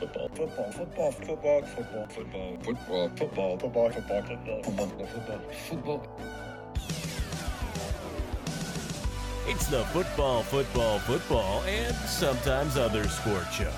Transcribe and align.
football, 0.00 0.28
football, 0.30 0.72
football, 0.72 1.12
football, 1.12 1.62
football, 1.62 2.06
football, 2.08 2.08
football, 2.08 3.08
football, 3.16 3.58
football, 3.58 3.90
football, 3.90 3.92
football, 3.92 4.62
football, 4.62 5.06
football, 5.06 5.40
football. 5.68 6.02
It's 9.46 9.66
the 9.66 9.84
football, 9.86 10.42
football, 10.42 10.98
football, 11.00 11.62
and 11.64 11.94
sometimes 11.96 12.78
other 12.78 13.06
sport 13.08 13.46
show. 13.52 13.72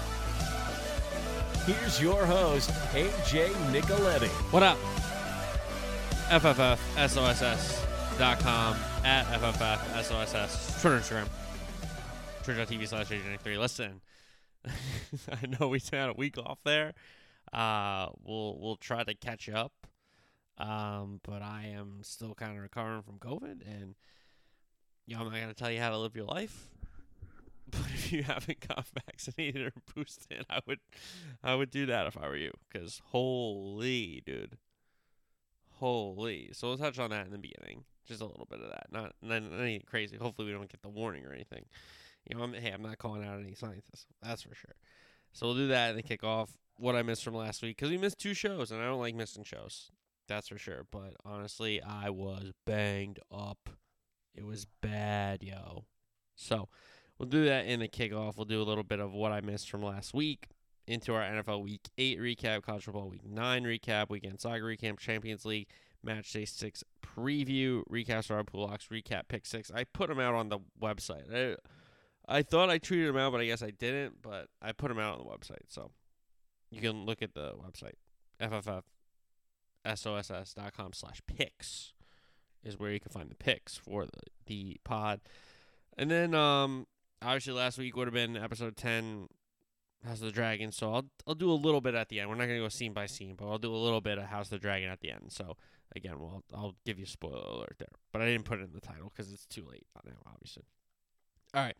Here's 1.67 2.01
your 2.01 2.25
host, 2.25 2.71
AJ 2.93 3.49
Nicoletti. 3.73 4.29
What 4.53 4.63
up? 4.63 4.79
FFFSOSS.com 6.29 6.77
at 9.05 9.27
FFFSOSS. 9.27 10.81
Twitter, 10.81 10.99
Instagram. 11.01 11.29
Twitch.tv 12.45 12.89
slash 12.89 13.09
AJ3. 13.09 13.59
Listen, 13.59 14.01
I 15.31 15.47
know 15.47 15.69
we 15.69 15.81
had 15.91 16.09
a 16.09 16.15
week 16.15 16.39
off 16.39 16.59
there. 16.65 16.95
Uh, 17.53 18.09
we'll 18.23 18.59
we'll 18.61 18.77
try 18.77 19.05
to 19.05 19.15
catch 19.15 19.49
up. 19.49 19.73
Um, 20.59 21.21
but 21.23 21.43
I 21.43 21.73
am 21.75 22.01
still 22.03 22.35
kind 22.35 22.57
of 22.57 22.63
recovering 22.63 23.03
from 23.03 23.19
COVID, 23.19 23.67
and 23.67 23.95
you 25.07 25.17
know, 25.17 25.23
I'm 25.23 25.33
not 25.33 25.41
gonna 25.41 25.55
tell 25.55 25.71
you 25.71 25.81
how 25.81 25.91
to 25.91 25.99
live 25.99 26.17
your 26.17 26.27
life. 26.27 26.69
But 27.71 27.87
if 27.95 28.13
you 28.13 28.23
haven't 28.23 28.69
got 28.69 28.87
vaccinated 29.07 29.69
or 29.69 29.73
boosted, 29.95 30.45
I 30.51 30.59
would, 30.67 30.81
I 31.43 31.55
would 31.55 31.71
do 31.71 31.87
that 31.87 32.07
if 32.07 32.19
I 32.19 32.29
were 32.29 32.37
you. 32.37 32.53
Cause 32.71 33.01
holy 33.07 34.23
dude, 34.27 34.59
holy. 35.71 36.51
So 36.53 36.69
we'll 36.69 36.77
touch 36.77 36.99
on 36.99 37.09
that 37.11 37.25
in 37.25 37.33
the 37.33 37.39
beginning, 37.39 37.85
just 38.07 38.21
a 38.21 38.27
little 38.27 38.47
bit 38.51 38.61
of 38.61 38.69
that. 38.69 38.89
Not, 38.93 39.15
not 39.23 39.37
anything 39.37 39.85
crazy. 39.87 40.19
Hopefully 40.19 40.49
we 40.49 40.53
don't 40.53 40.71
get 40.71 40.83
the 40.83 40.91
warning 40.91 41.25
or 41.25 41.33
anything. 41.33 41.65
You 42.29 42.37
know, 42.37 42.43
I'm, 42.43 42.53
hey, 42.53 42.71
I'm 42.71 42.83
not 42.83 42.99
calling 42.99 43.25
out 43.25 43.41
any 43.41 43.55
scientists. 43.55 44.07
That's 44.23 44.43
for 44.43 44.55
sure. 44.55 44.75
So 45.33 45.47
we'll 45.47 45.57
do 45.57 45.69
that 45.69 45.91
and 45.91 45.99
then 45.99 46.03
kick 46.03 46.25
off 46.25 46.51
what 46.77 46.97
I 46.97 47.03
missed 47.03 47.25
from 47.25 47.35
last 47.35 47.63
week 47.63 47.77
because 47.77 47.91
we 47.91 47.99
missed 47.99 48.19
two 48.19 48.35
shows 48.35 48.71
and 48.71 48.81
I 48.81 48.85
don't 48.85 49.01
like 49.01 49.15
missing 49.15 49.45
shows. 49.45 49.91
That's 50.29 50.49
for 50.49 50.59
sure. 50.59 50.87
But 50.91 51.15
honestly, 51.25 51.83
I 51.83 52.11
was 52.11 52.53
banged 52.67 53.21
up. 53.31 53.71
It 54.35 54.45
was 54.45 54.67
bad, 54.81 55.43
yo. 55.43 55.85
So 56.35 56.69
we'll 57.19 57.29
do 57.29 57.45
that 57.47 57.67
in 57.67 57.81
the 57.81 57.89
kickoff. 57.89 58.37
We'll 58.37 58.47
do 58.47 58.63
a 58.63 58.65
little 58.65 58.85
bit 58.85 59.01
of 59.01 59.13
what 59.13 59.33
I 59.33 59.41
missed 59.41 59.71
from 59.71 59.83
last 59.83 60.15
week 60.15 60.49
into 60.87 61.15
our 61.15 61.23
NFL 61.23 61.63
Week 61.63 61.89
8 61.97 62.19
recap, 62.19 62.63
College 62.63 62.85
Football 62.85 63.09
Week 63.09 63.25
9 63.25 63.65
recap, 63.65 64.11
Weekend 64.11 64.41
Soccer 64.41 64.65
recap, 64.65 64.99
Champions 64.99 65.45
League 65.45 65.69
Match 66.03 66.33
Day 66.33 66.45
6 66.45 66.85
preview, 67.05 67.83
recap 67.89 68.31
our 68.31 68.43
Pool 68.43 68.67
Locks, 68.67 68.89
recap 68.89 69.29
Pick 69.29 69.47
6. 69.47 69.71
I 69.75 69.85
put 69.85 70.09
them 70.09 70.19
out 70.19 70.35
on 70.35 70.49
the 70.49 70.59
website. 70.81 71.33
I, 71.33 71.57
I 72.33 72.43
thought 72.43 72.71
I 72.71 72.79
tweeted 72.79 73.11
him 73.11 73.17
out, 73.17 73.33
but 73.33 73.41
I 73.41 73.47
guess 73.47 73.63
I 73.63 73.71
didn't. 73.71 74.23
But 74.23 74.49
I 74.61 74.73
put 74.73 74.91
him 74.91 74.99
out 74.99 75.19
on 75.19 75.25
the 75.25 75.31
website. 75.31 75.67
So 75.69 75.93
you 76.71 76.81
can 76.81 77.05
look 77.05 77.23
at 77.23 77.35
the 77.35 77.53
website, 77.53 77.95
FFFSOSS.com 78.41 80.93
slash 80.95 81.21
picks 81.27 81.93
is 82.65 82.79
where 82.79 82.93
you 82.93 83.01
can 83.01 83.11
find 83.11 83.31
the 83.31 83.35
picks 83.35 83.77
for 83.77 84.07
the, 84.07 84.23
the 84.47 84.77
pod. 84.85 85.21
And 85.99 86.11
then, 86.11 86.35
um, 86.35 86.87
obviously, 87.21 87.53
last 87.53 87.79
week 87.79 87.97
would 87.97 88.07
have 88.07 88.15
been 88.15 88.37
episode 88.37 88.77
10, 88.77 89.29
House 90.05 90.21
of 90.21 90.27
the 90.27 90.33
Dragon. 90.33 90.73
So 90.73 90.93
I'll, 90.93 91.07
I'll 91.27 91.35
do 91.35 91.51
a 91.51 91.55
little 91.55 91.81
bit 91.81 91.95
at 91.95 92.09
the 92.09 92.21
end. 92.21 92.31
We're 92.31 92.37
not 92.37 92.47
going 92.47 92.59
to 92.59 92.65
go 92.65 92.69
scene 92.69 92.93
by 92.93 93.07
scene, 93.07 93.35
but 93.37 93.49
I'll 93.49 93.59
do 93.59 93.75
a 93.75 93.77
little 93.77 94.01
bit 94.01 94.19
of 94.19 94.25
House 94.25 94.47
of 94.47 94.53
the 94.53 94.59
Dragon 94.59 94.89
at 94.89 95.01
the 95.01 95.11
end. 95.11 95.33
So, 95.33 95.57
again, 95.95 96.19
well, 96.19 96.43
I'll 96.55 96.77
give 96.87 96.99
you 96.99 97.05
a 97.05 97.09
spoiler 97.09 97.43
alert 97.43 97.77
there. 97.79 97.89
But 98.13 98.23
I 98.23 98.27
didn't 98.27 98.45
put 98.45 98.61
it 98.61 98.65
in 98.65 98.73
the 98.73 98.81
title 98.81 99.13
because 99.15 99.33
it's 99.33 99.47
too 99.47 99.67
late 99.71 99.87
now, 100.05 100.13
obviously. 100.27 100.65
All 101.55 101.63
right. 101.63 101.77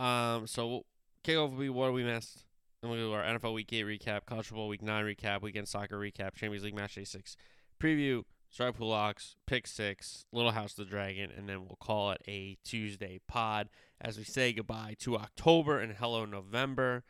Um, 0.00 0.46
so 0.46 0.66
we'll 0.66 0.86
kick 1.22 1.36
off 1.36 1.50
will 1.50 1.58
be 1.58 1.68
what 1.68 1.92
we 1.92 2.02
missed. 2.02 2.44
Then 2.80 2.90
we'll 2.90 3.00
do 3.00 3.12
our 3.12 3.22
NFL 3.22 3.52
Week 3.52 3.70
8 3.70 3.84
recap, 3.84 4.24
College 4.24 4.46
Football 4.46 4.68
Week 4.68 4.80
9 4.80 5.04
recap, 5.04 5.42
Weekend 5.42 5.68
Soccer 5.68 5.98
recap, 5.98 6.34
Champions 6.34 6.64
League 6.64 6.74
Match 6.74 6.94
Day 6.94 7.04
6 7.04 7.36
preview, 7.78 8.22
Stripe 8.48 8.78
Pool 8.78 8.88
Locks, 8.88 9.36
Pick 9.46 9.66
6, 9.66 10.24
Little 10.32 10.52
House 10.52 10.72
of 10.72 10.86
the 10.86 10.90
Dragon, 10.90 11.30
and 11.36 11.46
then 11.46 11.60
we'll 11.60 11.76
call 11.78 12.12
it 12.12 12.22
a 12.26 12.56
Tuesday 12.64 13.20
pod 13.28 13.68
as 14.00 14.16
we 14.16 14.24
say 14.24 14.54
goodbye 14.54 14.96
to 15.00 15.18
October 15.18 15.78
and 15.78 15.92
hello 15.92 16.24
November. 16.24 17.04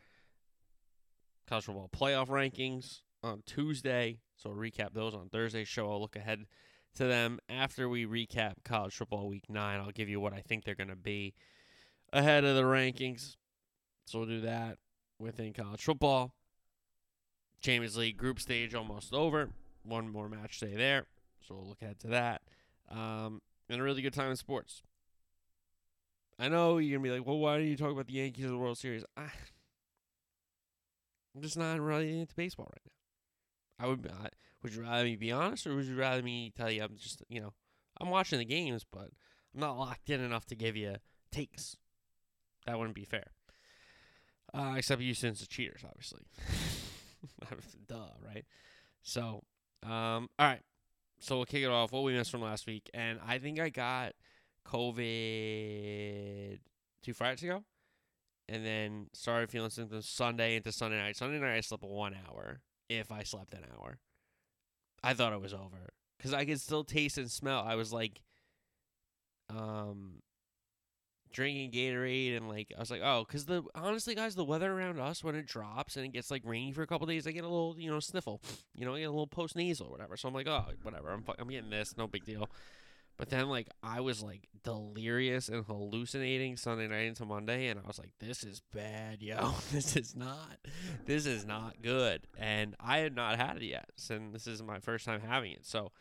College 1.47 1.65
Football 1.65 1.89
Playoff 1.95 2.27
rankings 2.27 2.99
on 3.23 3.43
Tuesday. 3.45 4.19
So 4.35 4.49
we'll 4.49 4.59
recap 4.59 4.93
those 4.93 5.13
on 5.13 5.29
Thursday's 5.29 5.69
show. 5.69 5.89
I'll 5.89 6.01
look 6.01 6.17
ahead 6.17 6.45
to 6.95 7.05
them 7.05 7.39
after 7.47 7.87
we 7.87 8.05
recap 8.05 8.55
College 8.65 8.95
Football 8.95 9.29
Week 9.29 9.45
9. 9.47 9.79
I'll 9.79 9.91
give 9.91 10.09
you 10.09 10.19
what 10.19 10.33
I 10.33 10.41
think 10.41 10.65
they're 10.65 10.75
going 10.75 10.89
to 10.89 10.95
be 10.97 11.33
ahead 12.13 12.43
of 12.43 12.55
the 12.55 12.63
rankings. 12.63 13.35
So 14.05 14.19
we'll 14.19 14.27
do 14.27 14.41
that 14.41 14.77
within 15.19 15.53
college 15.53 15.83
football. 15.83 16.33
Champions 17.61 17.95
League 17.97 18.17
group 18.17 18.39
stage 18.39 18.73
almost 18.73 19.13
over. 19.13 19.49
One 19.83 20.09
more 20.09 20.27
match 20.27 20.59
day 20.59 20.75
there. 20.75 21.05
So 21.47 21.55
we'll 21.55 21.69
look 21.69 21.81
ahead 21.81 21.99
to 21.99 22.07
that. 22.07 22.41
Um, 22.89 23.41
and 23.69 23.79
a 23.79 23.83
really 23.83 24.01
good 24.01 24.13
time 24.13 24.31
in 24.31 24.35
sports. 24.35 24.83
I 26.37 26.49
know 26.49 26.77
you're 26.79 26.97
going 26.97 27.03
to 27.03 27.09
be 27.09 27.17
like, 27.19 27.27
well, 27.27 27.37
why 27.37 27.57
don't 27.57 27.67
you 27.67 27.77
talk 27.77 27.91
about 27.91 28.07
the 28.07 28.13
Yankees 28.13 28.45
of 28.45 28.51
the 28.51 28.57
World 28.57 28.77
Series? 28.77 29.05
I, 29.15 29.27
I'm 31.35 31.41
just 31.41 31.57
not 31.57 31.79
really 31.79 32.19
into 32.19 32.35
baseball 32.35 32.71
right 32.71 32.81
now. 32.85 33.85
I 33.85 33.89
would, 33.89 34.11
I, 34.11 34.29
would 34.61 34.73
you 34.73 34.81
rather 34.81 35.03
me 35.03 35.15
be 35.15 35.31
honest 35.31 35.65
or 35.67 35.75
would 35.75 35.85
you 35.85 35.95
rather 35.95 36.21
me 36.21 36.51
tell 36.55 36.69
you 36.69 36.83
I'm 36.83 36.97
just, 36.97 37.23
you 37.29 37.41
know, 37.41 37.53
I'm 37.99 38.09
watching 38.09 38.39
the 38.39 38.45
games, 38.45 38.85
but 38.91 39.09
I'm 39.53 39.59
not 39.59 39.77
locked 39.77 40.09
in 40.09 40.19
enough 40.19 40.45
to 40.47 40.55
give 40.55 40.75
you 40.75 40.95
takes. 41.31 41.77
That 42.65 42.77
wouldn't 42.77 42.95
be 42.95 43.05
fair. 43.05 43.27
Uh, 44.53 44.75
except 44.77 45.01
you 45.01 45.13
since 45.13 45.39
the 45.39 45.47
cheaters, 45.47 45.81
obviously. 45.85 46.21
Duh, 47.87 48.09
right? 48.25 48.45
So, 49.01 49.43
um, 49.83 50.29
all 50.37 50.47
right. 50.47 50.61
So 51.19 51.37
we'll 51.37 51.45
kick 51.45 51.63
it 51.63 51.69
off. 51.69 51.91
What 51.91 52.03
we 52.03 52.13
missed 52.13 52.31
from 52.31 52.41
last 52.41 52.67
week, 52.67 52.89
and 52.93 53.19
I 53.25 53.37
think 53.37 53.59
I 53.59 53.69
got 53.69 54.13
COVID 54.67 56.59
two 57.03 57.13
Fridays 57.13 57.43
ago, 57.43 57.63
and 58.49 58.65
then 58.65 59.07
started 59.13 59.51
feeling 59.51 59.69
symptoms 59.69 60.09
Sunday 60.09 60.55
into 60.55 60.71
Sunday 60.71 60.97
night. 60.97 61.15
Sunday 61.15 61.39
night 61.39 61.57
I 61.57 61.61
slept 61.61 61.83
one 61.83 62.15
hour, 62.27 62.61
if 62.89 63.11
I 63.11 63.23
slept 63.23 63.53
an 63.53 63.65
hour. 63.77 63.99
I 65.03 65.13
thought 65.13 65.33
it 65.33 65.41
was 65.41 65.53
over 65.53 65.93
because 66.17 66.33
I 66.33 66.45
could 66.45 66.59
still 66.59 66.83
taste 66.83 67.17
and 67.17 67.29
smell. 67.29 67.63
I 67.65 67.75
was 67.75 67.93
like, 67.93 68.21
um, 69.49 70.21
drinking 71.31 71.71
Gatorade 71.71 72.35
and 72.37 72.47
like 72.49 72.71
I 72.75 72.79
was 72.79 72.91
like, 72.91 73.01
oh, 73.03 73.25
because 73.27 73.45
the 73.45 73.63
honestly, 73.75 74.15
guys, 74.15 74.35
the 74.35 74.43
weather 74.43 74.71
around 74.71 74.99
us 74.99 75.23
when 75.23 75.35
it 75.35 75.45
drops 75.45 75.95
and 75.95 76.05
it 76.05 76.13
gets 76.13 76.31
like 76.31 76.43
rainy 76.45 76.71
for 76.71 76.81
a 76.81 76.87
couple 76.87 77.07
days, 77.07 77.27
I 77.27 77.31
get 77.31 77.43
a 77.43 77.49
little 77.49 77.75
you 77.77 77.89
know 77.89 77.99
sniffle, 77.99 78.41
you 78.75 78.85
know, 78.85 78.95
I 78.95 78.99
get 78.99 79.05
a 79.05 79.11
little 79.11 79.27
post 79.27 79.55
nasal 79.55 79.87
or 79.87 79.91
whatever. 79.91 80.17
So 80.17 80.27
I'm 80.27 80.33
like, 80.33 80.47
oh, 80.47 80.65
whatever, 80.83 81.09
I'm 81.11 81.23
I'm 81.39 81.47
getting 81.47 81.69
this, 81.69 81.95
no 81.97 82.07
big 82.07 82.25
deal. 82.25 82.49
But 83.17 83.29
then 83.29 83.49
like 83.49 83.69
I 83.83 84.01
was 84.01 84.23
like 84.23 84.47
delirious 84.63 85.47
and 85.47 85.63
hallucinating 85.63 86.57
Sunday 86.57 86.87
night 86.87 87.05
into 87.05 87.25
Monday, 87.25 87.67
and 87.67 87.79
I 87.79 87.85
was 87.85 87.99
like, 87.99 88.13
this 88.19 88.43
is 88.43 88.61
bad, 88.73 89.21
yo. 89.21 89.53
this 89.71 89.95
is 89.95 90.15
not, 90.15 90.57
this 91.05 91.25
is 91.25 91.45
not 91.45 91.81
good. 91.83 92.21
And 92.37 92.75
I 92.79 92.97
had 92.97 93.15
not 93.15 93.37
had 93.37 93.57
it 93.57 93.65
yet, 93.65 93.89
and 94.09 94.33
this 94.33 94.47
is 94.47 94.63
my 94.63 94.79
first 94.79 95.05
time 95.05 95.21
having 95.21 95.51
it. 95.51 95.65
So 95.65 95.91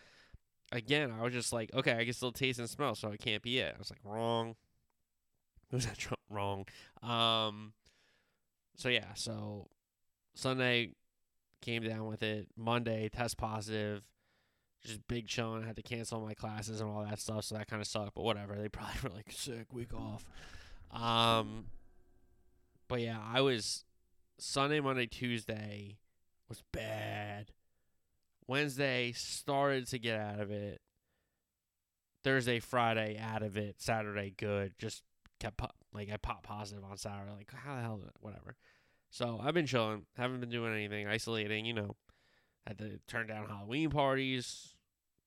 again, 0.73 1.13
I 1.13 1.23
was 1.23 1.35
just 1.35 1.53
like, 1.53 1.71
okay, 1.75 1.95
I 1.99 2.05
can 2.05 2.15
still 2.15 2.33
taste 2.33 2.59
and 2.59 2.71
smell, 2.71 2.95
so 2.95 3.11
it 3.11 3.21
can't 3.21 3.43
be 3.43 3.59
it. 3.59 3.75
I 3.75 3.79
was 3.79 3.91
like, 3.91 4.01
wrong 4.03 4.55
was 5.73 5.87
that 5.87 5.99
tr- 5.99 6.15
wrong? 6.29 6.67
Um, 7.03 7.73
so 8.77 8.89
yeah, 8.89 9.15
so 9.15 9.69
Sunday 10.35 10.93
came 11.61 11.83
down 11.83 12.07
with 12.07 12.23
it. 12.23 12.49
Monday 12.57 13.09
test 13.09 13.37
positive, 13.37 14.03
just 14.85 15.07
big 15.09 15.27
chilling. 15.27 15.63
I 15.63 15.67
had 15.67 15.77
to 15.77 15.83
cancel 15.83 16.21
my 16.21 16.35
classes 16.35 16.81
and 16.81 16.91
all 16.91 17.05
that 17.05 17.21
stuff, 17.21 17.45
so 17.45 17.57
that 17.57 17.69
kind 17.69 17.83
of 17.83 17.89
sucked. 17.89 18.15
But 18.15 18.25
whatever, 18.25 18.57
they 18.57 18.69
probably 18.71 18.95
were 19.03 19.15
like 19.15 19.31
sick 19.31 19.73
week 19.73 19.93
off. 19.95 20.25
Um, 20.91 21.67
but 22.89 23.01
yeah, 23.01 23.19
I 23.23 23.41
was 23.41 23.85
Sunday, 24.39 24.81
Monday, 24.81 25.07
Tuesday 25.07 25.99
was 26.49 26.63
bad. 26.73 27.53
Wednesday 28.47 29.13
started 29.13 29.87
to 29.89 29.99
get 29.99 30.19
out 30.19 30.41
of 30.41 30.51
it. 30.51 30.81
Thursday, 32.25 32.59
Friday 32.59 33.19
out 33.19 33.43
of 33.43 33.57
it. 33.57 33.77
Saturday 33.81 34.35
good. 34.37 34.73
Just 34.79 35.05
kept 35.41 35.57
pop, 35.57 35.75
like 35.93 36.11
I 36.13 36.17
popped 36.19 36.45
positive 36.45 36.85
on 36.85 36.97
Saturday. 36.97 37.33
Like 37.37 37.51
how 37.53 37.75
the 37.75 37.81
hell, 37.83 38.01
whatever. 38.21 38.57
So 39.11 39.41
I've 39.43 39.55
been 39.55 39.67
chilling, 39.67 40.07
haven't 40.17 40.41
been 40.41 40.51
doing 40.51 40.73
anything, 40.73 41.09
isolating. 41.09 41.65
You 41.65 41.75
know, 41.75 41.97
had 42.67 42.79
to 42.79 43.01
turn 43.09 43.27
down 43.27 43.49
Halloween 43.49 43.91
parties. 43.91 44.75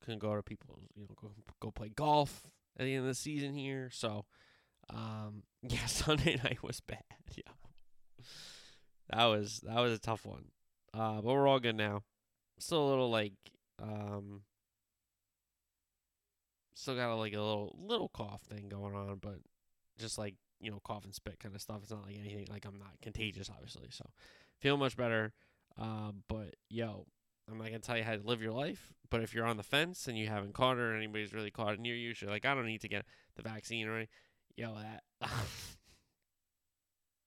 Couldn't 0.04 0.20
go 0.20 0.36
to 0.36 0.44
people, 0.44 0.80
you 0.96 1.04
know, 1.04 1.16
go 1.20 1.32
go 1.60 1.72
play 1.72 1.90
golf 1.90 2.48
at 2.78 2.86
the 2.86 2.94
end 2.96 3.02
of 3.02 3.08
the 3.08 3.16
season 3.16 3.56
here. 3.56 3.90
So, 3.92 4.26
um, 4.90 5.44
yeah, 5.62 5.86
Sunday 5.86 6.40
night 6.44 6.64
was 6.64 6.80
bad. 6.80 7.04
Yeah, 7.36 7.52
that 9.10 9.26
was 9.26 9.62
that 9.66 9.80
was 9.80 9.92
a 9.92 10.00
tough 10.00 10.24
one. 10.26 10.46
Uh, 10.94 11.16
but 11.16 11.26
we're 11.26 11.48
all 11.48 11.60
good 11.60 11.76
now. 11.76 12.04
Still 12.60 12.88
a 12.88 12.90
little 12.90 13.10
like 13.10 13.34
um. 13.82 14.44
Still 16.76 16.96
got 16.96 17.12
a, 17.12 17.16
like 17.16 17.34
a 17.34 17.42
little 17.42 17.76
little 17.80 18.10
cough 18.10 18.42
thing 18.44 18.70
going 18.70 18.94
on, 18.96 19.18
but 19.20 19.40
just 19.98 20.18
like 20.18 20.36
you 20.60 20.72
know 20.72 20.80
cough 20.84 21.06
and 21.06 21.14
spit 21.14 21.40
kind 21.40 21.56
of 21.56 21.62
stuff. 21.62 21.80
It's 21.82 21.92
not 21.92 22.06
like 22.06 22.18
anything 22.18 22.48
like 22.50 22.66
I'm 22.66 22.80
not 22.80 23.02
contagious, 23.02 23.50
obviously. 23.50 23.88
So 23.92 24.10
feel 24.60 24.78
much 24.78 24.98
better. 24.98 25.34
Uh, 25.80 26.12
but 26.28 26.56
yo, 26.70 27.08
I'm 27.50 27.58
not 27.58 27.68
gonna 27.68 27.80
tell 27.80 27.98
you 27.98 28.04
how 28.04 28.16
to 28.16 28.28
live 28.28 28.42
your 28.42 28.54
life. 28.54 28.94
But 29.10 29.22
if 29.22 29.34
you're 29.34 29.46
on 29.46 29.58
the 29.58 29.64
fence 29.64 30.08
and 30.08 30.18
you 30.18 30.28
haven't 30.28 30.54
caught 30.54 30.78
it, 30.78 30.82
or 30.82 30.96
anybody's 30.96 31.34
really 31.34 31.52
caught 31.52 31.74
it 31.74 31.80
near 31.80 31.96
you, 31.96 32.14
so 32.14 32.28
like 32.28 32.46
I 32.46 32.56
don't 32.56 32.66
need 32.66 32.82
to 32.82 32.88
get 32.88 33.06
the 33.36 33.44
vaccine 33.44 33.88
or 33.88 33.96
anything. 33.96 34.10
Yo, 34.56 34.76
that 34.76 35.04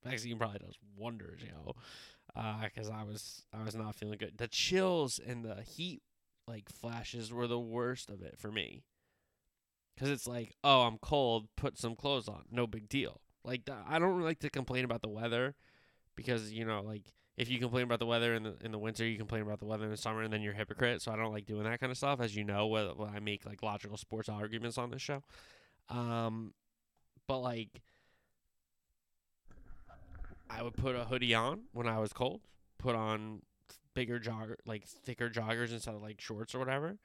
vaccine 0.05 0.39
probably 0.39 0.61
does 0.61 0.77
wonders, 0.97 1.41
yo. 1.43 1.75
Because 2.63 2.91
I 2.91 3.03
was 3.03 3.45
I 3.53 3.65
was 3.65 3.75
not 3.75 3.95
feeling 3.95 4.19
good. 4.19 4.39
The 4.39 4.49
chills 4.49 5.21
and 5.25 5.45
the 5.45 5.63
heat 5.63 6.03
like 6.49 6.69
flashes 6.69 7.33
were 7.33 7.47
the 7.47 7.59
worst 7.59 8.11
of 8.11 8.23
it 8.23 8.37
for 8.39 8.51
me. 8.51 8.85
Cause 9.99 10.09
it's 10.11 10.27
like, 10.27 10.55
oh, 10.63 10.83
I'm 10.83 10.99
cold. 10.99 11.49
Put 11.57 11.79
some 11.79 11.97
clothes 11.97 12.29
on. 12.29 12.45
No 12.51 12.67
big 12.67 12.89
deal. 12.89 13.23
Like 13.45 13.63
I 13.89 13.99
don't 13.99 14.21
like 14.21 14.41
to 14.41 14.51
complain 14.51 14.85
about 14.85 15.01
the 15.03 15.09
weather, 15.09 15.55
because 16.17 16.53
you 16.53 16.65
know, 16.65 16.83
like 16.83 17.05
if 17.37 17.49
you 17.49 17.59
complain 17.59 17.85
about 17.85 17.99
the 17.99 18.07
weather 18.07 18.35
in 18.35 18.43
the 18.43 18.57
in 18.63 18.73
the 18.73 18.79
winter, 18.79 19.07
you 19.07 19.17
complain 19.17 19.43
about 19.43 19.59
the 19.59 19.67
weather 19.67 19.85
in 19.85 19.91
the 19.91 19.97
summer, 19.97 20.23
and 20.23 20.33
then 20.33 20.43
you're 20.43 20.53
a 20.53 20.57
hypocrite. 20.57 21.01
So 21.01 21.13
I 21.13 21.17
don't 21.17 21.33
like 21.33 21.47
doing 21.47 21.65
that 21.65 21.81
kind 21.81 21.91
of 21.91 21.97
stuff, 21.97 22.21
as 22.21 22.35
you 22.35 22.45
know, 22.45 22.67
when 22.67 22.91
I 23.15 23.21
make 23.21 23.47
like 23.47 23.63
logical 23.63 23.97
sports 23.97 24.29
arguments 24.29 24.79
on 24.79 24.91
this 24.91 25.01
show. 25.01 25.23
Um, 25.89 26.55
but 27.29 27.39
like, 27.39 27.81
I 30.51 30.63
would 30.63 30.75
put 30.75 30.97
a 30.97 31.05
hoodie 31.05 31.35
on 31.35 31.63
when 31.73 31.87
I 31.87 32.01
was 32.01 32.13
cold. 32.13 32.41
Put 32.79 32.97
on 32.97 33.43
bigger 33.95 34.19
jogger, 34.19 34.57
like 34.67 34.85
thicker 34.87 35.31
joggers 35.31 35.73
instead 35.73 35.95
of 35.95 36.03
like 36.03 36.21
shorts 36.21 36.55
or 36.55 36.59
whatever, 36.59 36.99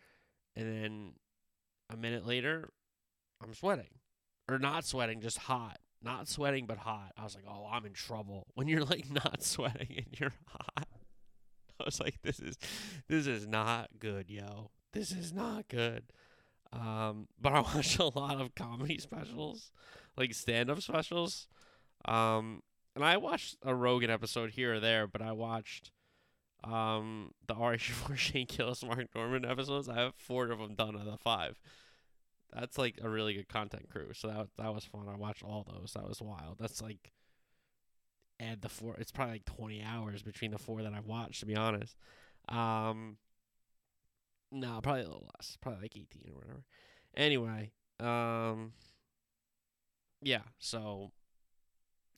and 0.55 0.67
then 0.67 1.11
a 1.89 1.95
minute 1.97 2.25
later, 2.25 2.71
I'm 3.43 3.53
sweating, 3.53 3.89
or 4.49 4.59
not 4.59 4.85
sweating, 4.85 5.21
just 5.21 5.37
hot. 5.37 5.79
Not 6.03 6.27
sweating 6.27 6.65
but 6.65 6.79
hot. 6.79 7.11
I 7.17 7.23
was 7.23 7.35
like, 7.35 7.45
oh, 7.47 7.67
I'm 7.71 7.85
in 7.85 7.93
trouble. 7.93 8.47
When 8.55 8.67
you're 8.67 8.83
like 8.83 9.09
not 9.09 9.43
sweating 9.43 9.93
and 9.97 10.19
you're 10.19 10.33
hot, 10.47 10.87
I 11.79 11.83
was 11.83 11.99
like, 11.99 12.21
this 12.23 12.39
is 12.39 12.57
this 13.07 13.27
is 13.27 13.47
not 13.47 13.89
good, 13.99 14.29
yo. 14.29 14.71
This 14.93 15.11
is 15.11 15.31
not 15.33 15.67
good. 15.67 16.03
Um, 16.73 17.27
but 17.39 17.53
I 17.53 17.59
watched 17.75 17.99
a 17.99 18.05
lot 18.17 18.39
of 18.41 18.55
comedy 18.55 18.97
specials, 18.97 19.71
like 20.17 20.33
stand-up 20.33 20.81
specials. 20.81 21.47
Um, 22.05 22.61
and 22.95 23.05
I 23.05 23.17
watched 23.17 23.57
a 23.63 23.75
Rogan 23.75 24.09
episode 24.09 24.51
here 24.51 24.75
or 24.75 24.79
there, 24.79 25.07
but 25.07 25.21
I 25.21 25.31
watched 25.31 25.91
um 26.63 27.31
the 27.47 27.55
Ari 27.55 27.79
Shaffir 27.79 28.15
Shane 28.17 28.45
Gillis 28.47 28.83
Mark 28.83 29.07
Normand 29.15 29.45
episodes. 29.45 29.89
I 29.89 29.95
have 29.95 30.13
four 30.15 30.49
of 30.51 30.59
them 30.59 30.75
done 30.75 30.95
out 30.95 31.07
of 31.07 31.11
the 31.11 31.17
five. 31.17 31.59
That's 32.53 32.77
like 32.77 32.99
a 33.01 33.09
really 33.09 33.33
good 33.33 33.47
content 33.47 33.89
crew. 33.89 34.09
So 34.13 34.27
that 34.27 34.47
that 34.57 34.73
was 34.73 34.85
fun. 34.85 35.07
I 35.09 35.15
watched 35.15 35.43
all 35.43 35.65
those. 35.67 35.93
That 35.93 36.07
was 36.07 36.21
wild. 36.21 36.57
That's 36.59 36.81
like 36.81 37.11
add 38.39 38.61
the 38.61 38.69
four. 38.69 38.95
It's 38.97 39.11
probably 39.11 39.35
like 39.35 39.45
twenty 39.45 39.81
hours 39.81 40.21
between 40.21 40.51
the 40.51 40.57
four 40.57 40.83
that 40.83 40.93
I've 40.93 41.05
watched. 41.05 41.39
To 41.41 41.45
be 41.45 41.55
honest, 41.55 41.95
um, 42.49 43.17
no, 44.51 44.79
probably 44.83 45.01
a 45.01 45.05
little 45.05 45.29
less. 45.37 45.57
Probably 45.61 45.81
like 45.83 45.95
eighteen 45.95 46.29
or 46.29 46.35
whatever. 46.35 46.63
Anyway, 47.15 47.71
um, 47.99 48.73
yeah. 50.21 50.41
So 50.59 51.11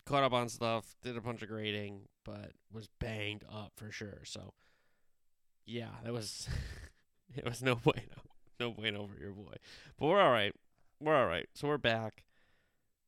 caught 0.05 0.23
up 0.23 0.33
on 0.33 0.49
stuff. 0.49 0.95
Did 1.03 1.15
a 1.15 1.21
bunch 1.21 1.43
of 1.43 1.49
grading, 1.49 2.07
but 2.25 2.53
was 2.71 2.87
banged 2.99 3.43
up 3.51 3.73
for 3.75 3.91
sure. 3.91 4.21
So 4.23 4.53
yeah, 5.65 5.89
that 6.03 6.13
was 6.13 6.47
it 7.35 7.45
was 7.45 7.61
no 7.61 7.75
bueno 7.83 8.32
no 8.59 8.71
bueno 8.71 9.01
over 9.01 9.15
your 9.19 9.31
boy. 9.31 9.55
But 9.97 10.07
we're 10.07 10.21
all 10.21 10.31
right. 10.31 10.53
We're 10.99 11.15
all 11.15 11.27
right. 11.27 11.47
So 11.53 11.67
we're 11.67 11.77
back. 11.77 12.23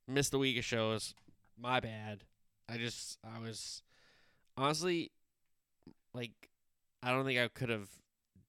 Missed 0.08 0.34
a 0.34 0.38
week 0.38 0.58
of 0.58 0.64
shows. 0.64 1.14
My 1.58 1.80
bad. 1.80 2.24
I 2.68 2.76
just 2.78 3.18
I 3.24 3.38
was 3.38 3.82
honestly 4.56 5.12
like 6.12 6.32
I 7.02 7.10
don't 7.10 7.24
think 7.24 7.38
I 7.38 7.48
could 7.48 7.68
have 7.68 7.88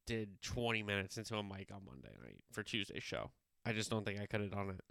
did 0.05 0.41
20 0.41 0.83
minutes 0.83 1.17
into 1.17 1.35
a 1.35 1.43
mic 1.43 1.69
on 1.71 1.81
Monday 1.85 2.15
night 2.23 2.39
for 2.51 2.63
Tuesday's 2.63 3.03
show. 3.03 3.31
I 3.65 3.73
just 3.73 3.89
don't 3.89 4.05
think 4.05 4.19
I 4.19 4.25
could 4.25 4.41
have 4.41 4.51
done 4.51 4.69
it. 4.69 4.81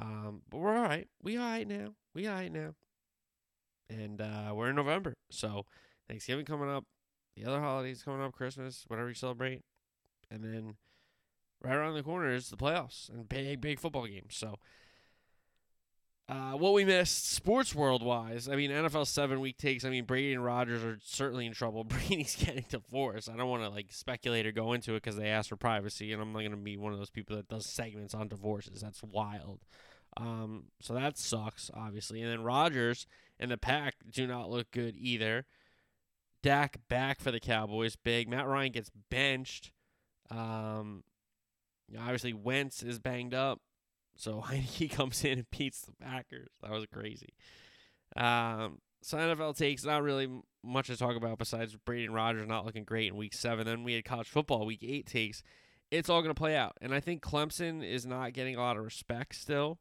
Um, 0.00 0.42
but 0.48 0.58
we're 0.58 0.76
all 0.76 0.82
right. 0.82 1.06
We 1.22 1.36
all 1.36 1.44
right 1.44 1.68
now. 1.68 1.94
We 2.14 2.26
all 2.26 2.34
right 2.34 2.52
now. 2.52 2.74
And 3.90 4.20
uh, 4.20 4.52
we're 4.54 4.70
in 4.70 4.76
November, 4.76 5.12
so 5.30 5.66
Thanksgiving 6.08 6.46
coming 6.46 6.70
up, 6.70 6.84
the 7.36 7.44
other 7.44 7.60
holidays 7.60 8.02
coming 8.02 8.22
up, 8.22 8.32
Christmas, 8.32 8.84
whatever 8.88 9.08
you 9.08 9.14
celebrate, 9.14 9.60
and 10.30 10.42
then 10.42 10.76
right 11.64 11.74
around 11.74 11.94
the 11.94 12.02
corner 12.02 12.32
is 12.32 12.48
the 12.48 12.56
playoffs 12.56 13.08
and 13.08 13.28
big, 13.28 13.60
big 13.60 13.80
football 13.80 14.06
games. 14.06 14.36
So, 14.36 14.58
uh, 16.28 16.52
what 16.52 16.72
we 16.72 16.84
missed 16.84 17.30
sports 17.32 17.74
world 17.74 18.02
wise, 18.02 18.48
I 18.48 18.56
mean, 18.56 18.70
NFL 18.70 19.06
seven 19.06 19.40
week 19.40 19.58
takes. 19.58 19.84
I 19.84 19.90
mean, 19.90 20.04
Brady 20.04 20.32
and 20.32 20.44
Rodgers 20.44 20.82
are 20.82 20.98
certainly 21.02 21.46
in 21.46 21.52
trouble. 21.52 21.84
Brady's 21.84 22.36
getting 22.36 22.64
divorced. 22.68 23.28
I 23.28 23.36
don't 23.36 23.50
want 23.50 23.62
to 23.64 23.68
like 23.68 23.88
speculate 23.90 24.46
or 24.46 24.52
go 24.52 24.72
into 24.72 24.92
it 24.92 25.02
because 25.02 25.16
they 25.16 25.28
asked 25.28 25.48
for 25.48 25.56
privacy, 25.56 26.12
and 26.12 26.22
I'm 26.22 26.32
not 26.32 26.40
going 26.40 26.52
to 26.52 26.56
be 26.56 26.76
one 26.76 26.92
of 26.92 26.98
those 26.98 27.10
people 27.10 27.36
that 27.36 27.48
does 27.48 27.66
segments 27.66 28.14
on 28.14 28.28
divorces. 28.28 28.80
That's 28.80 29.02
wild. 29.02 29.60
Um, 30.16 30.66
so 30.80 30.94
that 30.94 31.18
sucks, 31.18 31.70
obviously. 31.74 32.22
And 32.22 32.30
then 32.30 32.42
Rodgers 32.42 33.06
and 33.38 33.50
the 33.50 33.58
pack 33.58 33.94
do 34.08 34.26
not 34.26 34.50
look 34.50 34.70
good 34.70 34.94
either. 34.96 35.46
Dak 36.42 36.78
back 36.88 37.20
for 37.20 37.30
the 37.30 37.40
Cowboys, 37.40 37.96
big. 37.96 38.28
Matt 38.28 38.46
Ryan 38.46 38.72
gets 38.72 38.90
benched. 39.10 39.70
Um, 40.30 41.04
you 41.88 41.96
know, 41.96 42.02
obviously, 42.02 42.32
Wentz 42.32 42.82
is 42.82 42.98
banged 42.98 43.34
up, 43.34 43.60
so 44.16 44.42
Heinicke 44.46 44.90
comes 44.90 45.24
in 45.24 45.38
and 45.38 45.50
beats 45.50 45.82
the 45.82 45.92
Packers. 45.92 46.50
That 46.62 46.70
was 46.70 46.86
crazy. 46.92 47.34
Um, 48.16 48.78
so 49.02 49.18
NFL 49.18 49.56
takes 49.56 49.84
not 49.84 50.02
really 50.02 50.28
much 50.62 50.86
to 50.86 50.96
talk 50.96 51.16
about 51.16 51.38
besides 51.38 51.76
Brady 51.84 52.04
and 52.04 52.14
Rodgers 52.14 52.46
not 52.46 52.64
looking 52.64 52.84
great 52.84 53.08
in 53.08 53.16
Week 53.16 53.34
Seven. 53.34 53.66
Then 53.66 53.82
we 53.82 53.94
had 53.94 54.04
college 54.04 54.28
football 54.28 54.64
Week 54.64 54.82
Eight 54.82 55.06
takes. 55.06 55.42
It's 55.90 56.08
all 56.08 56.22
going 56.22 56.34
to 56.34 56.38
play 56.38 56.56
out, 56.56 56.76
and 56.80 56.94
I 56.94 57.00
think 57.00 57.22
Clemson 57.22 57.86
is 57.86 58.06
not 58.06 58.32
getting 58.32 58.56
a 58.56 58.60
lot 58.60 58.76
of 58.78 58.84
respect 58.84 59.34
still. 59.34 59.78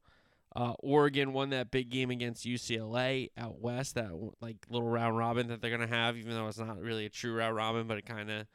Uh, 0.54 0.74
Oregon 0.80 1.32
won 1.32 1.52
that 1.52 1.72
big 1.72 1.90
game 1.90 2.12
against 2.12 2.46
UCLA 2.46 3.30
out 3.38 3.62
west, 3.62 3.96
that 3.96 4.12
like 4.42 4.58
little 4.70 4.90
round 4.90 5.18
robin 5.18 5.48
that 5.48 5.62
they're 5.62 5.72
gonna 5.72 5.88
have, 5.88 6.18
even 6.18 6.34
though 6.34 6.48
it's 6.48 6.58
not 6.58 6.82
really 6.82 7.06
a 7.06 7.10
true 7.10 7.34
round 7.34 7.56
robin, 7.56 7.88
but 7.88 7.98
it 7.98 8.06
kind 8.06 8.30
of 8.30 8.48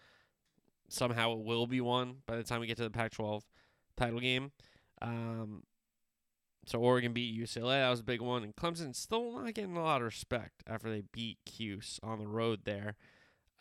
somehow 0.88 1.32
it 1.32 1.44
will 1.44 1.66
be 1.66 1.80
won 1.80 2.16
by 2.26 2.36
the 2.36 2.42
time 2.42 2.60
we 2.60 2.66
get 2.66 2.76
to 2.78 2.84
the 2.84 2.90
Pac-12 2.90 3.42
title 3.96 4.20
game. 4.20 4.52
Um, 5.02 5.62
so 6.66 6.81
Oregon 6.81 7.12
beat 7.12 7.38
UCLA. 7.38 7.81
That 7.81 7.90
was 7.90 8.00
a 8.00 8.05
big 8.05 8.20
one. 8.20 8.43
And 8.43 8.56
Clemson 8.56 8.94
still 8.94 9.40
not 9.40 9.55
getting 9.55 9.76
a 9.76 9.82
lot 9.82 10.00
of 10.00 10.06
respect 10.06 10.62
after 10.66 10.90
they 10.90 11.02
beat 11.12 11.38
Cuse 11.46 12.00
on 12.02 12.19
the 12.19 12.26
road 12.26 12.60
there. 12.64 12.96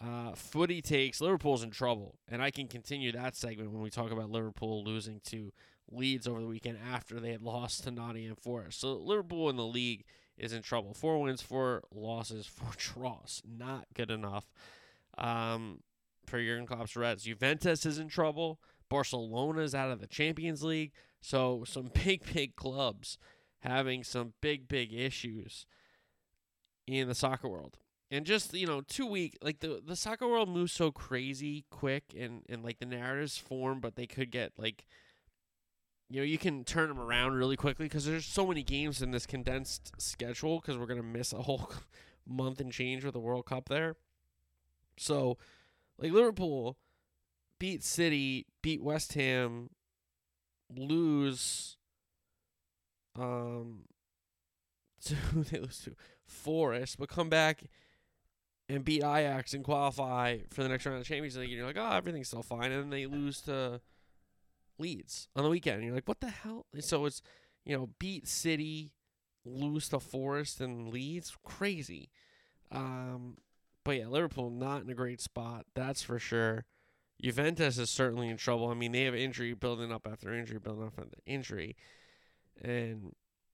Uh, 0.03 0.33
footy 0.33 0.81
takes 0.81 1.21
Liverpool's 1.21 1.63
in 1.63 1.71
trouble, 1.71 2.15
and 2.27 2.41
I 2.41 2.51
can 2.51 2.67
continue 2.67 3.11
that 3.13 3.35
segment 3.35 3.71
when 3.71 3.81
we 3.81 3.89
talk 3.89 4.11
about 4.11 4.29
Liverpool 4.29 4.83
losing 4.83 5.21
to 5.27 5.53
Leeds 5.89 6.27
over 6.27 6.41
the 6.41 6.47
weekend 6.47 6.79
after 6.91 7.19
they 7.19 7.31
had 7.31 7.41
lost 7.41 7.83
to 7.83 7.91
Nottingham 7.91 8.35
Forest. 8.35 8.81
So 8.81 8.93
Liverpool 8.93 9.49
in 9.49 9.55
the 9.55 9.65
league 9.65 10.03
is 10.37 10.51
in 10.51 10.61
trouble. 10.63 10.93
Four 10.93 11.21
wins, 11.21 11.41
four 11.41 11.83
losses, 11.93 12.45
four 12.45 12.71
draws. 12.77 13.41
Not 13.47 13.85
good 13.93 14.11
enough. 14.11 14.51
Um, 15.17 15.79
for 16.29 16.41
Jurgen 16.41 16.65
Klopp's 16.65 16.95
Reds. 16.95 17.23
Juventus 17.23 17.85
is 17.85 17.97
in 17.97 18.07
trouble. 18.07 18.59
Barcelona 18.89 19.61
is 19.61 19.75
out 19.75 19.91
of 19.91 19.99
the 19.99 20.07
Champions 20.07 20.63
League. 20.63 20.91
So 21.21 21.63
some 21.65 21.89
big, 22.05 22.21
big 22.33 22.55
clubs 22.55 23.17
having 23.59 24.03
some 24.03 24.33
big, 24.41 24.67
big 24.67 24.93
issues 24.93 25.65
in 26.87 27.07
the 27.07 27.15
soccer 27.15 27.49
world. 27.49 27.77
And 28.11 28.25
just, 28.25 28.53
you 28.53 28.67
know, 28.67 28.81
two 28.81 29.07
week 29.07 29.37
like 29.41 29.59
the 29.59 29.81
the 29.83 29.95
soccer 29.95 30.27
world 30.27 30.47
moves 30.47 30.71
so 30.71 30.91
crazy 30.91 31.65
quick 31.71 32.03
and, 32.17 32.43
and 32.47 32.63
like 32.63 32.77
the 32.77 32.85
narratives 32.85 33.37
form, 33.37 33.79
but 33.79 33.95
they 33.95 34.05
could 34.05 34.31
get 34.31 34.53
like 34.57 34.85
you 36.09 36.19
know, 36.19 36.25
you 36.25 36.37
can 36.37 36.63
turn 36.63 36.89
them 36.89 36.99
around 36.99 37.33
really 37.33 37.55
quickly 37.55 37.85
because 37.85 38.05
there's 38.05 38.25
so 38.25 38.45
many 38.45 38.61
games 38.61 39.01
in 39.01 39.09
this 39.09 39.25
condensed 39.25 39.99
schedule 39.99 40.59
because 40.59 40.77
we're 40.77 40.85
gonna 40.85 41.01
miss 41.01 41.33
a 41.33 41.41
whole 41.41 41.71
month 42.27 42.59
and 42.59 42.71
change 42.71 43.03
with 43.03 43.13
the 43.13 43.19
World 43.19 43.47
Cup 43.47 43.69
there. 43.69 43.95
So 44.97 45.37
like 45.97 46.11
Liverpool 46.11 46.77
beat 47.59 47.83
City, 47.83 48.45
beat 48.61 48.83
West 48.83 49.13
Ham, 49.13 49.69
lose 50.75 51.77
um 53.17 53.83
to 55.05 55.15
they 55.51 55.59
lose 55.59 55.79
to 55.85 55.95
Forest, 56.27 56.97
but 56.97 57.09
come 57.09 57.29
back 57.29 57.63
and 58.67 58.83
beat 58.83 59.03
Ajax 59.03 59.53
and 59.53 59.63
qualify 59.63 60.39
for 60.49 60.63
the 60.63 60.69
next 60.69 60.85
round 60.85 60.97
of 60.97 61.03
the 61.03 61.07
Champions 61.07 61.37
League, 61.37 61.49
and 61.49 61.57
you're 61.57 61.67
like, 61.67 61.77
oh, 61.77 61.95
everything's 61.95 62.29
still 62.29 62.41
fine, 62.41 62.71
and 62.71 62.83
then 62.83 62.89
they 62.89 63.05
lose 63.05 63.41
to 63.41 63.79
Leeds 64.79 65.29
on 65.35 65.43
the 65.43 65.49
weekend, 65.49 65.77
and 65.77 65.85
you're 65.85 65.95
like, 65.95 66.07
what 66.07 66.19
the 66.19 66.29
hell? 66.29 66.65
So 66.79 67.05
it's 67.05 67.21
you 67.63 67.77
know 67.77 67.89
beat 67.99 68.27
City, 68.27 68.93
lose 69.45 69.89
to 69.89 69.99
Forest 69.99 70.61
and 70.61 70.89
Leeds, 70.89 71.37
crazy. 71.43 72.09
Um, 72.71 73.37
but 73.85 73.97
yeah, 73.97 74.07
Liverpool 74.07 74.49
not 74.49 74.83
in 74.83 74.89
a 74.89 74.95
great 74.95 75.21
spot, 75.21 75.65
that's 75.73 76.01
for 76.01 76.19
sure. 76.19 76.65
Juventus 77.21 77.77
is 77.77 77.89
certainly 77.89 78.27
in 78.27 78.35
trouble. 78.35 78.67
I 78.67 78.73
mean, 78.73 78.91
they 78.91 79.03
have 79.03 79.15
injury 79.15 79.53
building 79.53 79.91
up 79.91 80.05
after 80.11 80.33
injury, 80.33 80.59
building 80.59 80.87
up 80.87 80.99
after 80.99 81.17
injury. 81.25 81.77
And, 82.61 83.13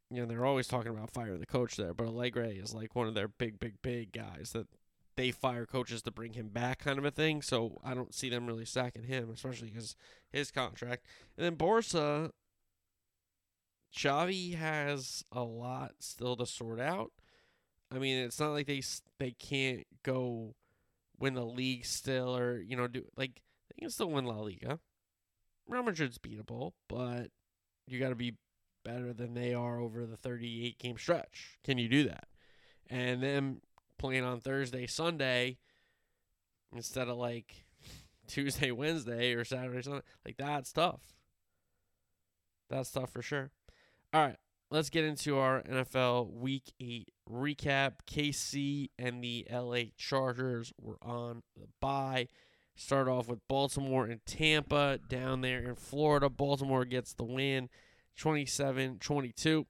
you 0.09 0.21
know, 0.21 0.25
they're 0.25 0.45
always 0.45 0.67
talking 0.67 0.91
about 0.91 1.11
firing 1.11 1.39
the 1.39 1.45
coach 1.45 1.75
there, 1.75 1.93
but 1.93 2.07
Allegri 2.07 2.57
is 2.57 2.73
like 2.73 2.95
one 2.95 3.07
of 3.07 3.13
their 3.13 3.27
big, 3.27 3.59
big, 3.59 3.75
big 3.83 4.13
guys 4.13 4.51
that 4.53 4.67
they 5.15 5.29
fire 5.29 5.65
coaches 5.65 6.01
to 6.01 6.11
bring 6.11 6.33
him 6.33 6.47
back 6.47 6.79
kind 6.79 6.97
of 6.97 7.05
a 7.05 7.11
thing. 7.11 7.41
So 7.41 7.79
I 7.83 7.93
don't 7.93 8.15
see 8.15 8.29
them 8.29 8.47
really 8.47 8.65
sacking 8.65 9.03
him, 9.03 9.29
especially 9.29 9.69
because 9.69 9.95
his 10.31 10.49
contract. 10.49 11.05
And 11.37 11.45
then 11.45 11.55
Barça, 11.55 12.31
Xavi 13.95 14.55
has 14.55 15.23
a 15.31 15.43
lot 15.43 15.95
still 15.99 16.35
to 16.37 16.45
sort 16.45 16.79
out. 16.79 17.11
I 17.93 17.99
mean, 17.99 18.17
it's 18.17 18.39
not 18.39 18.51
like 18.51 18.67
they 18.67 18.81
they 19.19 19.31
can't 19.31 19.85
go 20.03 20.55
win 21.19 21.33
the 21.33 21.45
league 21.45 21.85
still, 21.85 22.35
or 22.35 22.59
you 22.59 22.75
know, 22.75 22.87
do 22.87 23.03
like 23.17 23.41
they 23.69 23.81
can 23.81 23.89
still 23.89 24.09
win 24.09 24.25
La 24.25 24.39
Liga. 24.39 24.79
Real 25.67 25.83
Madrid's 25.83 26.17
beatable, 26.17 26.71
but 26.87 27.27
you 27.87 27.99
got 27.99 28.09
to 28.09 28.15
be 28.15 28.35
better 28.83 29.13
than 29.13 29.33
they 29.33 29.53
are 29.53 29.79
over 29.79 30.05
the 30.05 30.17
38 30.17 30.79
game 30.79 30.97
stretch. 30.97 31.57
Can 31.63 31.77
you 31.77 31.87
do 31.87 32.03
that? 32.05 32.27
And 32.89 33.21
then 33.21 33.61
playing 33.97 34.23
on 34.23 34.41
Thursday, 34.41 34.87
Sunday 34.87 35.57
instead 36.73 37.07
of 37.07 37.17
like 37.17 37.65
Tuesday, 38.27 38.71
Wednesday, 38.71 39.33
or 39.33 39.43
Saturday, 39.43 39.81
Sunday, 39.81 40.01
like 40.25 40.37
that's 40.37 40.71
tough. 40.71 41.01
That's 42.69 42.91
tough 42.91 43.11
for 43.11 43.21
sure. 43.21 43.51
All 44.13 44.25
right, 44.25 44.37
let's 44.71 44.89
get 44.89 45.05
into 45.05 45.37
our 45.37 45.61
NFL 45.63 46.31
Week 46.31 46.73
8 46.79 47.09
recap. 47.29 47.93
KC 48.09 48.89
and 48.97 49.23
the 49.23 49.45
LA 49.51 49.91
Chargers 49.97 50.73
were 50.81 50.97
on 51.01 51.43
the 51.55 51.67
bye. 51.79 52.27
Start 52.75 53.07
off 53.07 53.27
with 53.27 53.47
Baltimore 53.47 54.05
and 54.05 54.25
Tampa 54.25 54.99
down 55.07 55.41
there 55.41 55.59
in 55.59 55.75
Florida. 55.75 56.29
Baltimore 56.29 56.85
gets 56.85 57.13
the 57.13 57.25
win 57.25 57.69
27 58.17 58.97
22. 58.99 59.67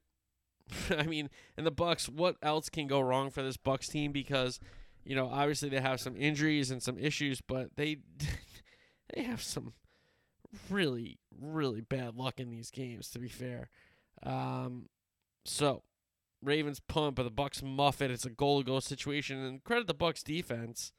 I 0.97 1.03
mean, 1.03 1.29
and 1.57 1.65
the 1.65 1.71
Bucs, 1.71 2.07
what 2.07 2.37
else 2.41 2.69
can 2.69 2.87
go 2.87 3.01
wrong 3.01 3.29
for 3.29 3.43
this 3.43 3.57
Bucs 3.57 3.89
team 3.89 4.11
because 4.11 4.59
you 5.03 5.15
know, 5.15 5.27
obviously 5.27 5.69
they 5.69 5.81
have 5.81 5.99
some 5.99 6.15
injuries 6.15 6.69
and 6.69 6.81
some 6.81 6.97
issues, 6.97 7.41
but 7.41 7.75
they 7.75 7.97
they 9.15 9.23
have 9.23 9.41
some 9.41 9.73
really 10.69 11.17
really 11.39 11.81
bad 11.81 12.15
luck 12.15 12.39
in 12.39 12.49
these 12.49 12.69
games 12.69 13.09
to 13.09 13.19
be 13.19 13.29
fair. 13.29 13.69
Um 14.23 14.89
so 15.45 15.83
Ravens 16.43 16.79
punt, 16.79 17.15
but 17.15 17.23
the 17.23 17.31
Bucs 17.31 17.61
muff 17.63 18.01
it. 18.01 18.11
It's 18.11 18.25
a 18.25 18.29
goal 18.29 18.61
to 18.61 18.65
go 18.65 18.79
situation, 18.79 19.39
and 19.39 19.63
credit 19.63 19.87
the 19.87 19.95
Bucs 19.95 20.23
defense, 20.23 20.91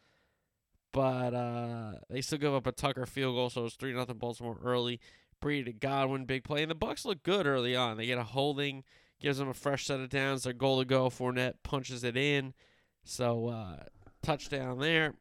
but 0.92 1.34
uh, 1.34 1.92
they 2.08 2.20
still 2.20 2.38
give 2.38 2.54
up 2.54 2.66
a 2.66 2.72
Tucker 2.72 3.06
field 3.06 3.34
goal, 3.34 3.50
so 3.50 3.64
it's 3.64 3.74
three 3.74 3.92
nothing 3.92 4.18
Baltimore 4.18 4.58
early. 4.62 5.00
Brady 5.40 5.64
to 5.64 5.72
Godwin, 5.72 6.24
big 6.24 6.44
play, 6.44 6.62
and 6.62 6.70
the 6.70 6.76
Bucs 6.76 7.04
look 7.04 7.24
good 7.24 7.46
early 7.46 7.74
on. 7.74 7.96
They 7.96 8.06
get 8.06 8.18
a 8.18 8.22
holding, 8.22 8.84
gives 9.20 9.38
them 9.38 9.48
a 9.48 9.54
fresh 9.54 9.86
set 9.86 9.98
of 9.98 10.08
downs. 10.08 10.44
Their 10.44 10.52
goal 10.52 10.78
to 10.78 10.84
go. 10.84 11.08
Fournette 11.08 11.54
punches 11.64 12.04
it 12.04 12.16
in, 12.16 12.54
so 13.02 13.48
uh, 13.48 13.84
touchdown 14.22 14.78
there. 14.78 15.14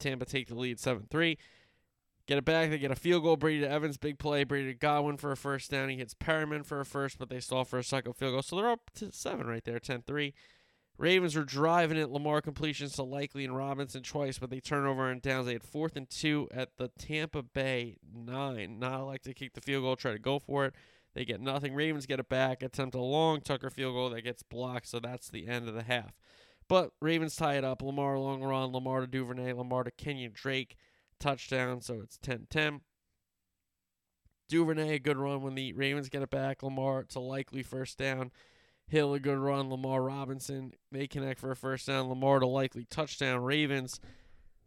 Tampa 0.00 0.24
take 0.24 0.48
the 0.48 0.56
lead 0.56 0.80
seven 0.80 1.06
three. 1.08 1.38
Get 2.28 2.36
it 2.36 2.44
back. 2.44 2.68
They 2.68 2.76
get 2.76 2.90
a 2.90 2.96
field 2.96 3.22
goal. 3.22 3.38
Brady 3.38 3.60
to 3.60 3.70
Evans, 3.70 3.96
big 3.96 4.18
play. 4.18 4.44
Brady 4.44 4.66
to 4.66 4.78
Godwin 4.78 5.16
for 5.16 5.32
a 5.32 5.36
first 5.36 5.70
down. 5.70 5.88
He 5.88 5.96
hits 5.96 6.12
Perriman 6.12 6.64
for 6.64 6.78
a 6.78 6.84
first, 6.84 7.18
but 7.18 7.30
they 7.30 7.40
stall 7.40 7.64
for 7.64 7.78
a 7.78 7.84
second 7.84 8.12
field 8.12 8.32
goal. 8.32 8.42
So 8.42 8.56
they're 8.56 8.68
up 8.68 8.90
to 8.96 9.10
seven 9.12 9.46
right 9.46 9.64
there, 9.64 9.78
10 9.78 10.02
3. 10.02 10.34
Ravens 10.98 11.36
are 11.36 11.44
driving 11.44 11.96
it. 11.96 12.10
Lamar 12.10 12.42
completions 12.42 12.92
to 12.94 13.02
Likely 13.02 13.44
and 13.44 13.56
Robinson 13.56 14.02
twice, 14.02 14.38
but 14.38 14.50
they 14.50 14.60
turn 14.60 14.84
over 14.84 15.10
and 15.10 15.22
downs. 15.22 15.46
They 15.46 15.54
had 15.54 15.62
fourth 15.62 15.96
and 15.96 16.10
two 16.10 16.48
at 16.52 16.76
the 16.76 16.88
Tampa 16.98 17.42
Bay 17.42 17.96
nine. 18.12 18.78
Not 18.78 19.06
like 19.06 19.22
to 19.22 19.32
kick 19.32 19.54
the 19.54 19.62
field 19.62 19.84
goal, 19.84 19.96
try 19.96 20.12
to 20.12 20.18
go 20.18 20.38
for 20.38 20.66
it. 20.66 20.74
They 21.14 21.24
get 21.24 21.40
nothing. 21.40 21.74
Ravens 21.74 22.04
get 22.04 22.20
it 22.20 22.28
back, 22.28 22.62
attempt 22.62 22.94
a 22.94 23.00
long 23.00 23.40
Tucker 23.40 23.70
field 23.70 23.94
goal 23.94 24.10
that 24.10 24.22
gets 24.22 24.42
blocked, 24.42 24.88
so 24.88 25.00
that's 25.00 25.30
the 25.30 25.46
end 25.46 25.66
of 25.66 25.74
the 25.74 25.84
half. 25.84 26.12
But 26.68 26.90
Ravens 27.00 27.36
tie 27.36 27.54
it 27.54 27.64
up. 27.64 27.80
Lamar 27.80 28.18
long 28.18 28.42
run, 28.42 28.72
Lamar 28.72 29.00
to 29.00 29.06
Duvernay, 29.06 29.54
Lamar 29.54 29.84
to 29.84 29.90
Kenyon 29.90 30.32
Drake 30.34 30.76
touchdown, 31.18 31.80
so 31.80 32.00
it's 32.02 32.18
10-10. 32.18 32.80
Duvernay, 34.48 34.94
a 34.94 34.98
good 34.98 35.18
run 35.18 35.42
when 35.42 35.54
the 35.54 35.72
Ravens 35.74 36.08
get 36.08 36.22
it 36.22 36.30
back. 36.30 36.62
Lamar, 36.62 37.00
it's 37.00 37.14
a 37.14 37.20
Likely 37.20 37.62
first 37.62 37.98
down. 37.98 38.30
Hill, 38.86 39.12
a 39.12 39.20
good 39.20 39.36
run. 39.36 39.68
Lamar 39.68 40.02
Robinson, 40.02 40.72
they 40.90 41.06
connect 41.06 41.38
for 41.38 41.50
a 41.50 41.56
first 41.56 41.86
down. 41.86 42.08
Lamar 42.08 42.40
to 42.40 42.46
Likely 42.46 42.86
touchdown. 42.86 43.42
Ravens 43.42 44.00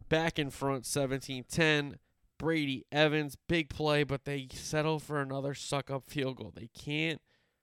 back 0.08 0.38
in 0.38 0.50
front, 0.50 0.86
17 0.86 1.44
10. 1.48 1.96
Brady 2.38 2.84
Evans, 2.90 3.36
big 3.48 3.68
play, 3.68 4.02
but 4.02 4.24
they 4.24 4.48
settle 4.52 4.98
for 4.98 5.20
another 5.20 5.54
suck 5.54 5.90
up 5.90 6.04
field 6.08 6.36
goal. 6.36 6.52
They 6.54 6.68
can't 6.76 7.20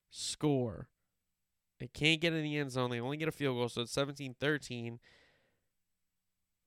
score. 0.10 0.88
They 1.80 1.88
can't 1.88 2.22
get 2.22 2.34
in 2.34 2.44
the 2.44 2.58
end 2.58 2.72
zone. 2.72 2.90
They 2.90 3.00
only 3.00 3.18
get 3.18 3.28
a 3.28 3.34
field 3.34 3.58
goal, 3.58 3.70
so 3.70 3.82
it's 3.82 3.92
17 3.92 4.36
13. 4.40 5.00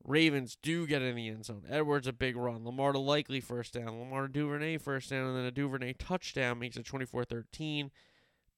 Ravens 0.04 0.56
do 0.62 0.86
get 0.86 1.02
in 1.02 1.14
the 1.14 1.28
end 1.28 1.44
zone. 1.44 1.64
Edwards 1.68 2.06
a 2.06 2.12
big 2.12 2.36
run. 2.36 2.64
Lamar 2.64 2.92
to 2.92 2.98
Likely 2.98 3.40
first 3.40 3.74
down. 3.74 3.98
Lamar 4.00 4.26
to 4.26 4.32
Duvernay 4.32 4.78
first 4.78 5.10
down, 5.10 5.26
and 5.26 5.36
then 5.36 5.44
a 5.44 5.50
Duvernay 5.50 5.94
touchdown 5.94 6.58
makes 6.58 6.76
it 6.76 6.84
24-13. 6.84 7.90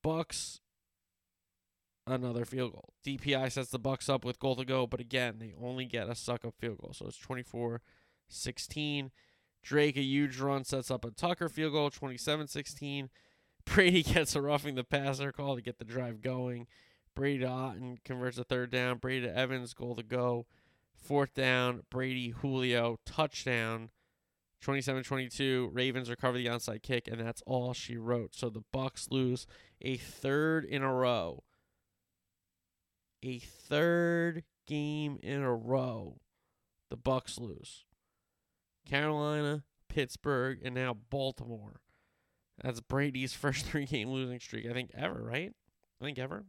Bucs 0.05 0.61
another 2.07 2.45
field 2.45 2.73
goal. 2.73 2.95
DPI 3.07 3.51
sets 3.53 3.71
the 3.71 3.81
Bucs 3.81 4.09
up 4.09 4.25
with 4.25 4.39
goal 4.39 4.57
to 4.57 4.65
go, 4.65 4.87
but 4.87 5.01
again, 5.01 5.37
they 5.39 5.55
only 5.63 5.85
get 5.87 6.09
a 6.09 6.15
suck 6.15 6.45
up 6.45 6.55
field 6.59 6.79
goal. 6.79 6.93
So 6.93 7.07
it's 7.07 7.19
24-16. 7.19 9.11
Drake 9.63 9.97
a 9.97 10.03
huge 10.03 10.39
run 10.39 10.65
sets 10.65 10.91
up 10.91 11.05
a 11.05 11.11
Tucker 11.11 11.49
field 11.49 11.73
goal 11.73 11.91
27-16. 11.91 13.09
Brady 13.65 14.03
gets 14.03 14.37
a 14.37 14.43
roughing 14.43 14.75
the 14.75 14.85
passer 14.85 15.33
call 15.33 15.57
to 15.57 15.63
get 15.63 15.79
the 15.79 15.85
drive 15.85 16.21
going. 16.21 16.67
Brady 17.15 17.41
to 17.41 17.47
Otton 17.47 17.97
converts 18.05 18.37
a 18.37 18.45
third 18.45 18.71
down. 18.71 18.99
Brady 18.99 19.27
to 19.27 19.35
Evans 19.35 19.73
goal 19.73 19.95
to 19.95 20.03
go. 20.03 20.47
Fourth 21.05 21.35
down, 21.35 21.83
Brady, 21.91 22.31
Julio, 22.31 22.99
touchdown. 23.05 23.91
27-22, 24.65 25.69
Ravens 25.73 26.09
recover 26.09 26.39
the 26.39 26.47
onside 26.47 26.83
kick, 26.83 27.07
and 27.07 27.21
that's 27.21 27.43
all 27.45 27.75
she 27.75 27.99
wrote. 27.99 28.35
So 28.35 28.49
the 28.49 28.63
Bucs 28.75 29.11
lose 29.11 29.47
a 29.83 29.99
third 29.99 30.65
in 30.65 30.83
a 30.83 30.91
row. 30.91 31.45
A 33.23 33.39
third 33.39 34.45
game 34.67 35.19
in 35.23 35.43
a 35.43 35.55
row. 35.55 36.21
The 36.89 36.97
Bucs 36.97 37.39
lose. 37.39 37.85
Carolina, 38.89 39.65
Pittsburgh, 39.91 40.61
and 40.65 40.75
now 40.75 40.97
Baltimore. 41.11 41.81
That's 42.63 42.81
Brady's 42.81 43.33
first 43.35 43.67
three 43.67 43.85
game 43.85 44.09
losing 44.09 44.41
streak, 44.41 44.67
I 44.67 44.73
think, 44.73 44.91
ever, 44.95 45.23
right? 45.23 45.53
I 46.01 46.05
think 46.05 46.19
ever. 46.19 46.45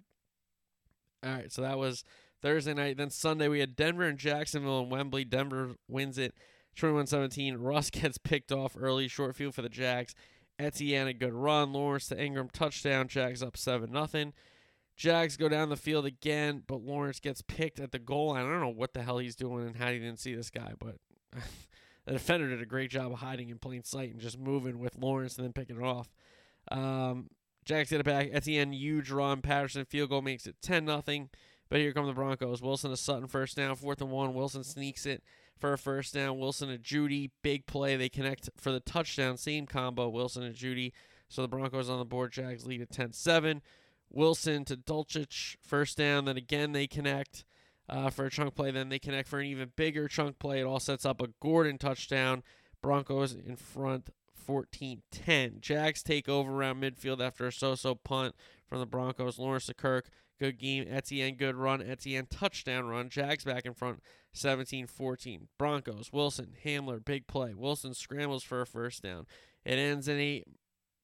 All 1.26 1.34
right, 1.34 1.52
so 1.52 1.62
that 1.64 1.78
was 1.78 2.04
Thursday 2.46 2.76
night. 2.76 2.98
Then 2.98 3.10
Sunday, 3.10 3.48
we 3.48 3.60
had 3.60 3.76
Denver 3.76 4.04
and 4.04 4.20
Jacksonville 4.20 4.82
and 4.82 4.92
Wembley. 4.92 5.26
Denver 5.26 5.78
wins 5.88 6.20
it 6.20 6.36
21 6.76 7.08
17. 7.08 7.58
Russ 7.58 7.90
gets 7.92 8.20
picked 8.20 8.52
off 8.52 8.76
early, 8.80 9.08
short 9.08 9.36
field 9.36 9.56
for 9.56 9.64
the 9.64 9.70
Jags. 9.70 10.14
Etienne, 10.60 11.08
a 11.08 11.14
good 11.14 11.34
run. 11.34 11.74
Lawrence 11.74 12.08
to 12.10 12.22
Ingram, 12.22 12.50
touchdown. 12.54 13.08
Jags 13.08 13.42
up 13.42 13.58
7 13.58 13.92
0. 13.92 14.32
Jags 14.96 15.38
go 15.38 15.50
down 15.50 15.70
the 15.70 15.76
field 15.76 16.06
again, 16.06 16.62
but 16.68 16.82
Lawrence 16.82 17.20
gets 17.20 17.42
picked 17.42 17.80
at 17.80 17.92
the 17.92 17.98
goal 17.98 18.28
line. 18.28 18.46
I 18.46 18.50
don't 18.50 18.62
know 18.62 18.70
what 18.70 18.94
the 18.94 19.02
hell 19.02 19.18
he's 19.18 19.36
doing 19.36 19.66
and 19.66 19.76
how 19.76 19.90
he 19.90 19.98
didn't 19.98 20.20
see 20.20 20.36
this 20.36 20.52
guy, 20.52 20.74
but 20.80 20.98
the 22.06 22.14
defender 22.14 22.48
did 22.48 22.62
a 22.62 22.68
great 22.68 22.92
job 22.92 23.12
of 23.12 23.20
hiding 23.20 23.50
in 23.50 23.58
plain 23.58 23.84
sight 23.84 24.12
and 24.12 24.22
just 24.22 24.38
moving 24.38 24.78
with 24.78 24.96
Lawrence 25.00 25.36
and 25.38 25.46
then 25.46 25.52
picking 25.52 25.78
it 25.78 25.84
off. 25.84 26.10
Um, 26.72 27.28
Jags 27.66 27.90
get 27.90 28.02
it 28.02 28.06
back. 28.06 28.30
Etienne, 28.32 28.72
huge 28.72 29.10
run. 29.10 29.42
Patterson 29.42 29.84
field 29.86 30.12
goal 30.12 30.22
makes 30.22 30.46
it 30.46 30.58
10 30.62 30.86
0. 30.86 31.28
But 31.70 31.80
here 31.80 31.94
come 31.94 32.06
the 32.06 32.14
Broncos. 32.14 32.62
Wilson 32.62 32.92
to 32.92 32.98
Sutton, 32.98 33.28
first 33.28 33.58
down, 33.58 33.76
fourth 33.76 34.02
and 34.02 34.12
one. 34.12 34.34
Wilson 34.34 34.64
sneaks 34.64 35.06
it 35.06 35.24
for 35.58 35.74
a 35.74 35.78
first 35.78 36.14
down. 36.14 36.38
Wilson 36.38 36.70
to 36.70 36.78
Jeudy, 36.78 37.32
big 37.42 37.66
play. 37.66 37.96
They 37.96 38.10
connect 38.10 38.50
for 38.56 38.72
the 38.72 38.80
touchdown. 38.80 39.38
Same 39.38 39.66
combo, 39.66 40.10
Wilson 40.10 40.44
and 40.44 40.56
Jeudy. 40.56 40.92
So 41.28 41.42
the 41.42 41.48
Broncos 41.48 41.90
on 41.90 42.00
the 42.00 42.06
board. 42.06 42.32
Jags 42.32 42.68
lead 42.68 42.82
at 42.82 42.92
10 42.92 43.14
7. 43.14 43.62
Wilson 44.12 44.64
to 44.66 44.78
Dulcich, 44.78 45.56
first 45.62 45.98
down. 45.98 46.26
Then 46.26 46.38
again, 46.38 46.72
they 46.72 46.88
connect 46.88 47.46
uh, 47.90 48.10
for 48.10 48.26
a 48.26 48.32
chunk 48.32 48.56
play. 48.56 48.72
Then 48.72 48.90
they 48.90 49.00
connect 49.00 49.28
for 49.28 49.40
an 49.40 49.48
even 49.48 49.72
bigger 49.76 50.08
chunk 50.08 50.40
play. 50.40 50.60
It 50.60 50.66
all 50.66 50.80
sets 50.80 51.06
up 51.06 51.22
a 51.22 51.30
Gordon 51.42 51.78
touchdown. 51.78 52.44
Broncos 52.82 53.34
in 53.34 53.56
front 53.56 54.12
14 54.46 55.02
10. 55.12 55.58
Jags 55.60 56.04
take 56.04 56.30
over 56.30 56.52
around 56.52 56.82
midfield 56.82 57.20
after 57.20 57.48
a 57.48 57.52
so 57.52 57.76
so 57.76 57.96
punt 57.96 58.36
from 58.68 58.80
the 58.80 58.86
Broncos. 58.86 59.40
Lawrence 59.40 59.66
to 59.66 59.74
Kirk. 59.74 60.10
Good 60.40 60.60
game. 60.60 60.86
Etienne, 60.90 61.36
good 61.36 61.56
run. 61.56 61.82
Etienne, 61.82 62.28
touchdown 62.30 62.88
run. 62.88 63.10
Jags 63.10 63.44
back 63.46 63.66
in 63.66 63.74
front, 63.74 64.02
17 64.34 64.88
14. 64.88 65.48
Broncos, 65.58 66.12
Wilson, 66.12 66.56
Hamler, 66.66 67.04
big 67.04 67.28
play. 67.28 67.54
Wilson 67.54 67.94
scrambles 67.94 68.44
for 68.44 68.62
a 68.62 68.66
first 68.66 69.02
down. 69.02 69.26
It 69.64 69.76
ends 69.76 70.08
in 70.08 70.20
a 70.20 70.44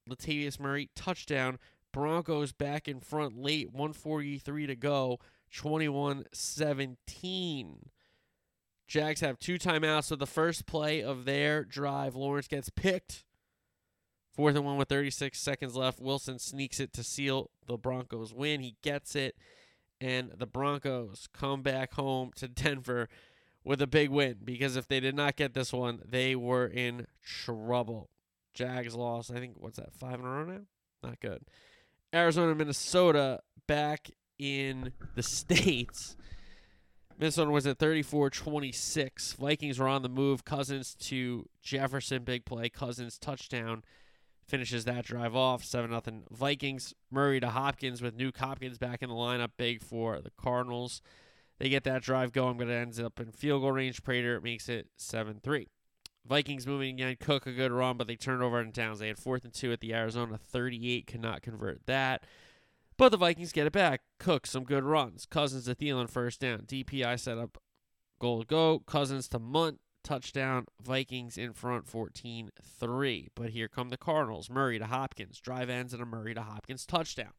Latavius 0.10 0.60
Murray 0.60 0.90
touchdown. 0.96 1.60
Broncos 1.94 2.52
back 2.52 2.88
in 2.88 3.00
front 3.00 3.38
late, 3.38 3.72
143 3.72 4.68
to 4.68 4.76
go, 4.76 5.20
21 5.54 6.26
17. 6.32 7.90
Jags 8.88 9.22
have 9.22 9.40
two 9.40 9.58
timeouts. 9.58 10.06
So 10.06 10.18
the 10.18 10.28
first 10.28 10.66
play 10.66 11.02
of 11.02 11.24
their 11.24 11.64
drive, 11.64 12.16
Lawrence 12.16 12.50
gets 12.50 12.70
picked. 12.70 13.24
Fourth 14.34 14.56
and 14.56 14.66
one 14.66 14.78
with 14.78 14.90
36 14.90 15.38
seconds 15.40 15.76
left. 15.76 16.00
Wilson 16.00 16.40
sneaks 16.40 16.80
it 16.80 16.94
to 16.94 17.04
seal 17.04 17.52
the 17.68 17.78
Broncos 17.78 18.34
win. 18.34 18.62
He 18.62 18.76
gets 18.82 19.16
it, 19.16 19.36
and 20.00 20.32
the 20.38 20.46
Broncos 20.46 21.28
come 21.34 21.62
back 21.62 21.94
home 21.94 22.32
to 22.36 22.48
Denver 22.48 23.10
with 23.64 23.82
a 23.82 23.88
big 23.88 24.10
win 24.10 24.38
because 24.44 24.76
if 24.76 24.88
they 24.88 25.00
did 25.00 25.16
not 25.16 25.36
get 25.36 25.54
this 25.54 25.74
one, 25.74 26.02
they 26.08 26.36
were 26.36 26.66
in 26.66 27.08
trouble. 27.24 28.10
Jags 28.54 28.96
lost, 28.96 29.32
I 29.32 29.36
think, 29.36 29.56
what's 29.58 29.78
that, 29.78 29.94
five 29.94 30.20
in 30.20 30.26
a 30.26 30.30
row 30.30 30.46
now? 30.46 30.62
Not 31.04 31.20
good. 31.20 31.44
Arizona, 32.14 32.56
Minnesota 32.56 33.42
back 33.68 34.12
in 34.40 34.94
the 35.16 35.24
States. 35.24 36.16
Minnesota 37.18 37.52
was 37.52 37.68
at 37.68 37.78
34 37.78 38.30
26. 38.32 39.34
Vikings 39.34 39.78
were 39.78 39.88
on 39.88 40.02
the 40.02 40.10
move. 40.10 40.44
Cousins 40.44 40.96
to 40.96 41.48
Jefferson, 41.62 42.24
big 42.24 42.46
play. 42.46 42.68
Cousins 42.68 43.20
touchdown 43.20 43.84
finishes 44.48 44.86
that 44.86 45.06
drive 45.06 45.36
off. 45.36 45.64
7 45.64 45.90
0 45.90 46.24
Vikings. 46.32 46.94
Murray 47.10 47.40
to 47.40 47.50
Hopkins 47.50 48.02
with 48.02 48.18
Nuke 48.18 48.38
Hopkins 48.38 48.78
back 48.78 49.02
in 49.02 49.10
the 49.10 49.16
lineup, 49.16 49.52
big 49.58 49.82
for 49.82 50.20
the 50.20 50.32
Cardinals. 50.32 51.02
They 51.60 51.70
get 51.70 51.84
that 51.84 52.02
drive 52.02 52.32
going, 52.32 52.58
but 52.58 52.68
it 52.68 52.74
ends 52.74 53.00
up 53.00 53.20
in 53.20 53.32
field 53.32 53.62
goal 53.62 53.72
range. 53.72 54.04
Prater 54.04 54.42
makes 54.42 54.68
it 54.68 54.88
7 54.98 55.40
3. 55.42 55.68
Vikings 56.28 56.68
moving 56.68 56.96
again. 56.96 57.18
Cook 57.20 57.48
a 57.48 57.52
good 57.52 57.72
run, 57.72 57.98
but 57.98 58.08
they 58.08 58.16
turned 58.16 58.44
over 58.44 58.62
in 58.62 58.72
towns. 58.72 59.00
They 59.00 59.08
had 59.08 59.18
fourth 59.18 59.44
and 59.44 59.54
two 59.54 59.72
at 59.72 59.80
the 59.80 59.94
Arizona 59.94 60.38
38, 60.38 61.08
could 61.08 61.22
not 61.22 61.42
convert 61.42 61.86
that. 61.88 62.24
But 62.98 63.10
the 63.10 63.18
Vikings 63.18 63.52
get 63.52 63.66
it 63.66 63.74
back. 63.74 64.02
Cook 64.20 64.46
some 64.46 64.64
good 64.64 64.84
runs. 64.84 65.26
Cousins 65.26 65.66
to 65.66 65.76
Thielen 65.76 66.10
first 66.10 66.40
down. 66.40 66.60
DPI 66.60 67.20
set 67.20 67.38
up 67.38 67.58
goal 68.20 68.42
to 68.42 68.46
go. 68.46 68.80
Cousins 68.80 69.28
to 69.30 69.40
Mundt 69.40 69.80
touchdown. 70.04 70.66
Vikings 70.82 71.38
in 71.38 71.54
front 71.54 71.88
14 71.88 72.52
3. 72.62 73.30
But 73.36 73.52
here 73.52 73.68
come 73.68 73.90
the 73.90 73.98
Cardinals. 73.98 74.50
Murray 74.50 74.80
to 74.80 74.86
Hopkins. 74.86 75.40
Drive 75.40 75.70
ends 75.70 75.94
and 75.94 76.02
a 76.02 76.06
Murray 76.06 76.34
to 76.34 76.42
Hopkins 76.42 76.86
touchdown. 76.86 77.34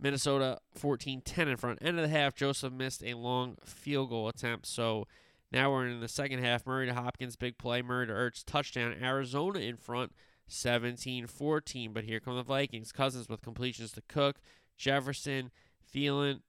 Minnesota 0.00 0.58
14 0.74 1.22
10 1.22 1.48
in 1.48 1.56
front. 1.56 1.78
End 1.82 1.98
of 1.98 2.02
the 2.02 2.16
half, 2.16 2.34
Joseph 2.34 2.72
missed 2.72 3.02
a 3.04 3.14
long 3.14 3.56
field 3.64 4.10
goal 4.10 4.28
attempt. 4.28 4.66
So 4.66 5.06
now 5.52 5.70
we're 5.70 5.86
in 5.86 6.00
the 6.00 6.08
second 6.08 6.40
half. 6.40 6.66
Murray 6.66 6.86
to 6.86 6.94
Hopkins, 6.94 7.36
big 7.36 7.58
play. 7.58 7.80
Murray 7.80 8.06
to 8.06 8.12
Ertz, 8.12 8.44
touchdown. 8.44 8.94
Arizona 9.00 9.60
in 9.60 9.76
front 9.76 10.12
17 10.48 11.26
14. 11.26 11.92
But 11.92 12.04
here 12.04 12.20
come 12.20 12.36
the 12.36 12.42
Vikings. 12.42 12.92
Cousins 12.92 13.28
with 13.28 13.42
completions 13.42 13.92
to 13.92 14.02
Cook, 14.08 14.36
Jefferson, 14.76 15.50
Thielen, 15.94 16.40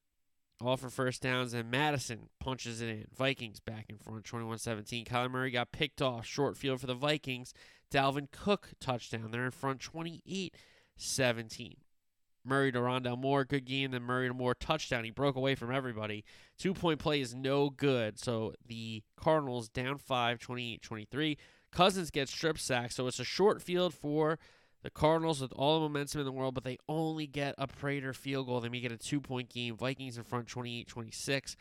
all 0.62 0.78
for 0.78 0.90
first 0.90 1.22
downs, 1.22 1.54
and 1.54 1.70
Mattison 1.70 2.30
punches 2.40 2.82
it 2.82 2.90
in. 2.90 3.06
Vikings 3.16 3.60
back 3.60 3.86
in 3.90 3.98
front 3.98 4.24
21 4.24 4.58
17. 4.58 5.06
Kyler 5.06 5.30
Murray 5.30 5.52
got 5.52 5.72
picked 5.72 6.02
off. 6.02 6.26
Short 6.26 6.58
field 6.58 6.80
for 6.80 6.88
the 6.88 6.94
Vikings. 6.94 7.54
Dalvin 7.92 8.32
Cook 8.32 8.70
touchdown. 8.80 9.30
They're 9.32 9.46
in 9.46 9.52
front 9.52 9.80
28 9.82 10.56
17. 10.98 11.76
Murray 12.48 12.72
to 12.72 12.80
Rondale 12.80 13.18
Moore, 13.18 13.44
good 13.44 13.66
game. 13.66 13.92
Then 13.92 14.04
Murray 14.04 14.28
to 14.28 14.34
Moore, 14.34 14.54
touchdown. 14.54 15.04
He 15.04 15.10
broke 15.10 15.36
away 15.36 15.56
from 15.56 15.74
everybody. 15.74 16.24
Two 16.58 16.74
point 16.74 17.00
play 17.00 17.20
is 17.20 17.34
no 17.34 17.70
good. 17.70 18.20
So 18.20 18.54
the 18.66 19.02
Cardinals 19.18 19.68
down 19.68 19.98
5, 19.98 20.40
28 20.40 20.82
23. 20.82 21.38
Cousins 21.72 22.12
gets 22.12 22.32
strip 22.32 22.60
sack. 22.60 22.92
So 22.92 23.08
it's 23.08 23.20
a 23.20 23.26
short 23.26 23.62
field 23.62 23.94
for 23.94 24.38
the 24.86 24.92
Cardinals 24.92 25.42
with 25.42 25.52
all 25.54 25.80
the 25.80 25.90
momentum 25.90 26.22
in 26.22 26.26
the 26.26 26.32
world, 26.32 26.54
but 26.54 26.64
they 26.64 26.78
only 26.88 27.26
get 27.26 27.56
a 27.58 27.66
Prater 27.66 28.14
field 28.14 28.46
goal. 28.46 28.62
They 28.62 28.70
make 28.70 28.84
it 28.84 28.92
a 28.92 28.98
two 28.98 29.20
point 29.20 29.50
game. 29.50 29.76
Vikings 29.76 30.16
in 30.16 30.24
front 30.24 30.48
28 30.48 30.88
26. 30.88 31.58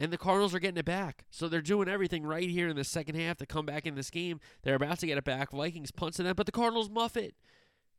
And 0.00 0.10
the 0.10 0.16
Cardinals 0.16 0.54
are 0.54 0.58
getting 0.58 0.78
it 0.78 0.86
back. 0.86 1.26
So 1.28 1.46
they're 1.46 1.60
doing 1.60 1.90
everything 1.90 2.24
right 2.24 2.48
here 2.48 2.68
in 2.68 2.76
the 2.76 2.84
second 2.84 3.16
half 3.16 3.36
to 3.36 3.44
come 3.44 3.66
back 3.66 3.86
in 3.86 3.96
this 3.96 4.08
game. 4.08 4.40
They're 4.62 4.76
about 4.76 5.00
to 5.00 5.06
get 5.06 5.18
it 5.18 5.24
back. 5.24 5.52
Vikings 5.52 5.90
punts 5.90 6.16
them, 6.16 6.32
but 6.34 6.46
the 6.46 6.52
Cardinals 6.52 6.88
muff 6.88 7.18
it. 7.18 7.34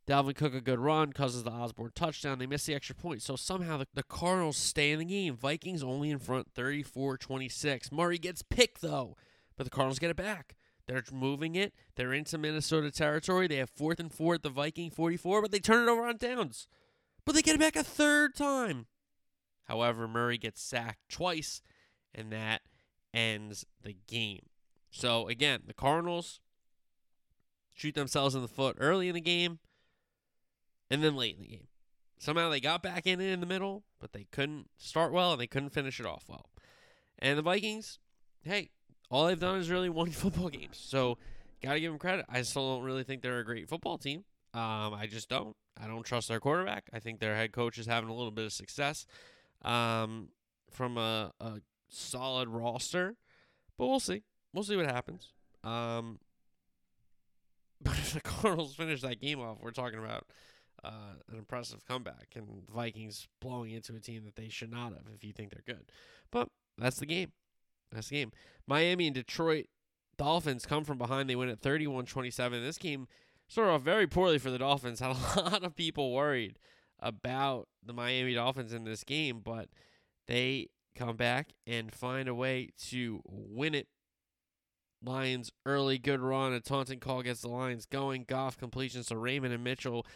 Dalvin 0.04 0.34
Cook 0.34 0.52
a 0.52 0.60
good 0.60 0.80
run, 0.80 1.12
causes 1.12 1.44
the 1.44 1.52
Osborn 1.52 1.92
touchdown. 1.94 2.40
They 2.40 2.46
miss 2.48 2.66
the 2.66 2.74
extra 2.74 2.96
point. 2.96 3.22
So 3.22 3.36
somehow 3.36 3.76
the, 3.76 3.86
the 3.94 4.02
Cardinals 4.02 4.56
stay 4.56 4.90
in 4.90 4.98
the 4.98 5.04
game. 5.04 5.36
Vikings 5.36 5.84
only 5.84 6.10
in 6.10 6.18
front 6.18 6.50
34 6.52 7.18
26. 7.18 7.92
Murray 7.92 8.18
gets 8.18 8.42
picked 8.42 8.80
though, 8.80 9.16
but 9.56 9.62
the 9.62 9.70
Cardinals 9.70 10.00
get 10.00 10.10
it 10.10 10.16
back. 10.16 10.56
They're 10.86 11.02
moving 11.12 11.54
it. 11.54 11.72
They're 11.96 12.12
into 12.12 12.36
Minnesota 12.38 12.90
territory. 12.90 13.46
They 13.46 13.56
have 13.56 13.70
fourth 13.70 14.00
and 14.00 14.12
four 14.12 14.34
at 14.34 14.42
the 14.42 14.50
Viking 14.50 14.90
44, 14.90 15.42
but 15.42 15.50
they 15.50 15.58
turn 15.58 15.88
it 15.88 15.90
over 15.90 16.06
on 16.06 16.16
downs. 16.16 16.66
But 17.24 17.34
they 17.34 17.42
get 17.42 17.54
it 17.54 17.60
back 17.60 17.76
a 17.76 17.82
third 17.82 18.34
time. 18.34 18.86
However, 19.64 20.06
Murray 20.06 20.36
gets 20.36 20.62
sacked 20.62 21.08
twice, 21.08 21.62
and 22.14 22.30
that 22.32 22.62
ends 23.14 23.64
the 23.82 23.96
game. 24.06 24.46
So 24.90 25.28
again, 25.28 25.62
the 25.66 25.74
Cardinals 25.74 26.40
shoot 27.72 27.94
themselves 27.94 28.34
in 28.34 28.42
the 28.42 28.48
foot 28.48 28.76
early 28.78 29.08
in 29.08 29.14
the 29.14 29.20
game 29.20 29.58
and 30.90 31.02
then 31.02 31.16
late 31.16 31.36
in 31.36 31.42
the 31.42 31.48
game. 31.48 31.68
Somehow 32.18 32.48
they 32.48 32.60
got 32.60 32.82
back 32.82 33.06
in 33.06 33.20
it 33.20 33.32
in 33.32 33.40
the 33.40 33.46
middle, 33.46 33.84
but 34.00 34.12
they 34.12 34.26
couldn't 34.30 34.68
start 34.76 35.12
well 35.12 35.32
and 35.32 35.40
they 35.40 35.46
couldn't 35.46 35.70
finish 35.70 35.98
it 35.98 36.06
off 36.06 36.24
well. 36.28 36.50
And 37.18 37.36
the 37.38 37.42
Vikings, 37.42 37.98
hey, 38.44 38.70
all 39.10 39.26
they've 39.26 39.38
done 39.38 39.58
is 39.58 39.70
really 39.70 39.90
won 39.90 40.10
football 40.10 40.48
games. 40.48 40.80
So 40.80 41.18
got 41.62 41.74
to 41.74 41.80
give 41.80 41.92
them 41.92 41.98
credit. 41.98 42.26
I 42.28 42.42
still 42.42 42.74
don't 42.76 42.84
really 42.84 43.04
think 43.04 43.22
they're 43.22 43.38
a 43.38 43.44
great 43.44 43.68
football 43.68 43.98
team. 43.98 44.24
Um, 44.52 44.94
I 44.94 45.06
just 45.10 45.28
don't. 45.28 45.56
I 45.80 45.88
don't 45.88 46.04
trust 46.04 46.28
their 46.28 46.38
quarterback. 46.38 46.84
I 46.92 47.00
think 47.00 47.18
their 47.18 47.34
head 47.34 47.52
coach 47.52 47.78
is 47.78 47.86
having 47.86 48.08
a 48.08 48.14
little 48.14 48.30
bit 48.30 48.44
of 48.44 48.52
success 48.52 49.06
um, 49.62 50.28
from 50.70 50.96
a, 50.96 51.32
a 51.40 51.54
solid 51.88 52.48
roster, 52.48 53.16
but 53.76 53.88
we'll 53.88 53.98
see. 53.98 54.22
We'll 54.52 54.62
see 54.62 54.76
what 54.76 54.86
happens. 54.86 55.32
Um, 55.64 56.20
but 57.82 57.94
if 57.94 58.14
the 58.14 58.20
Cardinals 58.20 58.74
finish 58.76 59.00
that 59.02 59.20
game 59.20 59.40
off, 59.40 59.58
we're 59.60 59.72
talking 59.72 59.98
about 59.98 60.26
uh, 60.84 61.14
an 61.30 61.38
impressive 61.38 61.84
comeback 61.86 62.28
and 62.36 62.46
the 62.46 62.72
Vikings 62.72 63.26
blowing 63.40 63.72
into 63.72 63.96
a 63.96 64.00
team 64.00 64.24
that 64.24 64.36
they 64.36 64.48
should 64.48 64.70
not 64.70 64.92
have 64.92 65.06
if 65.12 65.24
you 65.24 65.32
think 65.32 65.50
they're 65.50 65.74
good. 65.74 65.90
But 66.30 66.48
that's 66.78 67.00
the 67.00 67.06
game. 67.06 67.32
That's 67.94 68.08
the 68.08 68.16
game. 68.16 68.32
Miami 68.66 69.06
and 69.06 69.14
Detroit 69.14 69.66
Dolphins 70.16 70.66
come 70.66 70.84
from 70.84 70.98
behind. 70.98 71.28
They 71.28 71.36
win 71.36 71.48
at 71.48 71.60
31 71.60 72.06
27. 72.06 72.62
This 72.62 72.78
game 72.78 73.06
started 73.48 73.72
off 73.72 73.82
very 73.82 74.06
poorly 74.06 74.38
for 74.38 74.50
the 74.50 74.58
Dolphins. 74.58 75.00
Had 75.00 75.10
a 75.10 75.40
lot 75.40 75.64
of 75.64 75.76
people 75.76 76.12
worried 76.12 76.58
about 77.00 77.68
the 77.84 77.92
Miami 77.92 78.34
Dolphins 78.34 78.72
in 78.72 78.84
this 78.84 79.04
game, 79.04 79.40
but 79.44 79.68
they 80.26 80.68
come 80.94 81.16
back 81.16 81.52
and 81.66 81.92
find 81.92 82.28
a 82.28 82.34
way 82.34 82.70
to 82.88 83.20
win 83.26 83.74
it. 83.74 83.88
Lions 85.02 85.52
early 85.66 85.98
good 85.98 86.20
run. 86.20 86.52
A 86.54 86.60
taunting 86.60 87.00
call 87.00 87.22
gets 87.22 87.42
the 87.42 87.48
Lions 87.48 87.84
going. 87.84 88.24
Goff 88.26 88.56
completions 88.56 89.06
to 89.06 89.16
Raymond 89.18 89.52
and 89.52 89.62
Mitchell 89.62 90.06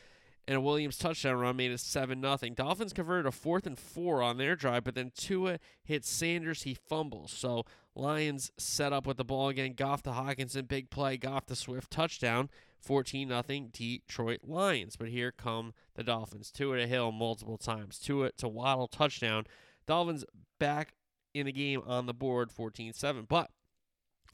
and 0.49 0.57
a 0.57 0.61
Williams 0.63 0.97
touchdown 0.97 1.37
run 1.37 1.57
made 1.57 1.73
it 1.73 1.79
7 1.79 2.23
0. 2.23 2.37
Dolphins 2.55 2.95
converted 2.95 3.27
a 3.27 3.31
fourth 3.31 3.67
and 3.67 3.79
four 3.79 4.23
on 4.23 4.39
their 4.39 4.57
drive, 4.57 4.83
but 4.83 4.95
then 4.95 5.13
Tua 5.15 5.59
hits 5.85 6.09
Sanders. 6.09 6.63
He 6.63 6.73
fumbles. 6.73 7.33
So 7.33 7.67
Lions 7.95 8.51
set 8.57 8.95
up 8.95 9.07
with 9.07 9.19
the 9.19 9.27
ball 9.27 9.51
again. 9.51 9.75
Goff 9.75 10.03
to 10.05 10.11
Hockenson, 10.11 10.67
big 10.67 10.89
play. 10.89 11.19
Goff 11.19 11.45
to 11.47 11.55
Swift, 11.55 11.91
touchdown. 11.91 12.49
14 12.81 13.29
0 13.29 13.69
Detroit 13.71 14.41
Lions. 14.43 14.97
But 14.97 15.09
here 15.09 15.33
come 15.33 15.75
the 15.97 16.03
Dolphins. 16.03 16.51
Tua 16.51 16.79
to 16.79 16.87
Hill 16.87 17.13
multiple 17.13 17.59
times. 17.59 17.99
Tua 17.99 18.33
to 18.39 18.49
Waddle, 18.49 18.89
touchdown. 18.89 19.45
Dolphins 19.87 20.25
back 20.59 20.95
in 21.35 21.45
the 21.45 21.53
game 21.53 21.83
on 21.87 22.07
the 22.07 22.15
board 22.15 22.51
14 22.51 22.95
7. 22.95 23.27
But 23.29 23.51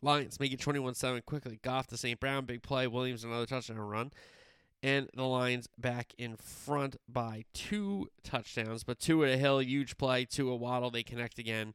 Lions 0.00 0.38
make 0.38 0.52
it 0.52 0.60
21 0.60 0.94
7 0.94 1.22
quickly. 1.26 1.58
Goff 1.60 1.88
to 1.88 1.96
St. 1.96 2.20
Brown, 2.20 2.44
big 2.44 2.62
play. 2.62 2.86
Williams, 2.86 3.24
another 3.24 3.46
touchdown 3.46 3.78
run 3.78 4.12
and 4.84 5.08
the 5.14 5.24
Lions 5.24 5.66
back 5.78 6.12
in 6.18 6.36
front 6.36 6.96
by 7.08 7.46
two 7.54 8.08
touchdowns. 8.22 8.84
But 8.84 9.00
two 9.00 9.24
at 9.24 9.32
a 9.32 9.38
hill, 9.38 9.62
huge 9.62 9.96
play, 9.96 10.26
two 10.26 10.50
a 10.50 10.56
waddle. 10.56 10.90
They 10.90 11.02
connect 11.02 11.38
again. 11.38 11.72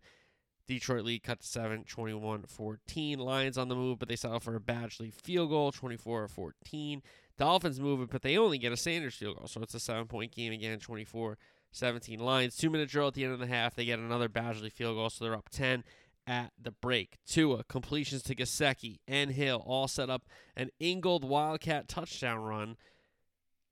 Detroit 0.68 1.04
lead 1.04 1.24
cut 1.24 1.40
to 1.40 1.48
7, 1.48 1.86
21 1.86 2.44
14. 2.44 3.18
Lions 3.18 3.58
on 3.58 3.68
the 3.68 3.76
move, 3.76 3.98
but 3.98 4.08
they 4.08 4.16
settle 4.16 4.40
for 4.40 4.56
a 4.56 4.60
Badgley 4.60 5.12
field 5.12 5.50
goal, 5.50 5.72
24 5.72 6.28
14. 6.28 7.02
Dolphins 7.36 7.80
move 7.80 8.02
it, 8.02 8.12
but 8.12 8.22
they 8.22 8.38
only 8.38 8.60
get 8.60 8.72
a 8.72 8.78
Sanders 8.78 9.16
field 9.16 9.38
goal. 9.38 9.48
So 9.48 9.64
it's 9.64 9.74
a 9.74 9.80
seven 9.80 10.06
point 10.06 10.32
game 10.32 10.54
again, 10.54 10.78
24 10.78 11.40
17. 11.72 12.20
Lions, 12.20 12.56
two 12.56 12.70
minute 12.70 12.90
drill 12.90 13.08
at 13.08 13.16
the 13.16 13.24
end 13.24 13.34
of 13.34 13.40
the 13.40 13.48
half. 13.48 13.74
They 13.74 13.86
get 13.86 13.98
another 13.98 14.30
Badgley 14.30 14.72
field 14.72 14.98
goal, 14.98 15.10
so 15.10 15.26
they're 15.26 15.36
up 15.36 15.50
10 15.50 15.84
at 16.28 16.52
the 16.62 16.72
break. 16.72 17.18
Tua, 17.26 17.64
completions 17.64 18.22
to 18.24 18.36
Gesicki 18.36 19.00
and 19.08 19.32
Hill, 19.32 19.64
all 19.66 19.88
set 19.88 20.12
up 20.12 20.28
an 20.56 20.70
Ingold 20.80 21.24
Wildcat 21.24 21.88
touchdown 21.88 22.38
run 22.38 22.78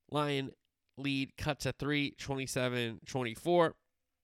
Lion 0.10 0.52
lead 0.98 1.38
cut 1.38 1.60
to 1.62 1.72
3, 1.72 2.12
27 2.18 3.02
24. 3.06 3.76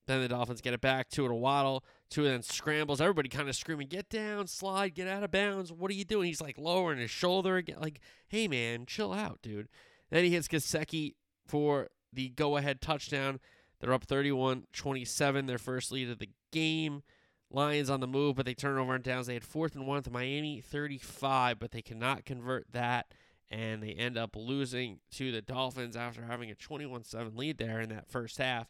Then 0.06 0.20
the 0.20 0.28
Dolphins 0.28 0.60
get 0.60 0.74
it 0.74 0.80
back. 0.80 1.08
Tua 1.08 1.28
to 1.28 1.34
Waddle. 1.34 1.84
Tua 2.10 2.28
then 2.28 2.42
scrambles. 2.42 3.00
Everybody 3.00 3.28
kind 3.28 3.48
of 3.48 3.56
screaming, 3.56 3.88
get 3.88 4.10
down, 4.10 4.46
slide, 4.46 4.94
get 4.94 5.08
out 5.08 5.22
of 5.22 5.30
bounds. 5.30 5.72
What 5.72 5.90
are 5.90 5.94
you 5.94 6.04
doing? 6.04 6.26
He's 6.26 6.40
like 6.40 6.58
lowering 6.58 6.98
his 6.98 7.10
shoulder 7.10 7.56
again. 7.56 7.78
Like, 7.80 8.00
hey, 8.28 8.46
man, 8.46 8.84
chill 8.86 9.12
out, 9.12 9.40
dude. 9.42 9.68
Then 10.10 10.24
he 10.24 10.30
hits 10.30 10.48
Gesicki 10.48 11.14
for 11.46 11.88
the 12.12 12.28
go 12.28 12.56
ahead 12.56 12.80
touchdown. 12.80 13.40
They're 13.80 13.92
up 13.92 14.04
31 14.04 14.64
27, 14.72 15.46
their 15.46 15.58
first 15.58 15.90
lead 15.90 16.10
of 16.10 16.18
the 16.18 16.30
game. 16.52 17.02
Lions 17.50 17.88
on 17.88 18.00
the 18.00 18.06
move, 18.06 18.36
but 18.36 18.46
they 18.46 18.54
turn 18.54 18.78
over 18.78 18.94
on 18.94 19.02
downs. 19.02 19.26
They 19.26 19.34
had 19.34 19.44
fourth 19.44 19.74
and 19.74 19.86
one 19.86 20.02
to 20.02 20.10
Miami 20.10 20.60
35, 20.60 21.58
but 21.58 21.70
they 21.70 21.82
cannot 21.82 22.24
convert 22.24 22.72
that 22.72 23.06
and 23.50 23.82
they 23.82 23.90
end 23.90 24.16
up 24.16 24.36
losing 24.36 25.00
to 25.12 25.32
the 25.32 25.42
Dolphins 25.42 25.96
after 25.96 26.24
having 26.24 26.50
a 26.50 26.54
21-7 26.54 27.36
lead 27.36 27.58
there 27.58 27.80
in 27.80 27.90
that 27.90 28.08
first 28.08 28.38
half. 28.38 28.68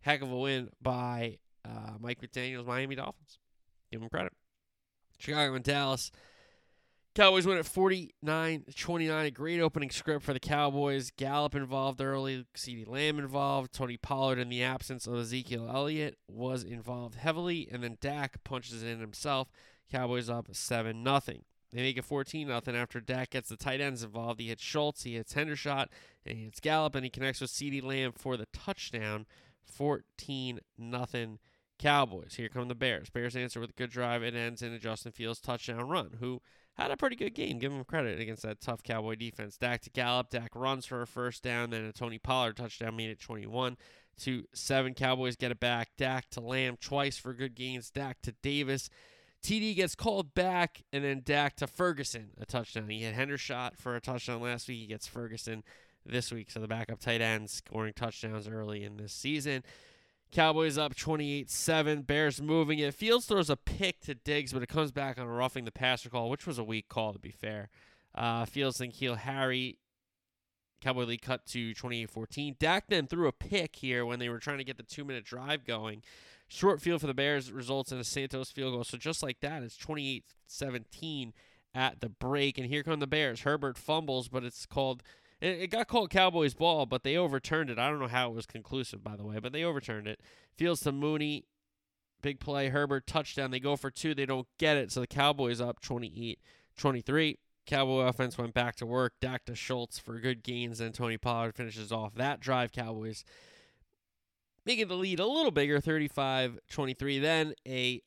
Heck 0.00 0.22
of 0.22 0.30
a 0.30 0.36
win 0.36 0.70
by 0.80 1.38
uh, 1.64 1.92
Mike 1.98 2.20
McDaniel's 2.20 2.66
Miami 2.66 2.94
Dolphins. 2.94 3.38
Give 3.90 4.02
him 4.02 4.08
credit. 4.08 4.32
Chicago 5.18 5.54
and 5.54 5.64
Dallas. 5.64 6.10
Cowboys 7.16 7.46
win 7.46 7.56
at 7.56 7.64
49 7.64 8.64
29. 8.76 9.26
A 9.26 9.30
great 9.30 9.60
opening 9.60 9.88
script 9.88 10.22
for 10.22 10.34
the 10.34 10.40
Cowboys. 10.40 11.10
Gallup 11.16 11.54
involved 11.54 12.02
early, 12.02 12.44
CeeDee 12.54 12.86
Lamb 12.86 13.18
involved. 13.18 13.72
Tony 13.72 13.96
Pollard, 13.96 14.38
in 14.38 14.50
the 14.50 14.62
absence 14.62 15.06
of 15.06 15.14
Ezekiel 15.14 15.66
Elliott, 15.72 16.18
was 16.28 16.62
involved 16.62 17.14
heavily. 17.14 17.70
And 17.72 17.82
then 17.82 17.96
Dak 18.02 18.44
punches 18.44 18.82
in 18.82 19.00
himself. 19.00 19.48
Cowboys 19.90 20.28
up 20.28 20.48
7 20.52 21.02
0. 21.02 21.38
They 21.72 21.82
make 21.82 21.98
it 21.98 22.04
14 22.04 22.46
0 22.46 22.60
after 22.76 23.00
Dak 23.00 23.30
gets 23.30 23.48
the 23.48 23.56
tight 23.56 23.80
ends 23.80 24.02
involved. 24.02 24.40
He 24.40 24.48
hits 24.48 24.62
Schultz, 24.62 25.02
he 25.02 25.14
hits 25.14 25.34
Hendershot, 25.34 25.86
and 26.24 26.38
he 26.38 26.44
hits 26.44 26.60
Gallup, 26.60 26.94
and 26.94 27.04
he 27.04 27.10
connects 27.10 27.40
with 27.40 27.50
CeeDee 27.50 27.82
Lamb 27.82 28.12
for 28.12 28.36
the 28.36 28.46
touchdown. 28.52 29.26
14 29.64 30.60
nothing 30.78 31.38
Cowboys. 31.78 32.34
Here 32.36 32.48
come 32.48 32.68
the 32.68 32.74
Bears. 32.74 33.10
Bears 33.10 33.36
answer 33.36 33.60
with 33.60 33.70
a 33.70 33.74
good 33.74 33.90
drive. 33.90 34.22
It 34.22 34.34
ends 34.34 34.62
in 34.62 34.72
a 34.72 34.78
Justin 34.78 35.12
Fields 35.12 35.40
touchdown 35.40 35.88
run, 35.88 36.16
who 36.20 36.40
had 36.74 36.90
a 36.90 36.96
pretty 36.96 37.16
good 37.16 37.34
game. 37.34 37.58
Give 37.58 37.72
him 37.72 37.84
credit 37.84 38.20
against 38.20 38.42
that 38.42 38.60
tough 38.60 38.82
Cowboy 38.82 39.16
defense. 39.16 39.56
Dak 39.56 39.82
to 39.82 39.90
Gallup. 39.90 40.30
Dak 40.30 40.54
runs 40.54 40.86
for 40.86 41.02
a 41.02 41.06
first 41.06 41.42
down. 41.42 41.70
Then 41.70 41.84
a 41.84 41.92
Tony 41.92 42.18
Pollard 42.18 42.56
touchdown 42.56 42.96
made 42.96 43.10
it 43.10 43.20
21 43.20 43.76
to 44.20 44.44
7. 44.54 44.94
Cowboys 44.94 45.36
get 45.36 45.50
it 45.50 45.60
back. 45.60 45.90
Dak 45.96 46.30
to 46.30 46.40
Lamb 46.40 46.76
twice 46.80 47.18
for 47.18 47.34
good 47.34 47.54
gains. 47.54 47.90
Dak 47.90 48.20
to 48.22 48.32
Davis. 48.42 48.88
TD 49.46 49.76
gets 49.76 49.94
called 49.94 50.34
back, 50.34 50.82
and 50.92 51.04
then 51.04 51.22
Dak 51.24 51.54
to 51.58 51.68
Ferguson, 51.68 52.30
a 52.40 52.44
touchdown. 52.44 52.88
He 52.88 53.04
had 53.04 53.14
Hendershot 53.14 53.76
for 53.76 53.94
a 53.94 54.00
touchdown 54.00 54.40
last 54.40 54.66
week. 54.66 54.80
He 54.80 54.86
gets 54.86 55.06
Ferguson 55.06 55.62
this 56.04 56.32
week. 56.32 56.50
So 56.50 56.58
the 56.58 56.66
backup 56.66 56.98
tight 56.98 57.20
end 57.20 57.48
scoring 57.48 57.92
touchdowns 57.94 58.48
early 58.48 58.82
in 58.82 58.96
this 58.96 59.12
season. 59.12 59.62
Cowboys 60.32 60.76
up 60.76 60.96
28 60.96 61.48
7. 61.48 62.02
Bears 62.02 62.42
moving 62.42 62.80
it. 62.80 62.92
Fields 62.92 63.26
throws 63.26 63.48
a 63.48 63.56
pick 63.56 64.00
to 64.00 64.16
Diggs, 64.16 64.52
but 64.52 64.64
it 64.64 64.68
comes 64.68 64.90
back 64.90 65.16
on 65.16 65.28
a 65.28 65.30
roughing 65.30 65.64
the 65.64 65.70
passer 65.70 66.10
call, 66.10 66.28
which 66.28 66.44
was 66.44 66.58
a 66.58 66.64
weak 66.64 66.88
call, 66.88 67.12
to 67.12 67.18
be 67.20 67.30
fair. 67.30 67.68
Uh, 68.16 68.46
Fields 68.46 68.80
and 68.80 68.92
Keel 68.92 69.14
Harry. 69.14 69.78
Cowboy 70.80 71.04
lead 71.04 71.22
cut 71.22 71.46
to 71.46 71.72
28 71.72 72.10
14. 72.10 72.56
Dak 72.58 72.88
then 72.88 73.06
threw 73.06 73.28
a 73.28 73.32
pick 73.32 73.76
here 73.76 74.04
when 74.04 74.18
they 74.18 74.28
were 74.28 74.40
trying 74.40 74.58
to 74.58 74.64
get 74.64 74.76
the 74.76 74.82
two 74.82 75.04
minute 75.04 75.24
drive 75.24 75.64
going. 75.64 76.02
Short 76.48 76.80
field 76.80 77.00
for 77.00 77.06
the 77.06 77.14
Bears 77.14 77.50
results 77.50 77.90
in 77.90 77.98
a 77.98 78.04
Santos 78.04 78.50
field 78.50 78.74
goal. 78.74 78.84
So 78.84 78.96
just 78.96 79.22
like 79.22 79.40
that, 79.40 79.62
it's 79.62 79.76
28 79.76 80.24
17 80.46 81.32
at 81.74 82.00
the 82.00 82.08
break. 82.08 82.56
And 82.58 82.68
here 82.68 82.82
come 82.82 83.00
the 83.00 83.06
Bears. 83.06 83.40
Herbert 83.40 83.76
fumbles, 83.76 84.28
but 84.28 84.44
it's 84.44 84.64
called 84.66 85.02
it, 85.40 85.70
got 85.70 85.88
called 85.88 86.10
Cowboys 86.10 86.54
ball, 86.54 86.86
but 86.86 87.02
they 87.02 87.16
overturned 87.16 87.68
it. 87.68 87.78
I 87.78 87.90
don't 87.90 87.98
know 87.98 88.06
how 88.06 88.30
it 88.30 88.34
was 88.34 88.46
conclusive, 88.46 89.04
by 89.04 89.16
the 89.16 89.24
way, 89.24 89.38
but 89.38 89.52
they 89.52 89.64
overturned 89.64 90.06
it. 90.06 90.20
Fields 90.56 90.80
to 90.82 90.92
Mooney, 90.92 91.44
big 92.22 92.40
play. 92.40 92.68
Herbert 92.68 93.06
touchdown. 93.06 93.50
They 93.50 93.60
go 93.60 93.76
for 93.76 93.90
two. 93.90 94.14
They 94.14 94.26
don't 94.26 94.48
get 94.58 94.76
it, 94.76 94.92
so 94.92 95.00
the 95.00 95.06
Cowboys 95.06 95.60
up 95.60 95.80
28 95.80 96.40
23. 96.76 97.38
Cowboy 97.66 98.00
offense 98.02 98.38
went 98.38 98.54
back 98.54 98.76
to 98.76 98.86
work. 98.86 99.14
Dak 99.20 99.44
to 99.46 99.54
Schultz 99.54 99.98
for 99.98 100.20
good 100.20 100.42
gains, 100.42 100.80
and 100.80 100.94
Tony 100.94 101.18
Pollard 101.18 101.54
finishes 101.54 101.90
off 101.90 102.14
that 102.14 102.40
drive. 102.40 102.72
Cowboys 102.72 103.24
making 104.66 104.88
the 104.88 104.96
lead 104.96 105.20
a 105.20 105.26
little 105.26 105.50
bigger, 105.52 105.80
35-23. 105.80 107.20
Then 107.20 107.54
a 107.66 108.02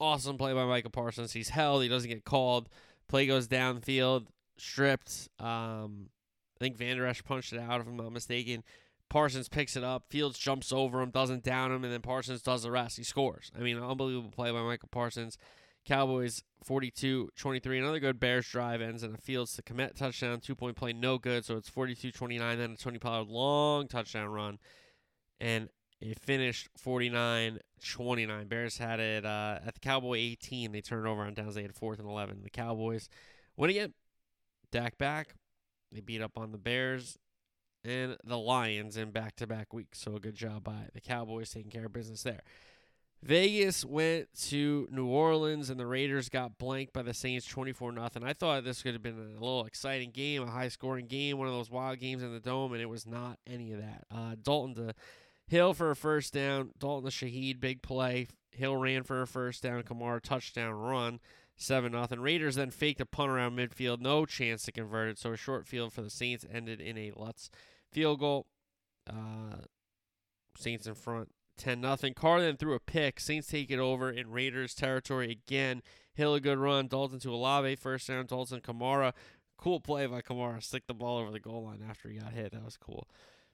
awesome 0.00 0.36
play 0.36 0.52
by 0.52 0.64
Michael 0.64 0.90
Parsons. 0.90 1.32
He's 1.32 1.50
held. 1.50 1.82
He 1.82 1.88
doesn't 1.88 2.10
get 2.10 2.24
called. 2.24 2.68
Play 3.08 3.26
goes 3.26 3.48
downfield, 3.48 4.26
stripped. 4.58 5.28
Um, 5.38 6.10
I 6.56 6.64
think 6.64 6.76
Vander 6.76 7.06
Esch 7.06 7.24
punched 7.24 7.52
it 7.52 7.60
out, 7.60 7.80
if 7.80 7.86
I'm 7.86 7.96
not 7.96 8.12
mistaken. 8.12 8.62
Parsons 9.08 9.48
picks 9.48 9.76
it 9.76 9.84
up. 9.84 10.06
Fields 10.10 10.38
jumps 10.38 10.72
over 10.72 11.00
him, 11.00 11.10
doesn't 11.10 11.44
down 11.44 11.70
him, 11.70 11.84
and 11.84 11.92
then 11.92 12.00
Parsons 12.00 12.42
does 12.42 12.62
the 12.62 12.70
rest. 12.70 12.96
He 12.96 13.04
scores. 13.04 13.50
I 13.56 13.60
mean, 13.62 13.78
unbelievable 13.78 14.30
play 14.30 14.50
by 14.50 14.62
Michael 14.62 14.88
Parsons. 14.90 15.38
Cowboys 15.84 16.42
42 16.64 17.28
23. 17.36 17.78
Another 17.78 18.00
good 18.00 18.18
Bears 18.18 18.48
drive 18.48 18.80
ends 18.80 19.02
in 19.02 19.14
a 19.14 19.18
Fields 19.18 19.54
to 19.54 19.62
Kmet 19.62 19.94
touchdown. 19.94 20.40
Two 20.40 20.54
point 20.54 20.76
play, 20.76 20.94
no 20.94 21.18
good. 21.18 21.44
So 21.44 21.56
it's 21.56 21.68
42 21.68 22.10
29. 22.10 22.58
Then 22.58 22.72
a 22.72 22.76
Tony 22.76 22.98
Pollard 22.98 23.28
long 23.28 23.86
touchdown 23.86 24.28
run. 24.28 24.58
And 25.40 25.68
it 26.00 26.18
finished 26.20 26.68
49 26.76 27.58
29. 27.92 28.46
Bears 28.46 28.78
had 28.78 29.00
it 29.00 29.24
uh, 29.24 29.58
at 29.64 29.74
the 29.74 29.80
Cowboy 29.80 30.16
18. 30.16 30.72
They 30.72 30.80
turned 30.80 31.06
over 31.06 31.22
on 31.22 31.34
downs. 31.34 31.54
They 31.54 31.62
had 31.62 31.74
fourth 31.74 31.98
and 31.98 32.08
11. 32.08 32.40
The 32.42 32.50
Cowboys 32.50 33.08
win 33.56 33.70
again. 33.70 33.94
Dak 34.70 34.98
back. 34.98 35.34
They 35.92 36.00
beat 36.00 36.22
up 36.22 36.36
on 36.36 36.50
the 36.50 36.58
Bears 36.58 37.18
and 37.84 38.16
the 38.24 38.38
Lions 38.38 38.96
in 38.96 39.10
back 39.10 39.36
to 39.36 39.46
back 39.46 39.72
weeks. 39.72 40.00
So 40.00 40.16
a 40.16 40.20
good 40.20 40.34
job 40.34 40.64
by 40.64 40.88
the 40.92 41.00
Cowboys 41.00 41.50
taking 41.50 41.70
care 41.70 41.86
of 41.86 41.92
business 41.92 42.22
there. 42.22 42.42
Vegas 43.22 43.86
went 43.86 44.28
to 44.48 44.86
New 44.90 45.06
Orleans 45.06 45.70
and 45.70 45.80
the 45.80 45.86
Raiders 45.86 46.28
got 46.28 46.58
blanked 46.58 46.92
by 46.92 47.02
the 47.02 47.14
Saints 47.14 47.46
24 47.46 47.92
nothing. 47.92 48.22
I 48.22 48.34
thought 48.34 48.64
this 48.64 48.82
could 48.82 48.92
have 48.92 49.02
been 49.02 49.18
a 49.18 49.40
little 49.40 49.64
exciting 49.64 50.10
game, 50.10 50.42
a 50.42 50.50
high 50.50 50.68
scoring 50.68 51.06
game, 51.06 51.38
one 51.38 51.48
of 51.48 51.54
those 51.54 51.70
wild 51.70 52.00
games 52.00 52.22
in 52.22 52.32
the 52.32 52.40
dome, 52.40 52.74
and 52.74 52.82
it 52.82 52.88
was 52.88 53.06
not 53.06 53.38
any 53.46 53.72
of 53.72 53.80
that. 53.80 54.04
Uh, 54.10 54.34
Dalton 54.42 54.74
to 54.74 54.94
Hill 55.46 55.74
for 55.74 55.90
a 55.90 55.96
first 55.96 56.32
down. 56.32 56.70
Dalton 56.78 57.10
to 57.10 57.14
Shaheed, 57.14 57.60
big 57.60 57.82
play. 57.82 58.28
Hill 58.50 58.76
ran 58.76 59.02
for 59.02 59.22
a 59.22 59.26
first 59.26 59.62
down. 59.62 59.82
Kamara 59.82 60.20
touchdown 60.20 60.72
run 60.72 61.20
seven 61.56 61.92
nothing. 61.92 62.20
Raiders 62.20 62.56
then 62.56 62.70
faked 62.70 63.00
a 63.00 63.06
punt 63.06 63.30
around 63.30 63.56
midfield, 63.56 64.00
no 64.00 64.26
chance 64.26 64.64
to 64.64 64.72
convert 64.72 65.08
it. 65.08 65.18
So 65.18 65.32
a 65.32 65.36
short 65.36 65.66
field 65.66 65.92
for 65.92 66.02
the 66.02 66.10
Saints 66.10 66.44
ended 66.50 66.80
in 66.80 66.98
a 66.98 67.12
Lutz 67.16 67.50
field 67.92 68.20
goal. 68.20 68.46
Uh, 69.08 69.56
Saints 70.56 70.86
in 70.86 70.94
front, 70.94 71.30
ten 71.56 71.80
nothing. 71.80 72.14
Carr 72.14 72.40
then 72.40 72.56
threw 72.56 72.74
a 72.74 72.80
pick. 72.80 73.20
Saints 73.20 73.48
take 73.48 73.70
it 73.70 73.78
over 73.78 74.10
in 74.10 74.30
Raiders 74.30 74.74
territory 74.74 75.30
again. 75.30 75.82
Hill 76.14 76.34
a 76.34 76.40
good 76.40 76.58
run. 76.58 76.86
Dalton 76.86 77.18
to 77.20 77.34
Olave 77.34 77.76
first 77.76 78.08
down. 78.08 78.26
Dalton 78.26 78.60
Kamara, 78.60 79.12
cool 79.58 79.80
play 79.80 80.06
by 80.06 80.22
Kamara. 80.22 80.62
Stick 80.62 80.86
the 80.86 80.94
ball 80.94 81.18
over 81.18 81.30
the 81.30 81.40
goal 81.40 81.64
line 81.64 81.84
after 81.88 82.08
he 82.08 82.18
got 82.18 82.32
hit. 82.32 82.52
That 82.52 82.64
was 82.64 82.76
cool. 82.76 83.08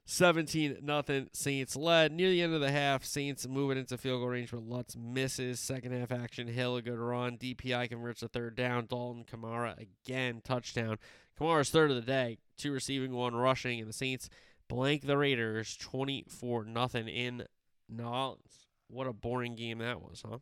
17 0.07 0.79
nothing 0.83 1.29
Saints 1.33 1.77
led. 1.77 2.13
Near 2.13 2.31
the 2.31 2.43
end 2.43 2.55
of 2.55 2.61
the 2.61 2.71
half, 2.71 3.05
Saints 3.05 3.47
moving 3.47 3.79
into 3.79 3.97
field 3.97 4.21
goal 4.21 4.29
range, 4.29 4.51
but 4.51 4.63
Lutz 4.63 4.97
misses. 4.97 5.61
Second 5.61 5.93
half 5.93 6.11
action, 6.11 6.49
Hill 6.49 6.77
a 6.77 6.83
good 6.83 6.99
run. 6.99 7.39
DPI 7.39 7.89
converts 7.89 8.23
a 8.23 8.29
third 8.29 8.57
down. 8.57 8.87
Dalton 8.87 9.25
Kamara 9.25 9.77
again 9.79 10.41
touchdown. 10.43 10.99
Kamara's 11.39 11.71
third 11.71 11.91
of 11.91 11.97
the 11.97 12.03
day, 12.03 12.39
two 12.57 12.73
receiving, 12.73 13.13
one 13.13 13.35
rushing, 13.35 13.81
and 13.81 13.89
the 13.89 13.95
Saints 13.95 14.29
blank 14.69 15.03
the 15.03 15.17
Raiders 15.17 15.77
24 15.77 16.65
nothing 16.65 17.09
in 17.09 17.45
Nolens. 17.89 18.67
What 18.89 19.07
a 19.07 19.13
boring 19.13 19.55
game 19.55 19.79
that 19.79 20.01
was, 20.01 20.23
huh? 20.29 20.39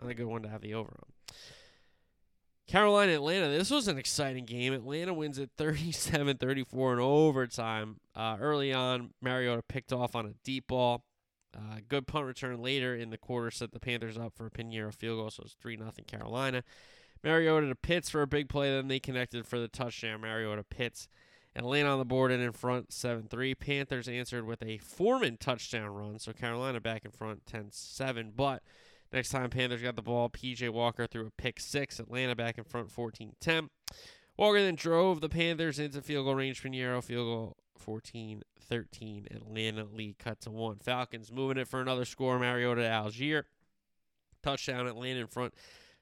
Not 0.00 0.10
a 0.10 0.14
good 0.14 0.26
one 0.26 0.42
to 0.42 0.48
have 0.48 0.62
the 0.62 0.74
over 0.74 0.90
on. 0.90 1.12
Carolina 2.72 3.12
Atlanta. 3.12 3.48
This 3.48 3.70
was 3.70 3.86
an 3.86 3.98
exciting 3.98 4.46
game. 4.46 4.72
Atlanta 4.72 5.12
wins 5.12 5.38
it 5.38 5.50
37 5.58 6.38
34 6.38 6.94
in 6.94 7.00
overtime. 7.00 8.00
Uh, 8.16 8.38
early 8.40 8.72
on, 8.72 9.10
Mariota 9.20 9.60
picked 9.60 9.92
off 9.92 10.16
on 10.16 10.24
a 10.24 10.32
deep 10.42 10.68
ball. 10.68 11.04
Uh, 11.54 11.80
good 11.86 12.06
punt 12.06 12.24
return 12.24 12.62
later 12.62 12.96
in 12.96 13.10
the 13.10 13.18
quarter 13.18 13.50
set 13.50 13.72
the 13.72 13.78
Panthers 13.78 14.16
up 14.16 14.32
for 14.34 14.46
a 14.46 14.50
Piñeiro 14.50 14.90
field 14.94 15.18
goal, 15.18 15.28
so 15.30 15.42
it's 15.44 15.52
3 15.60 15.76
0 15.76 15.90
Carolina. 16.06 16.64
Mariota 17.22 17.68
to 17.68 17.74
Pitts 17.74 18.08
for 18.08 18.22
a 18.22 18.26
big 18.26 18.48
play, 18.48 18.70
then 18.70 18.88
they 18.88 18.98
connected 18.98 19.46
for 19.46 19.58
the 19.58 19.68
touchdown. 19.68 20.22
Mariota 20.22 20.64
Pitts. 20.64 21.08
And 21.54 21.66
Atlanta 21.66 21.90
on 21.90 21.98
the 21.98 22.06
board 22.06 22.32
and 22.32 22.42
in 22.42 22.52
front 22.52 22.90
7 22.90 23.28
3. 23.28 23.54
Panthers 23.54 24.08
answered 24.08 24.46
with 24.46 24.62
a 24.62 24.78
Foreman 24.78 25.36
touchdown 25.36 25.90
run, 25.90 26.18
so 26.18 26.32
Carolina 26.32 26.80
back 26.80 27.04
in 27.04 27.10
front 27.10 27.44
10 27.44 27.66
7. 27.70 28.32
But 28.34 28.62
Next 29.12 29.28
time 29.28 29.50
Panthers 29.50 29.82
got 29.82 29.96
the 29.96 30.02
ball, 30.02 30.30
PJ 30.30 30.70
Walker 30.70 31.06
threw 31.06 31.26
a 31.26 31.30
pick 31.30 31.60
six. 31.60 32.00
Atlanta 32.00 32.34
back 32.34 32.56
in 32.56 32.64
front 32.64 32.90
14 32.90 33.34
10. 33.40 33.68
Walker 34.38 34.60
then 34.60 34.74
drove 34.74 35.20
the 35.20 35.28
Panthers 35.28 35.78
into 35.78 36.00
field 36.00 36.24
goal 36.24 36.34
range. 36.34 36.62
Piñeiro 36.62 37.02
field 37.04 37.26
goal 37.26 37.56
14 37.76 38.42
13. 38.60 39.28
Atlanta 39.30 39.84
lead 39.84 40.18
cut 40.18 40.40
to 40.40 40.50
one. 40.50 40.78
Falcons 40.78 41.30
moving 41.30 41.58
it 41.58 41.68
for 41.68 41.80
another 41.80 42.06
score. 42.06 42.38
Mariota 42.38 42.82
to 42.82 42.88
Allgeier. 42.88 43.44
Touchdown 44.42 44.86
Atlanta 44.86 45.20
in 45.20 45.26
front 45.26 45.52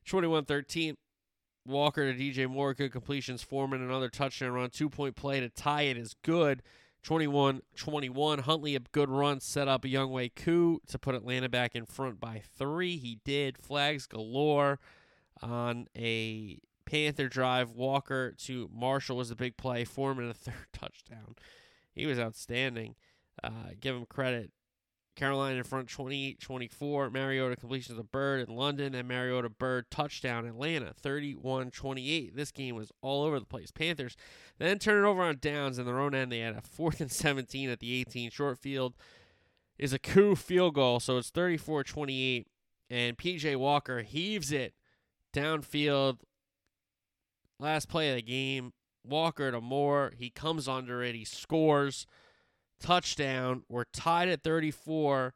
21 0.06 0.44
13. 0.44 0.96
Walker 1.66 2.12
to 2.12 2.18
DJ 2.18 2.48
Moore. 2.48 2.74
Good 2.74 2.92
completions. 2.92 3.42
Foreman 3.42 3.82
another 3.82 4.08
touchdown 4.08 4.52
run. 4.52 4.70
Two 4.70 4.88
point 4.88 5.16
play 5.16 5.40
to 5.40 5.48
tie 5.48 5.82
it 5.82 5.96
is 5.96 6.14
good. 6.22 6.62
21 7.02 7.62
21. 7.76 8.40
Huntley, 8.40 8.76
a 8.76 8.80
good 8.80 9.08
run, 9.08 9.40
set 9.40 9.68
up 9.68 9.84
a 9.84 9.88
Younghoe 9.88 10.34
Koo 10.34 10.80
to 10.86 10.98
put 10.98 11.14
Atlanta 11.14 11.48
back 11.48 11.74
in 11.74 11.86
front 11.86 12.20
by 12.20 12.42
three. 12.56 12.96
He 12.96 13.18
did. 13.24 13.58
Flags 13.58 14.06
galore 14.06 14.78
on 15.42 15.86
a 15.96 16.58
Panther 16.84 17.28
drive. 17.28 17.70
Walker 17.70 18.32
to 18.44 18.68
Marshall 18.72 19.16
was 19.16 19.30
a 19.30 19.36
big 19.36 19.56
play. 19.56 19.84
Foreman 19.84 20.28
a 20.28 20.34
third 20.34 20.66
touchdown. 20.72 21.36
He 21.92 22.06
was 22.06 22.18
outstanding. 22.18 22.94
Uh, 23.42 23.72
give 23.80 23.96
him 23.96 24.06
credit. 24.06 24.50
Carolina 25.20 25.58
in 25.58 25.64
front 25.64 25.86
28 25.88 26.40
24. 26.40 27.10
Mariota 27.10 27.54
completion 27.54 27.98
of 27.98 28.10
Byrd 28.10 28.48
in 28.48 28.56
London, 28.56 28.94
and 28.94 29.06
Mariota 29.06 29.50
Byrd 29.50 29.90
touchdown 29.90 30.46
Atlanta 30.46 30.94
31 30.94 31.70
28. 31.70 32.34
This 32.34 32.50
game 32.50 32.74
was 32.74 32.90
all 33.02 33.24
over 33.24 33.38
the 33.38 33.44
place. 33.44 33.70
Panthers 33.70 34.16
then 34.58 34.78
turn 34.78 35.04
it 35.04 35.06
over 35.06 35.20
on 35.20 35.36
downs 35.38 35.78
in 35.78 35.84
their 35.84 36.00
own 36.00 36.14
end. 36.14 36.32
They 36.32 36.38
had 36.38 36.56
a 36.56 36.62
fourth 36.62 37.02
and 37.02 37.12
17 37.12 37.68
at 37.68 37.80
the 37.80 38.00
18. 38.00 38.30
Short 38.30 38.58
field 38.58 38.94
is 39.78 39.92
a 39.92 39.98
Koo 39.98 40.34
field 40.34 40.74
goal, 40.74 41.00
so 41.00 41.18
it's 41.18 41.28
34 41.28 41.84
28. 41.84 42.46
And 42.88 43.18
PJ 43.18 43.56
Walker 43.56 44.00
heaves 44.00 44.50
it 44.50 44.72
downfield. 45.34 46.20
Last 47.58 47.90
play 47.90 48.08
of 48.08 48.16
the 48.16 48.22
game, 48.22 48.72
Walker 49.04 49.50
to 49.50 49.60
Moore. 49.60 50.14
He 50.16 50.30
comes 50.30 50.66
under 50.66 51.02
it. 51.02 51.14
He 51.14 51.26
scores. 51.26 52.06
Touchdown. 52.80 53.62
We're 53.68 53.84
tied 53.84 54.28
at 54.28 54.42
34. 54.42 55.34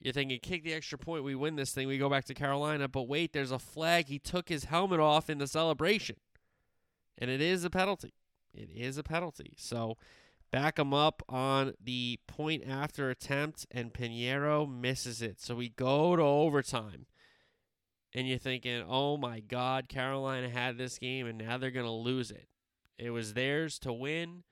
You're 0.00 0.12
thinking, 0.12 0.40
kick 0.40 0.64
the 0.64 0.74
extra 0.74 0.98
point. 0.98 1.22
We 1.22 1.34
win 1.34 1.56
this 1.56 1.72
thing. 1.72 1.86
We 1.86 1.98
go 1.98 2.10
back 2.10 2.24
to 2.26 2.34
Carolina. 2.34 2.88
But 2.88 3.08
wait, 3.08 3.32
there's 3.32 3.52
a 3.52 3.58
flag. 3.58 4.06
He 4.06 4.18
took 4.18 4.48
his 4.48 4.64
helmet 4.64 5.00
off 5.00 5.30
in 5.30 5.38
the 5.38 5.46
celebration. 5.46 6.16
And 7.18 7.30
it 7.30 7.40
is 7.40 7.64
a 7.64 7.70
penalty. 7.70 8.14
It 8.52 8.68
is 8.74 8.98
a 8.98 9.02
penalty. 9.02 9.54
So 9.56 9.96
back 10.50 10.78
him 10.78 10.92
up 10.92 11.22
on 11.28 11.74
the 11.82 12.18
point 12.26 12.64
after 12.68 13.10
attempt, 13.10 13.66
and 13.70 13.92
Piñeiro 13.92 14.68
misses 14.68 15.22
it. 15.22 15.40
So 15.40 15.54
we 15.54 15.68
go 15.68 16.16
to 16.16 16.22
overtime. 16.22 17.06
And 18.14 18.28
you're 18.28 18.38
thinking, 18.38 18.84
oh 18.86 19.16
my 19.16 19.40
God, 19.40 19.88
Carolina 19.88 20.50
had 20.50 20.76
this 20.76 20.98
game, 20.98 21.26
and 21.26 21.38
now 21.38 21.56
they're 21.56 21.70
going 21.70 21.86
to 21.86 21.92
lose 21.92 22.30
it. 22.30 22.48
It 22.98 23.10
was 23.10 23.34
theirs 23.34 23.78
to 23.80 23.92
win 23.92 24.42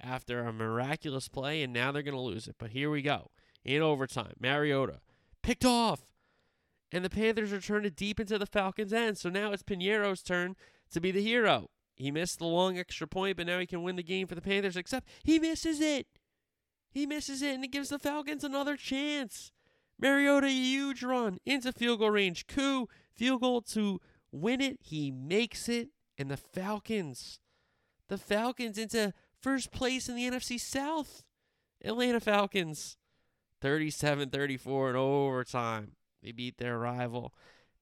after 0.00 0.40
a 0.44 0.52
miraculous 0.52 1.28
play, 1.28 1.62
and 1.62 1.72
now 1.72 1.92
they're 1.92 2.02
going 2.02 2.14
to 2.14 2.20
lose 2.20 2.46
it. 2.46 2.56
But 2.58 2.70
here 2.70 2.90
we 2.90 3.02
go. 3.02 3.30
In 3.64 3.82
overtime, 3.82 4.34
Mariota 4.40 5.00
picked 5.42 5.64
off. 5.64 6.00
And 6.90 7.04
the 7.04 7.10
Panthers 7.10 7.52
return 7.52 7.84
it 7.84 7.96
deep 7.96 8.18
into 8.18 8.38
the 8.38 8.46
Falcons' 8.46 8.94
end. 8.94 9.18
So 9.18 9.28
now 9.28 9.52
it's 9.52 9.62
Piñeiro's 9.62 10.22
turn 10.22 10.56
to 10.90 11.00
be 11.00 11.10
the 11.10 11.22
hero. 11.22 11.68
He 11.94 12.10
missed 12.10 12.38
the 12.38 12.46
long 12.46 12.78
extra 12.78 13.06
point, 13.06 13.36
but 13.36 13.46
now 13.46 13.58
he 13.58 13.66
can 13.66 13.82
win 13.82 13.96
the 13.96 14.02
game 14.02 14.26
for 14.26 14.34
the 14.34 14.40
Panthers, 14.40 14.76
except 14.76 15.08
he 15.22 15.38
misses 15.38 15.80
it. 15.80 16.06
He 16.90 17.04
misses 17.04 17.42
it, 17.42 17.54
and 17.54 17.64
it 17.64 17.72
gives 17.72 17.90
the 17.90 17.98
Falcons 17.98 18.44
another 18.44 18.76
chance. 18.76 19.52
Mariota, 19.98 20.46
a 20.46 20.50
huge 20.50 21.02
run 21.02 21.38
into 21.44 21.72
field 21.72 21.98
goal 21.98 22.10
range. 22.10 22.46
Koo, 22.46 22.88
field 23.14 23.40
goal 23.40 23.60
to 23.62 24.00
win 24.30 24.60
it. 24.60 24.78
He 24.80 25.10
makes 25.10 25.68
it, 25.68 25.88
and 26.16 26.30
the 26.30 26.36
Falcons, 26.36 27.40
the 28.08 28.16
Falcons 28.16 28.78
into 28.78 29.12
first 29.40 29.70
place 29.70 30.08
in 30.08 30.16
the 30.16 30.28
NFC 30.28 30.58
South. 30.58 31.22
Atlanta 31.84 32.18
Falcons, 32.20 32.96
37 33.60 34.30
34 34.30 34.90
in 34.90 34.96
overtime. 34.96 35.92
They 36.22 36.32
beat 36.32 36.58
their 36.58 36.78
rival 36.78 37.32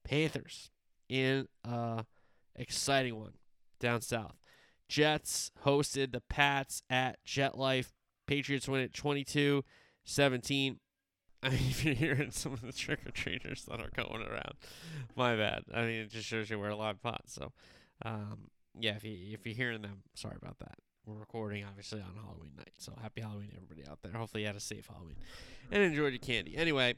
Panthers 0.03 0.69
in 1.09 1.47
a 1.63 2.05
exciting 2.55 3.15
one 3.15 3.33
down 3.79 4.01
south. 4.01 4.35
Jets 4.87 5.51
hosted 5.65 6.11
the 6.11 6.21
Pats 6.21 6.81
at 6.89 7.17
MetLife. 7.25 7.91
Patriots 8.25 8.67
win 8.67 8.81
it 8.81 8.93
22 8.93 9.63
17. 10.05 10.79
I 11.43 11.49
mean, 11.49 11.59
if 11.59 11.85
you're 11.85 11.93
hearing 11.93 12.31
some 12.31 12.53
of 12.53 12.61
the 12.61 12.71
trick 12.71 13.05
or 13.05 13.11
treaters 13.11 13.65
that 13.65 13.79
are 13.79 13.91
going 13.95 14.23
around, 14.23 14.53
my 15.15 15.35
bad. 15.35 15.63
I 15.73 15.81
mean, 15.81 16.01
it 16.01 16.09
just 16.09 16.27
shows 16.27 16.49
you 16.49 16.57
we're 16.57 16.69
a 16.69 16.75
live 16.75 17.01
pot. 17.01 17.21
So, 17.27 17.51
um, 18.03 18.49
yeah, 18.79 18.95
if, 18.95 19.03
you, 19.03 19.33
if 19.33 19.45
you're 19.45 19.55
hearing 19.55 19.81
them, 19.83 20.03
sorry 20.15 20.35
about 20.41 20.57
that. 20.59 20.79
We're 21.07 21.19
recording, 21.21 21.63
obviously, 21.63 22.01
on 22.01 22.21
Halloween 22.21 22.51
night. 22.57 22.73
So, 22.79 22.91
happy 23.01 23.21
Halloween, 23.21 23.49
everybody 23.55 23.89
out 23.89 23.99
there. 24.01 24.11
Hopefully, 24.11 24.41
you 24.41 24.47
had 24.47 24.57
a 24.57 24.59
safe 24.59 24.87
Halloween 24.87 25.15
and 25.71 25.81
enjoyed 25.81 26.11
your 26.11 26.19
candy. 26.19 26.57
Anyway, 26.57 26.95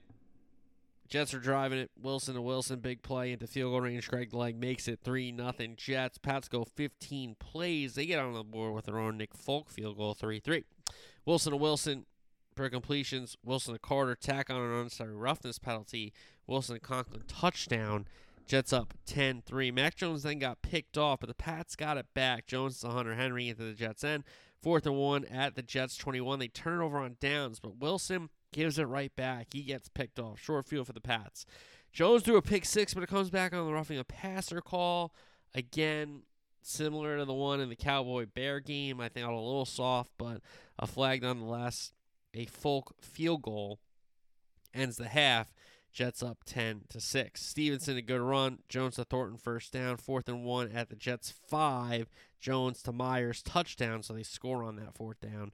Jets 1.07 1.31
are 1.35 1.39
driving 1.39 1.77
it. 1.77 1.91
Wilson 2.01 2.33
to 2.33 2.41
Wilson, 2.41 2.79
big 2.79 3.03
play 3.03 3.31
into 3.31 3.45
field 3.45 3.71
goal 3.71 3.81
range. 3.81 4.07
Greg 4.07 4.33
Leg 4.33 4.59
makes 4.59 4.87
it 4.87 5.01
3 5.03 5.31
nothing. 5.31 5.75
Jets. 5.75 6.17
Pats 6.17 6.47
go 6.47 6.63
15 6.63 7.35
plays. 7.37 7.93
They 7.93 8.07
get 8.07 8.17
on 8.17 8.33
the 8.33 8.43
board 8.43 8.73
with 8.73 8.85
their 8.85 8.97
own 8.97 9.15
Nick 9.15 9.35
Folk 9.35 9.69
field 9.69 9.97
goal 9.97 10.15
3 10.15 10.39
3. 10.39 10.63
Wilson 11.25 11.51
to 11.51 11.57
Wilson 11.57 12.07
for 12.55 12.67
completions. 12.67 13.37
Wilson 13.45 13.73
to 13.75 13.79
Carter, 13.79 14.15
tack 14.15 14.49
on 14.49 14.59
an 14.59 14.73
unnecessary 14.73 15.15
roughness 15.15 15.59
penalty. 15.59 16.13
Wilson 16.47 16.75
to 16.77 16.81
Conklin, 16.81 17.21
touchdown. 17.27 18.07
Jets 18.49 18.73
up 18.73 18.95
10 19.05 19.43
3. 19.45 19.69
Mac 19.69 19.95
Jones 19.95 20.23
then 20.23 20.39
got 20.39 20.63
picked 20.63 20.97
off, 20.97 21.19
but 21.19 21.29
the 21.29 21.35
Pats 21.35 21.75
got 21.75 21.97
it 21.97 22.07
back. 22.15 22.47
Jones 22.47 22.79
to 22.79 22.89
Hunter 22.89 23.13
Henry 23.13 23.47
into 23.47 23.61
the 23.63 23.73
Jets' 23.73 24.03
end. 24.03 24.23
Fourth 24.59 24.87
and 24.87 24.97
one 24.97 25.23
at 25.25 25.55
the 25.55 25.61
Jets 25.61 25.95
21. 25.95 26.39
They 26.39 26.47
turn 26.47 26.81
it 26.81 26.83
over 26.83 26.97
on 26.97 27.17
downs, 27.19 27.59
but 27.59 27.77
Wilson 27.77 28.29
gives 28.51 28.79
it 28.79 28.85
right 28.85 29.15
back. 29.15 29.49
He 29.53 29.61
gets 29.61 29.87
picked 29.87 30.19
off. 30.19 30.41
Short 30.41 30.65
field 30.65 30.87
for 30.87 30.93
the 30.93 30.99
Pats. 30.99 31.45
Jones 31.93 32.23
threw 32.23 32.37
a 32.37 32.41
pick 32.41 32.65
six, 32.65 32.95
but 32.95 33.03
it 33.03 33.09
comes 33.09 33.29
back 33.29 33.53
on 33.53 33.67
the 33.67 33.71
roughing 33.71 33.99
a 33.99 34.03
passer 34.03 34.61
call. 34.61 35.13
Again, 35.53 36.23
similar 36.63 37.19
to 37.19 37.25
the 37.25 37.33
one 37.33 37.61
in 37.61 37.69
the 37.69 37.75
Cowboy 37.75 38.25
Bear 38.25 38.59
game. 38.59 38.99
I 38.99 39.09
think 39.09 39.27
a 39.27 39.29
little 39.29 39.63
soft, 39.65 40.09
but 40.17 40.41
a 40.79 40.87
flag 40.87 41.21
nonetheless. 41.21 41.93
A 42.33 42.47
Folk 42.47 42.95
field 42.99 43.43
goal 43.43 43.79
ends 44.73 44.97
the 44.97 45.07
half. 45.07 45.53
Jets 45.91 46.23
up 46.23 46.39
10 46.45 46.81
to 46.89 47.01
6. 47.01 47.41
Stevenson 47.41 47.97
a 47.97 48.01
good 48.01 48.21
run. 48.21 48.59
Jones 48.69 48.95
to 48.95 49.03
Thornton 49.03 49.37
first 49.37 49.73
down. 49.73 49.97
Fourth 49.97 50.29
and 50.29 50.43
one 50.43 50.71
at 50.71 50.89
the 50.89 50.95
Jets 50.95 51.33
5. 51.47 52.07
Jones 52.39 52.81
to 52.83 52.91
Myers 52.91 53.41
touchdown, 53.41 54.03
so 54.03 54.13
they 54.13 54.23
score 54.23 54.63
on 54.63 54.75
that 54.77 54.95
fourth 54.95 55.19
down. 55.19 55.51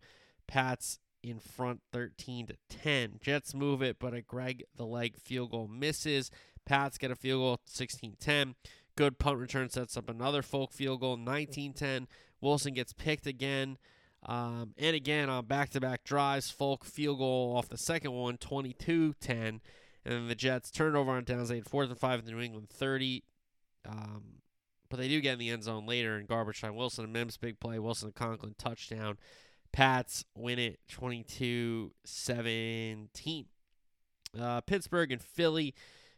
Pats 0.47 0.99
in 1.23 1.39
front 1.39 1.81
13 1.91 2.47
to 2.47 2.55
10. 2.69 3.19
Jets 3.21 3.53
move 3.55 3.81
it, 3.81 3.97
but 3.99 4.13
a 4.13 4.21
Greg 4.21 4.63
the 4.75 4.85
leg 4.85 5.17
field 5.17 5.51
goal 5.51 5.67
misses. 5.67 6.29
Pats 6.65 6.97
get 6.97 7.11
a 7.11 7.15
field 7.15 7.41
goal 7.41 7.59
16-10. 7.67 8.55
Good 8.95 9.19
punt 9.19 9.39
return 9.39 9.69
sets 9.69 9.97
up 9.97 10.09
another 10.09 10.41
Folk 10.41 10.71
field 10.71 11.01
goal 11.01 11.17
19-10. 11.17 12.07
Wilson 12.41 12.73
gets 12.73 12.93
picked 12.93 13.27
again. 13.27 13.77
Um, 14.23 14.73
and 14.77 14.95
again 14.95 15.29
on 15.29 15.45
back-to-back 15.45 16.03
drives, 16.03 16.49
Folk 16.49 16.83
field 16.83 17.19
goal 17.19 17.55
off 17.55 17.69
the 17.69 17.77
second 17.77 18.11
one, 18.11 18.37
22-10. 18.37 19.59
And 20.05 20.13
then 20.13 20.27
the 20.27 20.35
Jets 20.35 20.69
turnover 20.69 21.11
on 21.11 21.23
downs. 21.23 21.49
They 21.49 21.55
had 21.55 21.69
fourth 21.69 21.89
and 21.89 21.99
five 21.99 22.19
in 22.19 22.25
the 22.25 22.31
New 22.31 22.41
England 22.41 22.69
30. 22.69 23.23
Um, 23.87 24.23
but 24.89 24.97
they 24.97 25.07
do 25.07 25.19
get 25.19 25.33
in 25.33 25.39
the 25.39 25.49
end 25.49 25.63
zone 25.63 25.85
later 25.85 26.19
in 26.19 26.25
garbage 26.25 26.61
time. 26.61 26.75
Wilson 26.75 27.05
and 27.05 27.13
Mims 27.13 27.37
big 27.37 27.59
play. 27.59 27.79
Wilson 27.79 28.07
and 28.07 28.15
Conklin 28.15 28.55
touchdown. 28.57 29.17
Pats 29.71 30.23
win 30.35 30.59
it 30.59 30.79
22 30.89 31.91
17. 32.05 33.45
Uh, 34.39 34.61
Pittsburgh 34.61 35.11
and 35.11 35.21
Philly. 35.21 35.73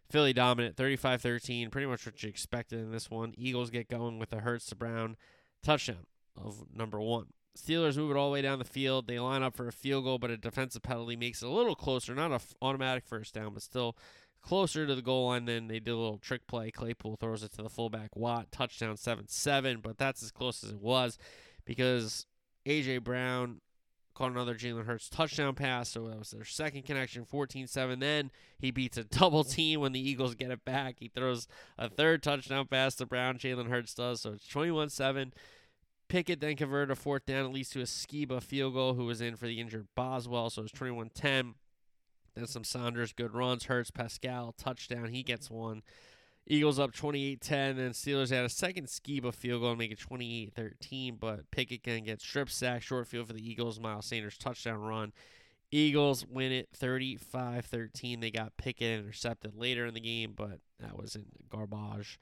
Philly 0.09 0.33
dominant 0.33 0.75
35 0.77 1.21
13. 1.21 1.69
Pretty 1.69 1.87
much 1.87 2.05
what 2.05 2.21
you 2.21 2.29
expected 2.29 2.79
in 2.79 2.91
this 2.91 3.09
one. 3.09 3.33
Eagles 3.37 3.69
get 3.69 3.89
going 3.89 4.19
with 4.19 4.31
a 4.33 4.39
Hurts 4.39 4.67
to 4.67 4.75
Brown 4.75 5.15
touchdown 5.63 6.05
of 6.35 6.65
number 6.73 6.99
one. 6.99 7.27
Steelers 7.57 7.97
move 7.97 8.11
it 8.11 8.17
all 8.17 8.29
the 8.29 8.33
way 8.33 8.41
down 8.41 8.59
the 8.59 8.65
field. 8.65 9.07
They 9.07 9.19
line 9.19 9.41
up 9.41 9.55
for 9.55 9.67
a 9.67 9.71
field 9.71 10.03
goal, 10.03 10.19
but 10.19 10.29
a 10.29 10.37
defensive 10.37 10.83
penalty 10.83 11.15
makes 11.15 11.41
it 11.41 11.47
a 11.47 11.51
little 11.51 11.75
closer. 11.75 12.13
Not 12.13 12.31
an 12.31 12.39
automatic 12.61 13.05
first 13.05 13.33
down, 13.33 13.53
but 13.53 13.63
still 13.63 13.97
closer 14.41 14.85
to 14.85 14.95
the 14.95 15.01
goal 15.01 15.27
line. 15.27 15.45
Then 15.45 15.67
they 15.67 15.79
do 15.79 15.95
a 15.95 15.99
little 15.99 16.19
trick 16.19 16.45
play. 16.47 16.71
Claypool 16.71 17.17
throws 17.17 17.43
it 17.43 17.53
to 17.53 17.63
the 17.63 17.69
fullback. 17.69 18.15
Watt 18.15 18.51
touchdown 18.51 18.95
7 18.95 19.27
7, 19.27 19.79
but 19.81 19.97
that's 19.97 20.21
as 20.21 20.31
close 20.31 20.63
as 20.63 20.71
it 20.71 20.81
was 20.81 21.17
because 21.65 22.27
A.J. 22.65 22.99
Brown 22.99 23.61
caught 24.17 24.31
another 24.31 24.55
Jalen 24.55 24.85
Hurts 24.85 25.09
touchdown 25.09 25.53
pass, 25.53 25.89
so 25.89 26.07
that 26.07 26.17
was 26.17 26.31
their 26.31 26.43
second 26.43 26.85
connection, 26.85 27.23
14-7. 27.25 27.99
Then 27.99 28.31
he 28.57 28.71
beats 28.71 28.97
a 28.97 29.03
double 29.03 29.43
team 29.43 29.81
when 29.81 29.91
the 29.91 29.99
Eagles 29.99 30.35
get 30.35 30.51
it 30.51 30.65
back. 30.65 30.95
He 30.99 31.07
throws 31.07 31.47
a 31.77 31.89
third 31.89 32.23
touchdown 32.23 32.65
pass 32.65 32.95
to 32.95 33.05
Brown. 33.05 33.37
Jalen 33.37 33.69
Hurts 33.69 33.93
does, 33.93 34.21
so 34.21 34.33
it's 34.33 34.47
21-7. 34.47 35.31
Pickett 36.09 36.39
then 36.39 36.55
converted 36.55 36.91
a 36.91 36.95
fourth 36.95 37.25
down, 37.25 37.45
at 37.45 37.51
least 37.51 37.73
to 37.73 37.81
a 37.81 37.83
Skiba 37.83 38.41
field 38.41 38.73
goal, 38.73 38.93
who 38.93 39.05
was 39.05 39.21
in 39.21 39.35
for 39.35 39.47
the 39.47 39.59
injured 39.59 39.87
Boswell, 39.95 40.49
so 40.49 40.63
it's 40.63 40.71
21-10. 40.71 41.53
Then 42.35 42.47
some 42.47 42.63
Sanders 42.63 43.13
good 43.13 43.33
runs. 43.33 43.65
Hurts, 43.65 43.91
Pascal, 43.91 44.53
touchdown. 44.57 45.09
He 45.09 45.23
gets 45.23 45.49
one. 45.49 45.81
Eagles 46.49 46.79
up 46.79 46.93
28-10, 46.93 47.39
Then 47.75 47.91
Steelers 47.91 48.29
had 48.29 48.45
a 48.45 48.49
second 48.49 48.87
Skiba 48.87 49.33
field 49.33 49.61
goal 49.61 49.71
and 49.71 49.79
make 49.79 49.91
it 49.91 49.99
28-13, 49.99 51.19
but 51.19 51.51
Pickett 51.51 51.83
can 51.83 52.05
get 52.05 52.21
strip 52.21 52.49
sack, 52.49 52.81
short 52.81 53.07
field 53.07 53.27
for 53.27 53.33
the 53.33 53.45
Eagles, 53.45 53.81
Miles 53.81 54.05
Sanders 54.05 54.37
touchdown 54.37 54.79
run. 54.79 55.11
Eagles 55.71 56.25
win 56.25 56.53
it 56.53 56.69
35-13. 56.71 58.21
They 58.21 58.31
got 58.31 58.55
Pickett 58.55 58.99
intercepted 58.99 59.57
later 59.57 59.85
in 59.85 59.93
the 59.93 59.99
game, 59.99 60.33
but 60.37 60.59
that 60.79 60.97
was 60.97 61.15
in 61.15 61.25
garbage 61.49 62.17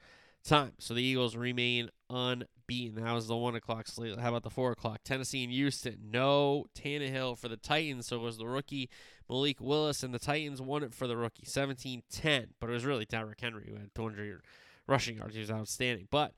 time. 0.45 0.73
So 0.79 0.93
the 0.93 1.03
Eagles 1.03 1.35
remain 1.35 1.89
unbeaten. 2.09 3.03
That 3.03 3.13
was 3.13 3.27
the 3.27 3.35
1 3.35 3.55
o'clock 3.55 3.87
slate. 3.87 4.17
How 4.17 4.29
about 4.29 4.43
the 4.43 4.49
4 4.49 4.71
o'clock? 4.71 4.99
Tennessee 5.03 5.43
and 5.43 5.51
Houston. 5.51 6.09
No 6.11 6.65
Tannehill 6.77 7.37
for 7.37 7.47
the 7.47 7.57
Titans, 7.57 8.07
so 8.07 8.17
it 8.17 8.21
was 8.21 8.37
the 8.37 8.47
rookie 8.47 8.89
Malik 9.29 9.59
Willis, 9.59 10.03
and 10.03 10.13
the 10.13 10.19
Titans 10.19 10.61
won 10.61 10.83
it 10.83 10.93
for 10.93 11.07
the 11.07 11.17
rookie 11.17 11.45
17 11.45 12.03
10. 12.09 12.47
But 12.59 12.69
it 12.69 12.73
was 12.73 12.85
really 12.85 13.05
Derrick 13.05 13.41
Henry 13.41 13.65
who 13.67 13.75
had 13.75 13.93
200 13.95 14.41
rushing 14.87 15.17
yards. 15.17 15.33
He 15.33 15.41
was 15.41 15.51
outstanding. 15.51 16.07
But 16.11 16.33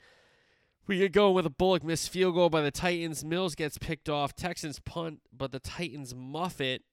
we 0.88 0.98
get 0.98 1.12
going 1.12 1.34
with 1.34 1.46
a 1.46 1.52
Bullock 1.52 1.84
missed 1.84 2.10
field 2.10 2.36
goal 2.36 2.50
by 2.50 2.62
the 2.62 2.72
Titans. 2.72 3.26
Mills 3.26 3.56
gets 3.56 3.78
picked 3.78 4.10
off. 4.10 4.36
Texans 4.36 4.80
punt, 4.80 5.20
but 5.36 5.52
the 5.52 5.60
Titans 5.60 6.16
muff 6.16 6.62
it. 6.62 6.84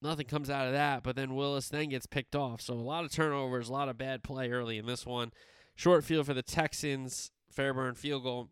Nothing 0.00 0.26
comes 0.26 0.50
out 0.50 0.66
of 0.66 0.72
that, 0.72 1.04
but 1.04 1.14
then 1.14 1.36
Willis 1.36 1.68
then 1.68 1.90
gets 1.90 2.06
picked 2.06 2.34
off. 2.34 2.60
So 2.60 2.74
a 2.74 2.76
lot 2.76 3.04
of 3.04 3.12
turnovers, 3.12 3.68
a 3.68 3.72
lot 3.72 3.88
of 3.88 3.96
bad 3.96 4.24
play 4.24 4.50
early 4.50 4.78
in 4.78 4.86
this 4.86 5.06
one. 5.06 5.30
Short 5.74 6.04
field 6.04 6.26
for 6.26 6.34
the 6.34 6.42
Texans. 6.42 7.30
Fairbairn 7.50 7.94
field 7.94 8.22
goal 8.22 8.48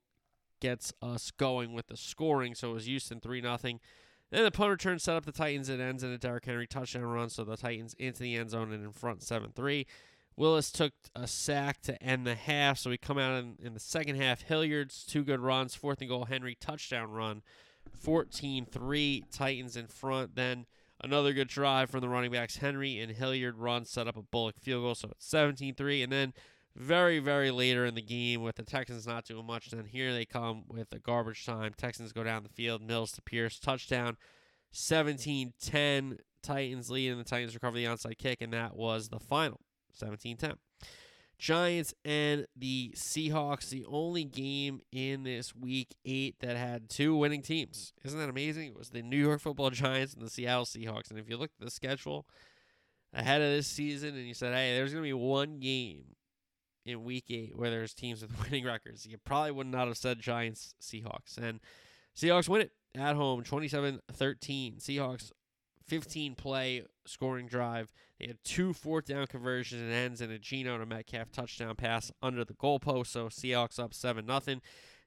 gets 0.61 0.93
us 1.01 1.31
going 1.31 1.73
with 1.73 1.87
the 1.89 1.97
scoring. 1.97 2.55
So 2.55 2.71
it 2.71 2.75
was 2.75 2.87
Houston 2.87 3.21
3 3.21 3.41
0. 3.43 3.59
Then 4.31 4.45
the 4.45 4.51
punt 4.51 4.71
return 4.71 4.99
set 4.99 5.17
up 5.17 5.25
the 5.25 5.33
Titans. 5.33 5.69
It 5.69 5.81
ends 5.81 6.05
in 6.05 6.11
a 6.11 6.19
Derrick 6.19 6.45
Henry 6.45 6.67
touchdown 6.67 7.03
run, 7.03 7.31
so 7.31 7.45
the 7.45 7.57
Titans 7.57 7.95
into 7.99 8.21
the 8.21 8.37
end 8.37 8.51
zone 8.51 8.73
and 8.73 8.85
in 8.85 8.93
front 8.93 9.23
7 9.23 9.51
3. 9.55 9.87
Willis 10.37 10.71
took 10.71 10.93
a 11.15 11.27
sack 11.27 11.83
to 11.83 12.01
end 12.03 12.27
the 12.27 12.35
half, 12.35 12.79
so 12.79 12.91
we 12.91 12.97
come 12.97 13.19
out 13.19 13.43
in, 13.43 13.57
in 13.63 13.75
the 13.75 13.81
second 13.81 14.17
half. 14.17 14.43
Hilliard's 14.43 15.05
two 15.05 15.25
good 15.25 15.41
runs, 15.41 15.75
fourth 15.75 16.01
and 16.01 16.09
goal, 16.09 16.27
Henry 16.27 16.57
touchdown 16.59 17.11
run, 17.11 17.43
14-3, 18.03 19.25
Titans 19.31 19.77
in 19.77 19.87
front. 19.87 20.37
Then 20.37 20.67
another 21.03 21.33
good 21.33 21.49
drive 21.49 21.91
from 21.91 22.01
the 22.01 22.09
running 22.09 22.31
backs, 22.31 22.57
Henry 22.57 22.99
and 22.99 23.13
Hilliard 23.13 23.59
run 23.59 23.85
set 23.85 24.09
up 24.09 24.17
a 24.17 24.23
Bullock 24.23 24.59
field 24.59 24.83
goal, 24.83 24.95
so 24.95 25.11
it's 25.11 25.29
17-3, 25.29 26.05
and 26.05 26.13
then 26.13 26.33
very, 26.77 27.19
very 27.19 27.51
later 27.51 27.85
in 27.85 27.95
the 27.95 28.03
game 28.03 28.43
with 28.43 28.57
the 28.57 28.63
Texans 28.63 29.07
not 29.07 29.25
doing 29.25 29.47
much. 29.47 29.71
Then 29.71 29.87
here 29.87 30.13
they 30.13 30.25
come 30.25 30.65
with 30.69 30.93
a 30.93 30.99
garbage 30.99 31.45
time. 31.45 31.73
Texans 31.77 32.13
go 32.13 32.25
down 32.25 32.43
the 32.43 32.49
field, 32.49 32.83
Mills 32.83 33.13
to 33.13 33.23
Pierce, 33.23 33.59
touchdown, 33.59 34.17
17-10. 34.73 36.19
Titans 36.43 36.91
lead, 36.91 37.11
and 37.11 37.21
the 37.21 37.25
Titans 37.25 37.55
recover 37.55 37.77
the 37.77 37.85
onside 37.85 38.17
kick, 38.17 38.41
and 38.41 38.53
that 38.55 38.75
was 38.75 39.09
the 39.09 39.21
final, 39.21 39.61
17-10. 40.01 40.55
Giants 41.39 41.95
and 42.05 42.47
the 42.55 42.93
Seahawks, 42.95 43.71
the 43.71 43.85
only 43.87 44.25
game 44.25 44.81
in 44.93 45.23
this 45.23 45.55
week 45.55 45.97
eight 46.05 46.37
that 46.41 46.57
had 46.57 46.91
two 46.91 47.17
winning 47.17 47.41
teams. 47.41 47.95
Isn't 48.05 48.19
that 48.19 48.29
amazing? 48.29 48.69
It 48.69 48.77
was 48.77 48.91
the 48.91 49.03
New 49.03 49.17
York 49.17 49.41
football 49.41 49.71
Giants 49.71 50.13
and 50.13 50.23
the 50.23 50.29
Seattle 50.29 50.67
Seahawks. 50.67 51.11
And 51.11 51.19
if 51.19 51.31
you 51.31 51.39
look 51.39 51.51
at 51.59 51.65
the 51.65 51.71
schedule 51.71 52.27
ahead 53.15 53.41
of 53.41 53.49
this 53.49 53.67
season 53.67 54.17
and 54.17 54.27
you 54.27 54.35
said, 54.35 54.55
hey, 54.55 54.77
there's 54.77 54.93
going 54.93 55.03
to 55.03 55.09
be 55.09 55.15
one 55.15 55.61
game 55.61 56.05
in 56.85 57.05
week 57.05 57.25
eight 57.31 57.57
where 57.57 57.71
there's 57.71 57.95
teams 57.95 58.23
with 58.23 58.39
winning 58.43 58.65
records, 58.65 59.07
you 59.07 59.19
probably 59.19 59.53
would 59.53 59.67
not 59.67 59.89
have 59.89 59.97
said 59.97 60.21
Giants 60.21 60.75
Seahawks. 60.81 61.37
And 61.37 61.61
Seahawks 62.17 62.49
win 62.49 62.63
it 62.63 62.73
at 62.95 63.17
home 63.17 63.43
27 63.43 64.01
13. 64.13 64.77
Seahawks 64.79 65.31
15 65.87 66.35
play 66.37 66.85
scoring 67.05 67.47
drive. 67.47 67.93
They 68.19 68.29
had 68.29 68.39
two 68.45 68.73
fourth 68.73 69.07
down 69.07 69.27
conversions 69.27 69.83
and 69.83 69.93
ends 69.93 70.21
and 70.21 70.33
a 70.33 70.39
Geno 70.39 70.79
to 70.79 70.87
Metcalf 70.87 71.33
touchdown 71.33 71.75
pass 71.75 72.13
under 72.23 72.45
the 72.45 72.55
goalpost. 72.55 73.09
So 73.09 73.27
Seahawks 73.27 73.79
up 73.79 73.93
7 73.93 74.27
0. 74.27 74.61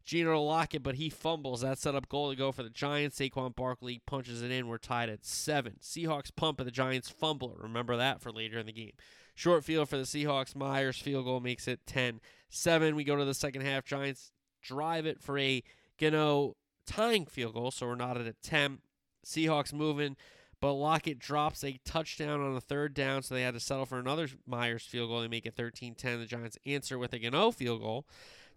Geno 0.05 0.33
to 0.33 0.39
Lockett, 0.39 0.83
but 0.83 0.95
he 0.95 1.09
fumbles. 1.09 1.61
That 1.61 1.77
set 1.77 1.95
up 1.95 2.09
goal 2.09 2.29
to 2.29 2.35
go 2.35 2.51
for 2.51 2.63
the 2.63 2.69
Giants. 2.69 3.17
Saquon 3.17 3.55
Barkley 3.55 4.01
punches 4.05 4.41
it 4.41 4.51
in. 4.51 4.67
We're 4.67 4.77
tied 4.77 5.07
at 5.09 5.25
7. 5.25 5.77
Seahawks 5.81 6.35
pump 6.35 6.59
and 6.59 6.67
the 6.67 6.71
Giants 6.71 7.09
fumble. 7.09 7.55
Remember 7.57 7.95
that 7.95 8.21
for 8.21 8.31
later 8.31 8.59
in 8.59 8.65
the 8.65 8.73
game. 8.73 8.91
Short 9.35 9.63
field 9.63 9.89
for 9.89 9.97
the 9.97 10.03
Seahawks. 10.03 10.55
Myers 10.55 10.97
field 10.97 11.25
goal 11.25 11.39
makes 11.39 11.67
it 11.67 11.79
10 11.87 12.21
7. 12.49 12.95
We 12.95 13.03
go 13.03 13.15
to 13.15 13.25
the 13.25 13.33
second 13.33 13.61
half. 13.61 13.83
Giants 13.83 14.31
drive 14.61 15.05
it 15.05 15.21
for 15.21 15.37
a 15.37 15.63
Gano 15.99 16.55
tying 16.85 17.25
field 17.25 17.55
goal, 17.55 17.71
so 17.71 17.87
we're 17.87 17.95
not 17.95 18.17
at 18.17 18.27
a 18.27 18.33
10. 18.43 18.79
Seahawks 19.25 19.73
moving. 19.73 20.15
But 20.61 20.73
Lockett 20.73 21.19
drops 21.19 21.61
a 21.65 21.77
touchdown 21.83 22.39
on 22.39 22.55
a 22.55 22.61
third 22.61 22.93
down, 22.93 23.21
so 23.21 23.35
they 23.35 23.41
had 23.41 23.53
to 23.53 23.59
settle 23.59 23.85
for 23.85 23.99
another 23.99 24.29
Myers 24.47 24.83
field 24.83 25.09
goal. 25.09 25.19
They 25.19 25.27
make 25.27 25.45
it 25.45 25.55
13 25.55 25.95
10. 25.95 26.19
The 26.19 26.25
Giants 26.25 26.57
answer 26.65 26.97
with 26.97 27.11
a 27.11 27.19
Gano 27.19 27.51
field 27.51 27.81
goal 27.81 28.05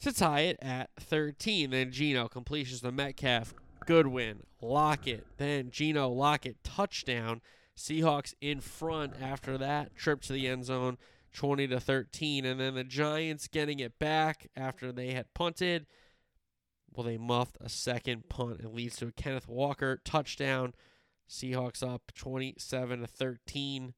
to 0.00 0.12
tie 0.12 0.42
it 0.42 0.58
at 0.62 0.90
13. 1.00 1.70
Then 1.70 1.90
Geno 1.90 2.28
completions 2.28 2.80
the 2.80 2.92
Metcalf. 2.92 3.54
Goodwin. 3.86 4.42
Lockett. 4.60 5.26
Then 5.36 5.70
Geno 5.70 6.08
Lockett 6.08 6.62
touchdown. 6.62 7.40
Seahawks 7.76 8.34
in 8.40 8.60
front 8.60 9.14
after 9.20 9.58
that. 9.58 9.94
Trip 9.96 10.22
to 10.22 10.32
the 10.32 10.48
end 10.48 10.64
zone 10.64 10.98
20 11.34 11.68
to 11.68 11.80
13. 11.80 12.44
And 12.44 12.58
then 12.58 12.74
the 12.74 12.84
Giants 12.84 13.48
getting 13.48 13.78
it 13.78 13.98
back 13.98 14.48
after 14.56 14.92
they 14.92 15.12
had 15.12 15.32
punted. 15.34 15.86
Well, 16.92 17.06
they 17.06 17.18
muffed 17.18 17.58
a 17.60 17.68
second 17.68 18.28
punt. 18.28 18.60
It 18.60 18.74
leads 18.74 18.96
to 18.96 19.08
a 19.08 19.12
Kenneth 19.12 19.48
Walker 19.48 20.00
touchdown. 20.04 20.72
Seahawks 21.28 21.82
up 21.82 22.12
27 22.14 23.00
to 23.00 23.06
13. 23.06 23.94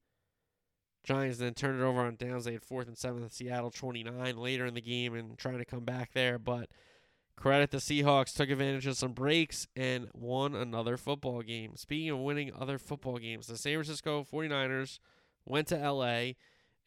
Giants 1.05 1.37
then 1.37 1.53
turn 1.53 1.79
it 1.79 1.83
over 1.83 2.01
on 2.01 2.17
downs. 2.17 2.43
They 2.43 2.53
had 2.53 2.63
fourth 2.63 2.87
and 2.87 2.97
seventh. 2.97 3.31
Seattle 3.31 3.71
29 3.71 4.35
later 4.35 4.65
in 4.65 4.73
the 4.73 4.81
game 4.81 5.13
and 5.13 5.37
trying 5.37 5.59
to 5.59 5.65
come 5.65 5.85
back 5.85 6.11
there. 6.13 6.37
But 6.37 6.69
credit 7.39 7.71
the 7.71 7.77
Seahawks 7.77 8.33
took 8.33 8.49
advantage 8.49 8.85
of 8.85 8.97
some 8.97 9.13
breaks 9.13 9.65
and 9.75 10.09
won 10.13 10.55
another 10.55 10.97
football 10.97 11.41
game. 11.41 11.77
Speaking 11.77 12.09
of 12.09 12.19
winning 12.19 12.51
other 12.53 12.77
football 12.77 13.17
games, 13.17 13.47
the 13.47 13.57
San 13.57 13.75
Francisco 13.75 14.25
49ers 14.29 14.99
went 15.45 15.69
to 15.69 15.77
LA. 15.77 16.33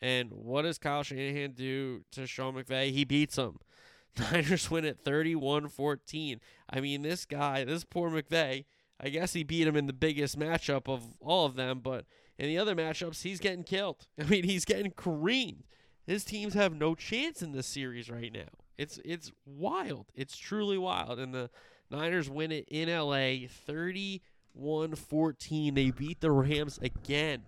And 0.02 0.30
what 0.30 0.62
does 0.62 0.78
Kyle 0.78 1.02
Shanahan 1.02 1.52
do 1.52 2.02
to 2.12 2.26
Sean 2.26 2.54
McVay? 2.54 2.92
He 2.92 3.04
beats 3.04 3.36
them. 3.36 3.60
Niners 4.18 4.70
win 4.70 4.84
at 4.84 5.02
31 5.02 5.68
14. 5.68 6.40
I 6.68 6.80
mean, 6.80 7.00
this 7.00 7.24
guy, 7.24 7.64
this 7.64 7.84
poor 7.84 8.10
McVay, 8.10 8.66
I 9.00 9.08
guess 9.08 9.32
he 9.32 9.44
beat 9.44 9.66
him 9.66 9.76
in 9.76 9.86
the 9.86 9.94
biggest 9.94 10.38
matchup 10.38 10.86
of 10.86 11.02
all 11.20 11.46
of 11.46 11.56
them, 11.56 11.80
but 11.80 12.04
in 12.38 12.48
the 12.48 12.58
other 12.58 12.74
matchups, 12.74 13.22
he's 13.22 13.40
getting 13.40 13.64
killed. 13.64 14.06
I 14.20 14.24
mean, 14.24 14.44
he's 14.44 14.66
getting 14.66 14.90
creamed. 14.90 15.64
His 16.06 16.24
teams 16.24 16.52
have 16.54 16.74
no 16.74 16.94
chance 16.94 17.40
in 17.40 17.52
this 17.52 17.66
series 17.66 18.10
right 18.10 18.32
now. 18.32 18.61
It's 18.82 18.98
it's 19.04 19.30
wild. 19.46 20.06
It's 20.14 20.36
truly 20.36 20.76
wild. 20.76 21.20
And 21.20 21.32
the 21.32 21.48
Niners 21.90 22.28
win 22.28 22.52
it 22.52 22.66
in 22.68 22.88
LA 22.88 23.46
31-14. 23.68 25.74
They 25.74 25.90
beat 25.90 26.20
the 26.20 26.32
Rams 26.32 26.78
again. 26.82 27.42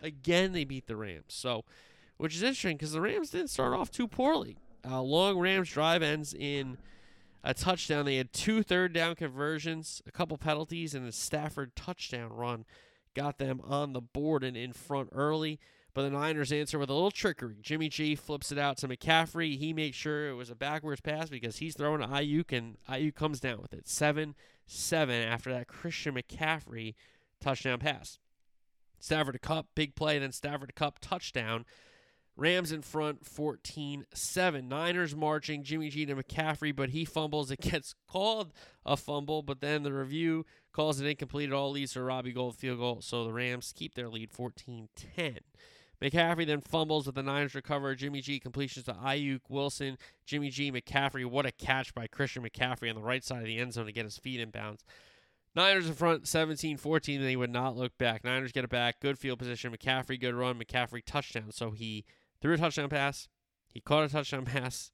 Again 0.00 0.52
they 0.52 0.64
beat 0.64 0.86
the 0.86 0.96
Rams. 0.96 1.24
So, 1.28 1.64
which 2.16 2.36
is 2.36 2.42
interesting 2.42 2.78
cuz 2.78 2.92
the 2.92 3.00
Rams 3.00 3.30
didn't 3.30 3.50
start 3.50 3.74
off 3.74 3.90
too 3.90 4.06
poorly. 4.06 4.56
Uh, 4.88 5.02
long 5.02 5.38
Rams 5.38 5.70
drive 5.70 6.02
ends 6.02 6.32
in 6.32 6.78
a 7.42 7.52
touchdown. 7.52 8.04
They 8.04 8.16
had 8.16 8.32
two 8.32 8.62
third 8.62 8.92
down 8.92 9.16
conversions, 9.16 10.02
a 10.06 10.12
couple 10.12 10.38
penalties, 10.38 10.94
and 10.94 11.06
a 11.06 11.12
Stafford 11.12 11.74
touchdown 11.74 12.32
run 12.32 12.64
got 13.14 13.38
them 13.38 13.60
on 13.64 13.92
the 13.92 14.00
board 14.00 14.44
and 14.44 14.56
in 14.56 14.72
front 14.72 15.08
early. 15.12 15.58
But 15.92 16.02
the 16.02 16.10
Niners 16.10 16.52
answer 16.52 16.78
with 16.78 16.90
a 16.90 16.94
little 16.94 17.10
trickery. 17.10 17.56
Jimmy 17.60 17.88
G 17.88 18.14
flips 18.14 18.52
it 18.52 18.58
out 18.58 18.76
to 18.78 18.88
McCaffrey. 18.88 19.58
He 19.58 19.72
makes 19.72 19.96
sure 19.96 20.28
it 20.28 20.34
was 20.34 20.50
a 20.50 20.54
backwards 20.54 21.00
pass 21.00 21.28
because 21.28 21.58
he's 21.58 21.74
throwing 21.74 22.00
to 22.00 22.06
Aiyuk, 22.06 22.56
and 22.56 22.76
Aiyuk 22.88 23.14
comes 23.14 23.40
down 23.40 23.60
with 23.60 23.72
it. 23.72 23.88
7 23.88 24.34
7 24.66 25.22
after 25.22 25.52
that 25.52 25.66
Christian 25.66 26.14
McCaffrey 26.14 26.94
touchdown 27.40 27.80
pass. 27.80 28.18
Stafford 29.00 29.32
to 29.32 29.38
Kupp, 29.38 29.66
big 29.74 29.94
play, 29.94 30.18
then 30.18 30.30
Stafford 30.30 30.68
to 30.68 30.74
Kupp, 30.74 30.98
touchdown. 31.00 31.64
Rams 32.36 32.72
in 32.72 32.80
front 32.80 33.26
14 33.26 34.06
7. 34.14 34.68
Niners 34.68 35.14
marching. 35.14 35.62
Jimmy 35.62 35.90
G 35.90 36.06
to 36.06 36.16
McCaffrey, 36.16 36.74
but 36.74 36.90
he 36.90 37.04
fumbles. 37.04 37.50
It 37.50 37.60
gets 37.60 37.94
called 38.08 38.52
a 38.86 38.96
fumble, 38.96 39.42
but 39.42 39.60
then 39.60 39.82
the 39.82 39.92
review 39.92 40.46
calls 40.72 41.00
it 41.00 41.06
incomplete. 41.06 41.50
It 41.50 41.52
all 41.52 41.70
leads 41.70 41.92
to 41.92 42.00
a 42.00 42.04
Robbie 42.04 42.32
Gould 42.32 42.56
field 42.56 42.78
goal. 42.78 43.02
So 43.02 43.24
the 43.24 43.32
Rams 43.32 43.74
keep 43.76 43.94
their 43.94 44.08
lead 44.08 44.30
14 44.30 44.88
10. 45.16 45.38
McCaffrey 46.02 46.46
then 46.46 46.60
fumbles, 46.60 47.04
but 47.04 47.14
the 47.14 47.22
Niners 47.22 47.54
recover. 47.54 47.94
Jimmy 47.94 48.20
G 48.20 48.40
completions 48.40 48.86
to 48.86 48.94
Aiyuk, 48.94 49.40
Wilson, 49.48 49.98
Jimmy 50.24 50.48
G, 50.48 50.72
McCaffrey. 50.72 51.26
What 51.26 51.46
a 51.46 51.52
catch 51.52 51.94
by 51.94 52.06
Christian 52.06 52.42
McCaffrey 52.42 52.88
on 52.88 52.96
the 52.96 53.02
right 53.02 53.22
side 53.22 53.40
of 53.40 53.46
the 53.46 53.58
end 53.58 53.74
zone 53.74 53.86
to 53.86 53.92
get 53.92 54.04
his 54.04 54.16
feet 54.16 54.40
in 54.40 54.50
bounds. 54.50 54.82
Niners 55.54 55.88
in 55.88 55.94
front 55.94 56.28
17 56.28 56.76
14. 56.76 57.22
They 57.22 57.36
would 57.36 57.50
not 57.50 57.76
look 57.76 57.98
back. 57.98 58.24
Niners 58.24 58.52
get 58.52 58.64
it 58.64 58.70
back. 58.70 59.00
Good 59.00 59.18
field 59.18 59.38
position. 59.38 59.74
McCaffrey, 59.74 60.20
good 60.20 60.34
run. 60.34 60.58
McCaffrey 60.58 61.04
touchdown. 61.04 61.50
So 61.50 61.72
he 61.72 62.04
threw 62.40 62.54
a 62.54 62.58
touchdown 62.58 62.88
pass. 62.88 63.28
He 63.68 63.80
caught 63.80 64.04
a 64.04 64.08
touchdown 64.08 64.44
pass. 64.46 64.92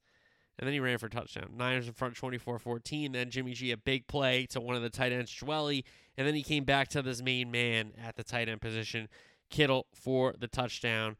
And 0.58 0.66
then 0.66 0.72
he 0.72 0.80
ran 0.80 0.96
for 0.96 1.06
a 1.06 1.10
touchdown. 1.10 1.50
Niners 1.54 1.86
in 1.86 1.92
front 1.92 2.16
24 2.16 2.58
14. 2.58 3.12
Then 3.12 3.30
Jimmy 3.30 3.52
G, 3.52 3.70
a 3.70 3.76
big 3.76 4.06
play 4.06 4.46
to 4.46 4.60
one 4.60 4.74
of 4.74 4.82
the 4.82 4.90
tight 4.90 5.12
ends, 5.12 5.30
Dwelley. 5.30 5.84
And 6.16 6.26
then 6.26 6.34
he 6.34 6.42
came 6.42 6.64
back 6.64 6.88
to 6.88 7.02
this 7.02 7.22
main 7.22 7.50
man 7.50 7.92
at 8.02 8.16
the 8.16 8.24
tight 8.24 8.48
end 8.48 8.62
position, 8.62 9.08
Kittle, 9.50 9.86
for 9.94 10.34
the 10.38 10.48
touchdown. 10.48 11.16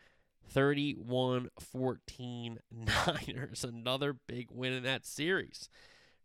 31 0.49 1.51
14 1.59 2.59
Niners. 2.71 3.65
Another 3.65 4.15
big 4.27 4.49
win 4.51 4.73
in 4.73 4.85
that 4.85 5.05
series 5.05 5.69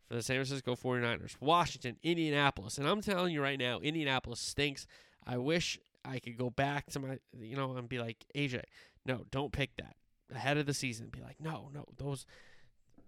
for 0.07 0.15
the 0.15 0.21
San 0.21 0.35
Francisco 0.35 0.75
49ers. 0.75 1.35
Washington, 1.39 1.97
Indianapolis. 2.03 2.77
And 2.77 2.87
I'm 2.87 3.01
telling 3.01 3.33
you 3.33 3.41
right 3.41 3.57
now, 3.57 3.79
Indianapolis 3.79 4.39
stinks. 4.39 4.85
I 5.25 5.37
wish 5.37 5.79
I 6.05 6.19
could 6.19 6.37
go 6.37 6.49
back 6.49 6.87
to 6.91 6.99
my, 6.99 7.19
you 7.37 7.55
know, 7.55 7.75
and 7.75 7.89
be 7.89 7.99
like, 7.99 8.25
AJ, 8.35 8.61
no, 9.05 9.25
don't 9.31 9.51
pick 9.51 9.75
that 9.77 9.95
ahead 10.33 10.57
of 10.57 10.65
the 10.65 10.73
season. 10.73 11.09
Be 11.11 11.21
like, 11.21 11.39
no, 11.39 11.69
no, 11.73 11.85
those 11.97 12.25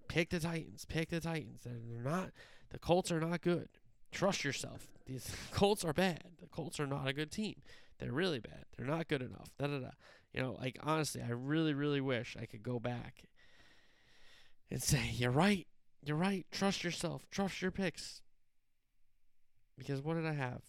pick 0.08 0.30
the 0.30 0.39
Titans, 0.39 0.86
pick 0.86 1.10
the 1.10 1.20
Titans. 1.20 1.62
They're 1.64 2.04
not 2.04 2.32
the 2.70 2.80
Colts 2.80 3.12
are 3.12 3.20
not 3.20 3.41
good. 3.41 3.70
Trust 4.12 4.44
yourself. 4.44 4.88
These 5.06 5.30
Colts 5.52 5.84
are 5.84 5.94
bad. 5.94 6.24
The 6.41 6.48
Colts 6.48 6.80
are 6.80 6.88
not 6.88 7.08
a 7.08 7.14
good 7.14 7.32
team. 7.32 7.62
They're 8.00 8.12
really 8.12 8.39
bad. 8.39 8.66
They're 8.78 8.88
not 8.88 9.08
good 9.08 9.22
enough. 9.22 9.50
Da 9.58 9.68
da 9.68 9.80
da. 9.80 9.89
You 10.34 10.41
know, 10.41 10.58
like 10.60 10.78
honestly, 10.82 11.22
I 11.22 11.32
really, 11.32 11.74
really 11.74 12.02
wish 12.02 12.36
I 12.39 12.46
could 12.46 12.64
go 12.64 12.80
back 12.80 13.24
and 14.72 14.82
say, 14.82 15.12
You're 15.14 15.32
right. 15.32 15.68
You're 16.04 16.18
right. 16.18 16.46
Trust 16.52 16.84
yourself. 16.84 17.26
Trust 17.32 17.62
your 17.62 17.72
picks. 17.72 18.22
Because 19.78 20.02
what 20.02 20.16
did 20.16 20.26
I 20.26 20.34
have? 20.34 20.62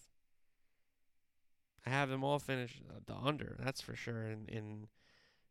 I 1.85 1.89
have 1.89 2.09
them 2.09 2.23
all 2.23 2.39
finished 2.39 2.81
uh, 2.89 2.99
the 3.05 3.15
under. 3.15 3.57
That's 3.63 3.81
for 3.81 3.95
sure. 3.95 4.27
In 4.27 4.45
in 4.47 4.87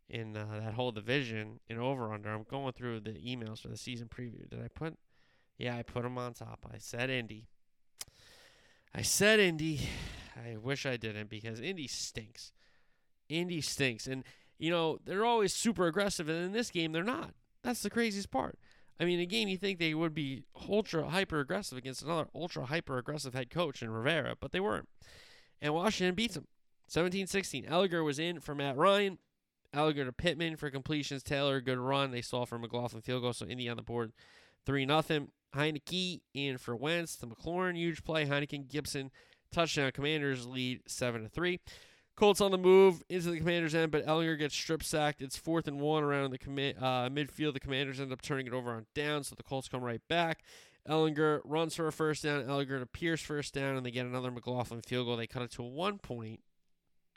in 0.09 0.37
uh, 0.37 0.61
that 0.63 0.75
whole 0.75 0.93
division 0.93 1.61
in 1.69 1.79
over 1.79 2.13
under. 2.13 2.31
I'm 2.31 2.45
going 2.45 2.73
through 2.73 3.01
the 3.01 3.13
emails 3.13 3.61
for 3.61 3.69
the 3.69 3.77
season 3.77 4.09
preview. 4.09 4.49
Did 4.49 4.61
I 4.63 4.69
put? 4.69 4.97
Yeah, 5.59 5.77
I 5.77 5.83
put 5.83 6.03
them 6.03 6.19
on 6.19 6.35
top. 6.35 6.67
I 6.73 6.79
said 6.79 7.11
Indy. 7.11 7.47
I 8.95 9.03
said 9.03 9.41
Indy. 9.41 9.89
I 10.37 10.57
wish 10.57 10.87
I 10.87 10.97
didn't 10.97 11.31
because 11.31 11.61
Indy 11.61 11.87
stinks. 11.87 12.53
Indy 13.29 13.61
stinks, 13.61 14.07
and 14.07 14.25
you 14.59 14.71
know, 14.71 14.99
they're 15.05 15.25
always 15.25 15.53
super 15.53 15.87
aggressive, 15.87 16.29
and 16.29 16.45
in 16.45 16.53
this 16.53 16.71
game, 16.71 16.93
they're 16.93 17.03
not. 17.03 17.35
That's 17.63 17.83
the 17.83 17.91
craziest 17.91 18.31
part. 18.31 18.59
I 19.01 19.05
mean, 19.05 19.19
a 19.19 19.27
game 19.27 19.49
you 19.49 19.57
think 19.57 19.79
they 19.79 19.95
would 19.95 20.15
be 20.15 20.45
ultra 20.69 21.09
hyper 21.09 21.41
aggressive 21.41 21.77
against 21.79 22.03
another 22.03 22.29
ultra 22.35 22.67
hyper 22.67 22.99
aggressive 22.99 23.35
head 23.35 23.51
coach 23.51 23.83
in 23.83 23.91
Rivera, 23.91 24.37
but 24.39 24.53
they 24.53 24.61
weren't. 24.61 24.89
And 25.61 25.75
Washington 25.75 26.15
beats 26.15 26.35
them 26.35 26.47
17 26.89 27.27
16. 27.27 27.65
Ehlinger 27.65 28.05
was 28.05 28.19
in 28.19 28.41
for 28.41 28.55
Matt 28.55 28.77
Ryan. 28.77 29.19
Ehlinger 29.75 30.05
to 30.05 30.13
Pittman 30.13 30.57
for 30.57 30.71
completions. 30.71 31.23
Taylor, 31.23 31.61
good 31.61 31.79
run. 31.79 32.13
They 32.13 32.23
saw 32.23 32.45
for 32.45 32.59
McLaughlin 32.59 33.03
field 33.03 33.23
goal, 33.23 33.33
so 33.33 33.47
Indy 33.47 33.69
on 33.69 33.77
the 33.77 33.83
board 33.83 34.13
3 34.67 34.87
0. 34.87 35.29
Heinicke 35.55 36.21
in 36.33 36.59
for 36.59 36.77
Wentz. 36.77 37.17
The 37.17 37.27
McLaurin, 37.27 37.77
huge 37.77 38.05
play. 38.05 38.27
Heinicke, 38.27 38.69
Gibson, 38.69 39.11
touchdown. 39.55 39.93
Commanders 39.93 40.47
lead 40.47 40.83
7 40.87 41.23
to 41.23 41.29
3. 41.29 41.61
Colts 42.17 42.41
on 42.41 42.53
the 42.53 42.59
move 42.59 43.03
into 43.09 43.31
the 43.31 43.39
commander's 43.39 43.75
end, 43.75 43.91
but 43.91 44.07
Ehlinger 44.07 44.39
gets 44.39 44.55
strip 44.55 44.85
sacked. 44.85 45.21
It's 45.21 45.37
fourth 45.37 45.67
and 45.67 45.81
one 45.81 46.05
around 46.05 46.31
the 46.31 46.39
commi- 46.39 46.81
uh, 46.81 47.09
midfield. 47.09 47.55
The 47.55 47.61
commanders 47.61 47.99
end 47.99 48.13
up 48.13 48.23
turning 48.23 48.47
it 48.47 48.53
over 48.53 48.71
on 48.71 48.87
down, 48.95 49.25
so 49.25 49.35
the 49.35 49.43
Colts 49.43 49.69
come 49.69 49.83
right 49.83 50.01
back. 50.09 50.45
Ehlinger 50.89 51.41
runs 51.45 51.75
for 51.75 51.89
a 51.89 51.93
first 51.93 52.23
down. 52.23 52.45
Ehlinger 52.45 52.79
to 52.79 52.87
Pierce 52.87 53.21
first 53.21 53.53
down, 53.55 53.77
and 53.77 53.85
they 53.85 53.91
get 53.91 54.07
another 54.07 54.31
McLaughlin 54.31 54.83
field 54.83 55.07
goal. 55.07 55.17
They 55.17 55.27
cut 55.27 55.43
it 55.43 55.51
to 55.53 55.63
a 55.65 55.67
one 55.67 55.99
point. 55.99 56.41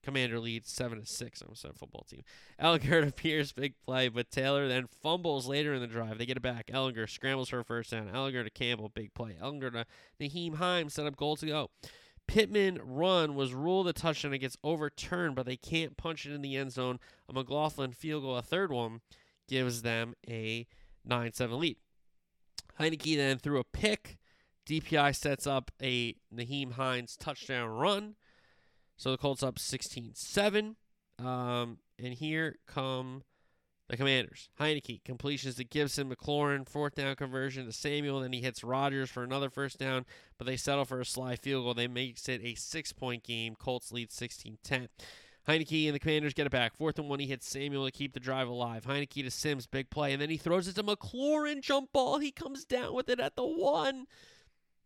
Commander 0.03 0.39
leads 0.39 0.71
seven 0.71 1.01
to 1.01 1.05
six. 1.05 1.41
I'm 1.41 1.51
a 1.51 1.73
football 1.73 2.05
team. 2.09 2.23
Ehlinger 2.59 3.05
to 3.05 3.11
Pierce, 3.11 3.51
big 3.51 3.73
play, 3.85 4.07
but 4.07 4.31
Taylor 4.31 4.67
then 4.67 4.87
fumbles 5.03 5.47
later 5.47 5.73
in 5.73 5.81
the 5.81 5.87
drive. 5.87 6.17
They 6.17 6.25
get 6.25 6.37
it 6.37 6.43
back. 6.43 6.67
Ehlinger 6.73 7.09
scrambles 7.09 7.49
for 7.49 7.59
a 7.59 7.63
first 7.65 7.91
down. 7.91 8.07
Ehlinger 8.07 8.43
to 8.45 8.49
Campbell, 8.49 8.89
big 8.89 9.13
play. 9.13 9.35
Ehlinger 9.39 9.71
to 9.73 9.85
Nyheim 10.19 10.55
Hines, 10.55 10.93
set 10.93 11.05
up 11.05 11.17
goal 11.17 11.35
to 11.35 11.45
go. 11.45 11.69
Pittman 12.27 12.79
run 12.83 13.35
was 13.35 13.53
ruled 13.53 13.87
a 13.87 13.93
touchdown. 13.93 14.33
It 14.33 14.39
gets 14.39 14.57
overturned, 14.63 15.35
but 15.35 15.45
they 15.45 15.57
can't 15.57 15.97
punch 15.97 16.25
it 16.25 16.33
in 16.33 16.41
the 16.41 16.57
end 16.57 16.73
zone. 16.73 16.99
A 17.29 17.33
McLaughlin 17.33 17.93
field 17.93 18.23
goal, 18.23 18.37
a 18.37 18.41
third 18.41 18.71
one, 18.71 19.01
gives 19.47 19.81
them 19.81 20.13
a 20.29 20.67
9 21.05 21.33
7 21.33 21.59
lead. 21.59 21.77
Heinicke 22.79 23.15
then 23.15 23.37
threw 23.37 23.59
a 23.59 23.63
pick. 23.63 24.17
DPI 24.67 25.15
sets 25.15 25.47
up 25.47 25.71
a 25.81 26.15
Nyheim 26.33 26.73
Hines 26.73 27.15
touchdown 27.15 27.69
run. 27.69 28.15
So 28.97 29.11
the 29.11 29.17
Colts 29.17 29.43
up 29.43 29.57
16 29.57 30.11
7. 30.15 30.75
Um, 31.19 31.77
and 31.97 32.13
here 32.13 32.57
come 32.67 33.23
the 33.89 33.97
Commanders. 33.97 34.49
Heinicke 34.59 35.03
completions 35.03 35.55
to 35.55 35.63
Gibson, 35.63 36.09
McLaurin, 36.09 36.67
fourth 36.67 36.95
down 36.95 37.15
conversion 37.15 37.65
to 37.65 37.71
Samuel. 37.71 38.19
Then 38.19 38.33
he 38.33 38.41
hits 38.41 38.63
Rogers 38.63 39.09
for 39.09 39.23
another 39.23 39.49
first 39.49 39.79
down, 39.79 40.05
but 40.37 40.45
they 40.45 40.57
settle 40.57 40.85
for 40.85 40.99
a 40.99 41.05
Slye 41.05 41.39
field 41.39 41.63
goal. 41.63 41.73
They 41.73 41.87
makes 41.87 42.27
it 42.27 42.41
a 42.43 42.55
six 42.55 42.91
point 42.91 43.23
game. 43.23 43.55
Colts 43.55 43.91
lead 43.91 44.11
16 44.11 44.57
10. 44.63 44.89
Heinicke 45.47 45.85
and 45.85 45.95
the 45.95 45.99
Commanders 45.99 46.33
get 46.33 46.45
it 46.45 46.51
back. 46.51 46.75
Fourth 46.75 46.99
and 46.99 47.07
one, 47.07 47.19
he 47.19 47.27
hits 47.27 47.47
Samuel 47.47 47.85
to 47.85 47.91
keep 47.91 48.13
the 48.13 48.19
drive 48.19 48.49
alive. 48.49 48.83
Heinicke 48.85 49.23
to 49.23 49.31
Sims, 49.31 49.65
big 49.65 49.89
play, 49.89 50.11
and 50.11 50.21
then 50.21 50.29
he 50.29 50.35
throws 50.35 50.67
it 50.67 50.75
to 50.75 50.83
McLaurin, 50.83 51.61
jump 51.61 51.93
ball. 51.93 52.19
He 52.19 52.31
comes 52.31 52.65
down 52.65 52.93
with 52.93 53.09
it 53.09 53.21
at 53.21 53.37
the 53.37 53.45
one. 53.45 54.07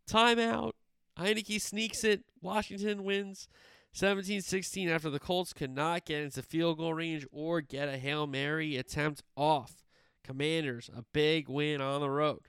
Timeout. 0.08 0.74
Heinicke 1.18 1.60
sneaks 1.60 2.04
it. 2.04 2.24
Washington 2.42 3.04
wins 3.04 3.48
17 3.94 4.42
16 4.42 4.90
after 4.90 5.10
the 5.10 5.20
Colts 5.20 5.54
could 5.54 5.70
not 5.70 6.06
get 6.06 6.22
into 6.22 6.42
field 6.42 6.78
goal 6.78 6.94
range 6.94 7.26
or 7.32 7.62
get 7.62 7.90
a 7.90 7.98
Hail 7.98 8.26
Mary 8.28 8.78
attempt 8.78 9.24
off. 9.36 9.84
Commanders, 10.24 10.90
a 10.96 11.04
big 11.14 11.50
win 11.50 11.82
on 11.82 12.00
the 12.00 12.10
road. 12.10 12.48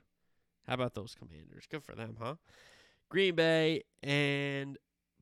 How 0.67 0.75
about 0.75 0.93
those 0.93 1.15
Commanders? 1.15 1.65
Good 1.69 1.83
for 1.83 1.95
them, 1.95 2.17
huh? 2.21 2.35
Green 3.09 3.35
Bay 3.35 3.83
and 4.01 4.77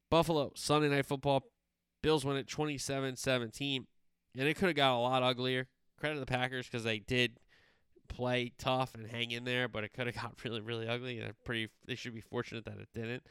Buffalo, 0.10 0.52
Sunday 0.56 0.90
Night 0.90 1.06
Football. 1.06 1.44
Bills 2.02 2.26
win 2.26 2.38
it 2.38 2.48
27 2.48 3.16
17. 3.16 3.88
And 4.38 4.48
it 4.48 4.56
could 4.56 4.68
have 4.68 4.76
got 4.76 4.96
a 4.96 5.00
lot 5.00 5.24
uglier. 5.24 5.68
Credit 6.00 6.16
to 6.16 6.20
the 6.20 6.26
Packers 6.26 6.68
because 6.68 6.84
they 6.84 7.00
did 7.00 7.38
play 8.08 8.52
tough 8.58 8.96
and 8.96 9.08
hang 9.08 9.32
in 9.32 9.44
there, 9.44 9.68
but 9.68 9.84
it 9.84 9.94
could 9.94 10.08
have 10.08 10.16
got 10.22 10.44
really, 10.44 10.62
really 10.62 10.88
ugly. 10.88 11.20
And 11.20 11.34
pretty, 11.44 11.70
they 11.86 11.96
should 11.96 12.14
be 12.14 12.22
fortunate 12.22 12.66
that 12.66 12.78
it 12.78 12.90
didn't. 12.94 13.24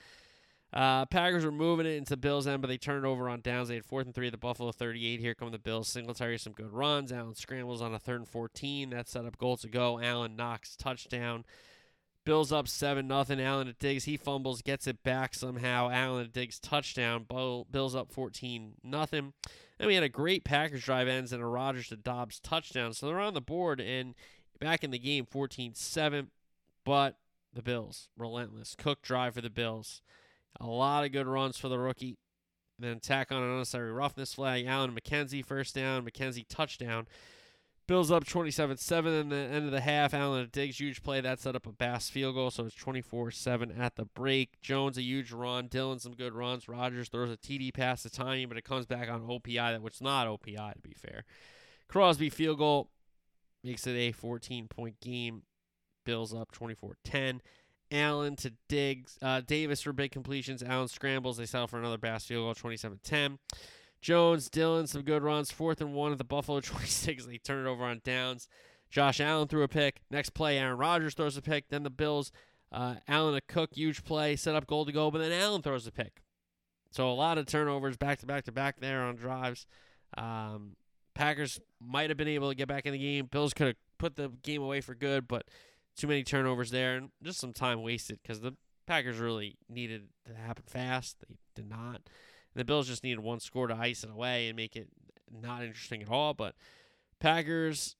Uh, 0.72 1.04
Packers 1.06 1.44
were 1.44 1.50
moving 1.50 1.86
it 1.86 1.96
into 1.96 2.16
Bills' 2.16 2.46
end, 2.46 2.62
but 2.62 2.68
they 2.68 2.78
turned 2.78 3.04
it 3.04 3.08
over 3.08 3.28
on 3.28 3.40
downs. 3.40 3.68
They 3.68 3.74
had 3.74 3.84
fourth 3.84 4.06
and 4.06 4.14
three 4.14 4.28
at 4.28 4.32
the 4.32 4.38
Buffalo 4.38 4.70
38. 4.70 5.18
Here 5.18 5.34
come 5.34 5.50
the 5.50 5.58
Bills. 5.58 5.88
Singletary, 5.88 6.38
some 6.38 6.52
good 6.52 6.72
runs. 6.72 7.12
Allen 7.12 7.34
scrambles 7.34 7.82
on 7.82 7.92
a 7.92 7.98
third 7.98 8.20
and 8.20 8.28
14. 8.28 8.90
That 8.90 9.08
set 9.08 9.24
up 9.24 9.36
goal 9.36 9.56
to 9.58 9.68
go. 9.68 9.98
Allen 9.98 10.36
knocks 10.36 10.76
touchdown. 10.76 11.44
Bills 12.24 12.52
up 12.52 12.68
7 12.68 13.08
nothing. 13.08 13.40
Allen 13.40 13.66
to 13.66 13.72
Diggs. 13.72 14.04
He 14.04 14.16
fumbles, 14.16 14.62
gets 14.62 14.86
it 14.86 15.02
back 15.02 15.34
somehow. 15.34 15.90
Allen 15.90 16.26
to 16.26 16.30
Diggs 16.30 16.60
touchdown. 16.60 17.26
Bills 17.28 17.94
up 17.96 18.12
14 18.12 18.74
nothing. 18.84 19.32
Then 19.78 19.88
we 19.88 19.94
had 19.94 20.04
a 20.04 20.08
great 20.08 20.44
Packers 20.44 20.84
drive 20.84 21.08
ends 21.08 21.32
and 21.32 21.42
a 21.42 21.46
Rodgers 21.46 21.88
to 21.88 21.96
Doubs 21.96 22.38
touchdown. 22.38 22.92
So 22.92 23.06
they're 23.06 23.18
on 23.18 23.34
the 23.34 23.40
board 23.40 23.80
and 23.80 24.14
back 24.60 24.84
in 24.84 24.92
the 24.92 24.98
game 24.98 25.26
14 25.26 25.74
7. 25.74 26.30
But 26.84 27.16
the 27.52 27.62
Bills, 27.62 28.08
relentless. 28.16 28.76
Cook 28.78 29.02
drive 29.02 29.34
for 29.34 29.40
the 29.40 29.50
Bills. 29.50 30.02
A 30.58 30.66
lot 30.66 31.04
of 31.04 31.12
good 31.12 31.26
runs 31.26 31.56
for 31.56 31.68
the 31.68 31.78
rookie. 31.78 32.16
then 32.78 32.98
tack 32.98 33.30
on 33.30 33.42
an 33.42 33.50
unnecessary 33.50 33.92
roughness 33.92 34.34
flag. 34.34 34.66
Allen 34.66 34.96
McKenzie 34.98 35.44
first 35.44 35.74
down. 35.74 36.04
McKenzie 36.04 36.46
touchdown. 36.48 37.06
Bills 37.86 38.12
up 38.12 38.24
27 38.24 38.76
7 38.76 39.12
in 39.12 39.28
the 39.30 39.36
end 39.36 39.66
of 39.66 39.72
the 39.72 39.80
half. 39.80 40.14
Allen 40.14 40.42
a 40.42 40.46
Diggs 40.46 40.78
huge 40.78 41.02
play. 41.02 41.20
That 41.20 41.40
set 41.40 41.56
up 41.56 41.66
a 41.66 41.72
Bass 41.72 42.08
field 42.08 42.36
goal, 42.36 42.52
so 42.52 42.66
it's 42.66 42.74
24 42.76 43.32
7 43.32 43.72
at 43.72 43.96
the 43.96 44.04
break. 44.04 44.60
Jones 44.60 44.96
a 44.96 45.02
huge 45.02 45.32
run. 45.32 45.66
Dillon 45.66 45.98
some 45.98 46.14
good 46.14 46.32
runs. 46.32 46.68
Rodgers 46.68 47.08
throws 47.08 47.30
a 47.30 47.36
TD 47.36 47.74
pass 47.74 48.04
to 48.04 48.08
Tonyan, 48.08 48.48
but 48.48 48.56
it 48.56 48.64
comes 48.64 48.86
back 48.86 49.10
on 49.10 49.22
OPI, 49.22 49.80
which 49.80 49.96
is 49.96 50.02
not 50.02 50.28
OPI 50.28 50.74
to 50.74 50.80
be 50.80 50.94
fair. 50.94 51.24
Crosby 51.88 52.30
field 52.30 52.58
goal 52.58 52.90
makes 53.64 53.86
it 53.88 53.96
a 53.96 54.12
14 54.12 54.68
point 54.68 55.00
game. 55.00 55.42
Bills 56.06 56.32
up 56.32 56.52
24 56.52 56.96
10. 57.02 57.42
Allen 57.90 58.36
to 58.36 58.52
Diggs. 58.68 59.18
Uh, 59.20 59.40
Davis 59.40 59.82
for 59.82 59.92
big 59.92 60.12
completions. 60.12 60.62
Allen 60.62 60.88
scrambles. 60.88 61.36
They 61.36 61.46
settle 61.46 61.66
for 61.66 61.78
another 61.78 61.98
Bass 61.98 62.24
field 62.26 62.46
goal, 62.46 62.54
27 62.54 63.00
10. 63.02 63.38
Jones, 64.00 64.48
Dillon, 64.48 64.86
some 64.86 65.02
good 65.02 65.22
runs. 65.22 65.50
Fourth 65.50 65.80
and 65.80 65.92
one 65.94 66.12
at 66.12 66.18
the 66.18 66.24
Buffalo 66.24 66.60
26. 66.62 67.26
They 67.26 67.38
turn 67.38 67.66
it 67.66 67.68
over 67.68 67.84
on 67.84 68.00
downs. 68.04 68.48
Josh 68.90 69.20
Allen 69.20 69.48
threw 69.48 69.62
a 69.62 69.68
pick. 69.68 70.00
Next 70.10 70.30
play, 70.30 70.58
Aaron 70.58 70.78
Rodgers 70.78 71.14
throws 71.14 71.36
a 71.36 71.42
pick. 71.42 71.68
Then 71.68 71.84
the 71.84 71.90
Bills, 71.90 72.32
uh, 72.72 72.96
Allen 73.06 73.34
a 73.34 73.40
Cook, 73.40 73.70
huge 73.74 74.04
play, 74.04 74.34
set 74.36 74.54
up 74.54 74.66
goal 74.66 74.84
to 74.84 74.92
go, 74.92 75.10
but 75.10 75.18
then 75.18 75.32
Allen 75.32 75.62
throws 75.62 75.86
a 75.86 75.92
pick. 75.92 76.22
So 76.90 77.08
a 77.08 77.14
lot 77.14 77.38
of 77.38 77.46
turnovers 77.46 77.96
back 77.96 78.18
to 78.18 78.26
back 78.26 78.44
to 78.44 78.52
back 78.52 78.80
there 78.80 79.02
on 79.02 79.14
drives. 79.14 79.66
Um, 80.16 80.74
Packers 81.14 81.60
might 81.80 82.10
have 82.10 82.16
been 82.16 82.28
able 82.28 82.48
to 82.48 82.54
get 82.54 82.66
back 82.66 82.86
in 82.86 82.92
the 82.92 82.98
game. 82.98 83.26
Bills 83.26 83.54
could 83.54 83.68
have 83.68 83.76
put 83.98 84.16
the 84.16 84.32
game 84.42 84.62
away 84.62 84.80
for 84.80 84.94
good, 84.94 85.28
but 85.28 85.46
too 86.00 86.06
many 86.06 86.24
turnovers 86.24 86.70
there 86.70 86.96
and 86.96 87.10
just 87.22 87.38
some 87.38 87.52
time 87.52 87.82
wasted 87.82 88.18
because 88.22 88.40
the 88.40 88.56
Packers 88.86 89.18
really 89.18 89.56
needed 89.68 90.08
to 90.26 90.34
happen 90.34 90.64
fast. 90.66 91.16
They 91.20 91.36
did 91.54 91.68
not. 91.68 91.96
And 91.96 92.56
the 92.56 92.64
Bills 92.64 92.88
just 92.88 93.04
needed 93.04 93.20
one 93.20 93.40
score 93.40 93.68
to 93.68 93.74
ice 93.74 94.02
it 94.02 94.10
away 94.10 94.48
and 94.48 94.56
make 94.56 94.76
it 94.76 94.88
not 95.30 95.62
interesting 95.62 96.02
at 96.02 96.08
all. 96.08 96.34
But 96.34 96.54
Packers, 97.20 97.96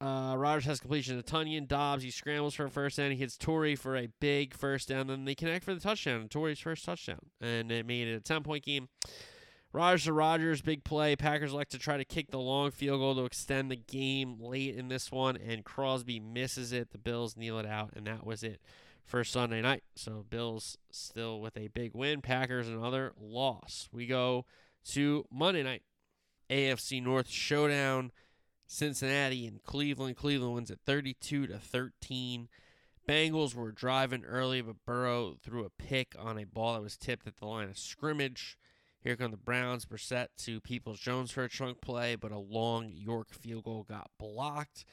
uh, 0.00 0.34
Rodgers 0.38 0.64
has 0.64 0.80
completion 0.80 1.20
to 1.20 1.22
Tonyan. 1.22 1.66
Doubs, 1.66 2.02
he 2.02 2.10
scrambles 2.10 2.54
for 2.54 2.66
a 2.66 2.70
first 2.70 2.96
down. 2.96 3.10
He 3.10 3.16
hits 3.16 3.36
Toure 3.36 3.76
for 3.76 3.96
a 3.96 4.08
big 4.20 4.54
first 4.54 4.88
down. 4.88 5.08
Then 5.08 5.24
they 5.24 5.34
connect 5.34 5.64
for 5.64 5.74
the 5.74 5.80
touchdown. 5.80 6.28
Toure's 6.28 6.60
first 6.60 6.84
touchdown. 6.84 7.20
And 7.40 7.70
it 7.70 7.84
made 7.84 8.08
it 8.08 8.14
a 8.14 8.20
10 8.20 8.42
point 8.42 8.64
game. 8.64 8.88
Rodgers 9.72 10.04
to 10.04 10.12
Rodgers, 10.12 10.62
big 10.62 10.82
play. 10.82 11.14
Packers 11.14 11.52
like 11.52 11.68
to 11.68 11.78
try 11.78 11.96
to 11.96 12.04
kick 12.04 12.30
the 12.30 12.40
long 12.40 12.72
field 12.72 13.00
goal 13.00 13.14
to 13.14 13.24
extend 13.24 13.70
the 13.70 13.76
game 13.76 14.36
late 14.40 14.74
in 14.74 14.88
this 14.88 15.12
one, 15.12 15.36
and 15.36 15.64
Crosby 15.64 16.18
misses 16.18 16.72
it. 16.72 16.90
The 16.90 16.98
Bills 16.98 17.36
kneel 17.36 17.58
it 17.58 17.66
out, 17.66 17.90
and 17.94 18.06
that 18.06 18.26
was 18.26 18.42
it 18.42 18.60
for 19.04 19.22
Sunday 19.22 19.62
night. 19.62 19.84
So 19.94 20.24
Bills 20.28 20.76
still 20.90 21.40
with 21.40 21.56
a 21.56 21.68
big 21.68 21.94
win. 21.94 22.20
Packers 22.20 22.68
another 22.68 23.12
loss. 23.20 23.88
We 23.92 24.06
go 24.06 24.44
to 24.86 25.24
Monday 25.30 25.62
night. 25.62 25.82
AFC 26.50 27.00
North 27.00 27.28
showdown. 27.28 28.10
Cincinnati 28.66 29.46
and 29.46 29.62
Cleveland. 29.62 30.16
Cleveland 30.16 30.54
wins 30.54 30.70
at 30.72 30.80
32 30.84 31.46
to 31.46 31.58
13. 31.58 32.48
Bengals 33.08 33.54
were 33.54 33.72
driving 33.72 34.24
early, 34.24 34.62
but 34.62 34.84
Burrow 34.84 35.36
threw 35.42 35.64
a 35.64 35.70
pick 35.70 36.14
on 36.18 36.38
a 36.38 36.44
ball 36.44 36.74
that 36.74 36.82
was 36.82 36.96
tipped 36.96 37.26
at 37.26 37.36
the 37.38 37.46
line 37.46 37.68
of 37.68 37.78
scrimmage. 37.78 38.56
Here 39.02 39.16
come 39.16 39.30
the 39.30 39.36
Browns. 39.38 39.86
Brissett 39.86 40.28
to 40.44 40.60
Peoples 40.60 41.00
Jones 41.00 41.30
for 41.30 41.44
a 41.44 41.48
trunk 41.48 41.80
play, 41.80 42.16
but 42.16 42.32
a 42.32 42.38
long 42.38 42.90
York 42.92 43.32
field 43.32 43.64
goal 43.64 43.86
got 43.88 44.10
blocked. 44.18 44.84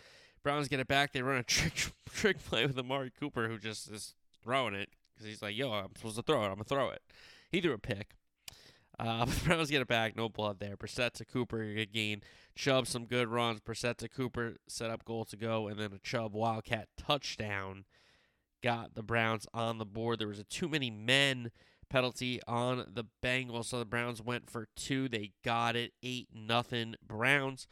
Browns 0.43 0.69
get 0.69 0.79
it 0.79 0.87
back. 0.87 1.11
They 1.11 1.21
run 1.21 1.37
a 1.37 1.43
trick 1.43 1.73
trick 2.09 2.43
play 2.45 2.65
with 2.65 2.79
Amari 2.79 3.11
Cooper, 3.19 3.49
who 3.49 3.57
just 3.57 3.91
is 3.91 4.15
throwing 4.43 4.75
it 4.75 4.89
because 5.13 5.27
he's 5.27 5.41
like, 5.41 5.57
"Yo, 5.57 5.71
I'm 5.71 5.95
supposed 5.95 6.15
to 6.15 6.21
throw 6.21 6.43
it. 6.43 6.47
I'm 6.47 6.53
gonna 6.53 6.63
throw 6.63 6.89
it." 6.89 7.01
He 7.51 7.59
threw 7.59 7.73
a 7.73 7.77
pick. 7.77 8.15
Uh, 8.97 9.25
but 9.25 9.43
Browns 9.43 9.69
get 9.69 9.81
it 9.81 9.87
back. 9.87 10.15
No 10.15 10.29
blood 10.29 10.59
there. 10.59 10.77
Brissett 10.77 11.11
to 11.13 11.25
Cooper, 11.25 11.73
good 11.73 11.91
gain. 11.91 12.21
Chubb 12.55 12.87
some 12.87 13.05
good 13.05 13.27
runs. 13.27 13.59
Brissett 13.59 13.97
to 13.97 14.09
Cooper 14.09 14.55
set 14.67 14.89
up 14.89 15.03
goal 15.03 15.25
to 15.25 15.35
go, 15.35 15.67
and 15.67 15.77
then 15.79 15.91
a 15.93 15.99
Chubb 15.99 16.33
Wildcat 16.33 16.87
touchdown 16.97 17.83
got 18.63 18.95
the 18.95 19.03
Browns 19.03 19.47
on 19.53 19.77
the 19.77 19.85
board. 19.85 20.19
There 20.19 20.27
was 20.27 20.39
a 20.39 20.43
too 20.43 20.67
many 20.67 20.89
men 20.89 21.51
penalty 21.89 22.39
on 22.47 22.85
the 22.93 23.05
Bengals. 23.23 23.65
So 23.65 23.79
the 23.79 23.85
Browns 23.85 24.21
went 24.21 24.49
for 24.49 24.67
two. 24.75 25.07
They 25.09 25.31
got 25.43 25.75
it. 25.75 25.93
Eight 26.03 26.29
nothing 26.33 26.95
Browns. 27.05 27.67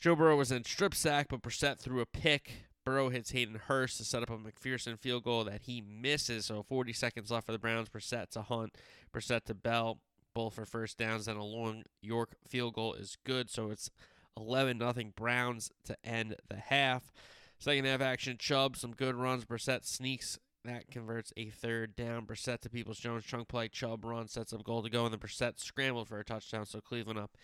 Joe 0.00 0.16
Burrow 0.16 0.36
was 0.36 0.52
in 0.52 0.64
strip 0.64 0.94
sack, 0.94 1.28
but 1.30 1.42
Brissett 1.42 1.78
threw 1.78 2.00
a 2.00 2.06
pick. 2.06 2.66
Burrow 2.84 3.08
hits 3.08 3.30
Hayden 3.30 3.60
Hurst 3.66 3.96
to 3.96 4.04
set 4.04 4.22
up 4.22 4.30
a 4.30 4.36
McPherson 4.36 4.98
field 4.98 5.24
goal 5.24 5.44
that 5.44 5.62
he 5.62 5.80
misses. 5.80 6.46
So 6.46 6.62
40 6.62 6.92
seconds 6.92 7.30
left 7.30 7.46
for 7.46 7.52
the 7.52 7.58
Browns. 7.58 7.88
Brissett 7.88 8.30
to 8.30 8.42
Hunt, 8.42 8.76
Brissett 9.14 9.44
to 9.44 9.54
Bell, 9.54 10.00
both 10.34 10.54
for 10.54 10.66
first 10.66 10.98
downs. 10.98 11.26
And 11.26 11.38
a 11.38 11.42
long 11.42 11.84
York 12.02 12.36
field 12.46 12.74
goal 12.74 12.94
is 12.94 13.16
good. 13.24 13.48
So 13.48 13.70
it's 13.70 13.90
11 14.36 14.76
nothing 14.76 15.12
Browns 15.16 15.70
to 15.86 15.96
end 16.04 16.36
the 16.48 16.56
half. 16.56 17.12
Second 17.58 17.86
half 17.86 18.02
action, 18.02 18.36
Chubb, 18.38 18.76
some 18.76 18.92
good 18.92 19.14
runs. 19.14 19.46
Brissett 19.46 19.86
sneaks. 19.86 20.38
That 20.64 20.90
converts 20.90 21.32
a 21.36 21.50
third 21.50 21.94
down. 21.94 22.26
Brissett 22.26 22.60
to 22.60 22.70
Peoples 22.70 22.98
Jones. 22.98 23.24
Chunk 23.24 23.48
play. 23.48 23.68
Chubb 23.68 24.04
run. 24.04 24.28
Sets 24.28 24.52
up 24.52 24.64
goal 24.64 24.82
to 24.82 24.88
go. 24.88 25.04
And 25.04 25.12
then 25.12 25.20
Brissett 25.20 25.60
scrambled 25.60 26.08
for 26.08 26.18
a 26.18 26.24
touchdown. 26.24 26.64
So 26.64 26.80
Cleveland 26.80 27.18
up 27.18 27.36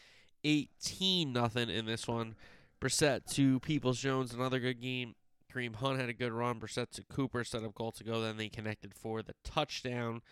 18 0.44 1.32
nothing 1.32 1.68
in 1.68 1.84
this 1.84 2.08
one. 2.08 2.34
Brissett 2.80 3.26
to 3.34 3.60
Peoples 3.60 4.00
Jones. 4.00 4.32
Another 4.32 4.58
good 4.58 4.80
game. 4.80 5.14
Kareem 5.52 5.76
Hunt 5.76 6.00
had 6.00 6.08
a 6.08 6.14
good 6.14 6.32
run. 6.32 6.58
Brissett 6.58 6.90
to 6.92 7.02
Cooper. 7.04 7.44
Set 7.44 7.62
up 7.62 7.74
goal 7.74 7.92
to 7.92 8.04
go. 8.04 8.22
Then 8.22 8.38
they 8.38 8.48
connected 8.48 8.94
for 8.94 9.22
the 9.22 9.34
touchdown. 9.44 10.22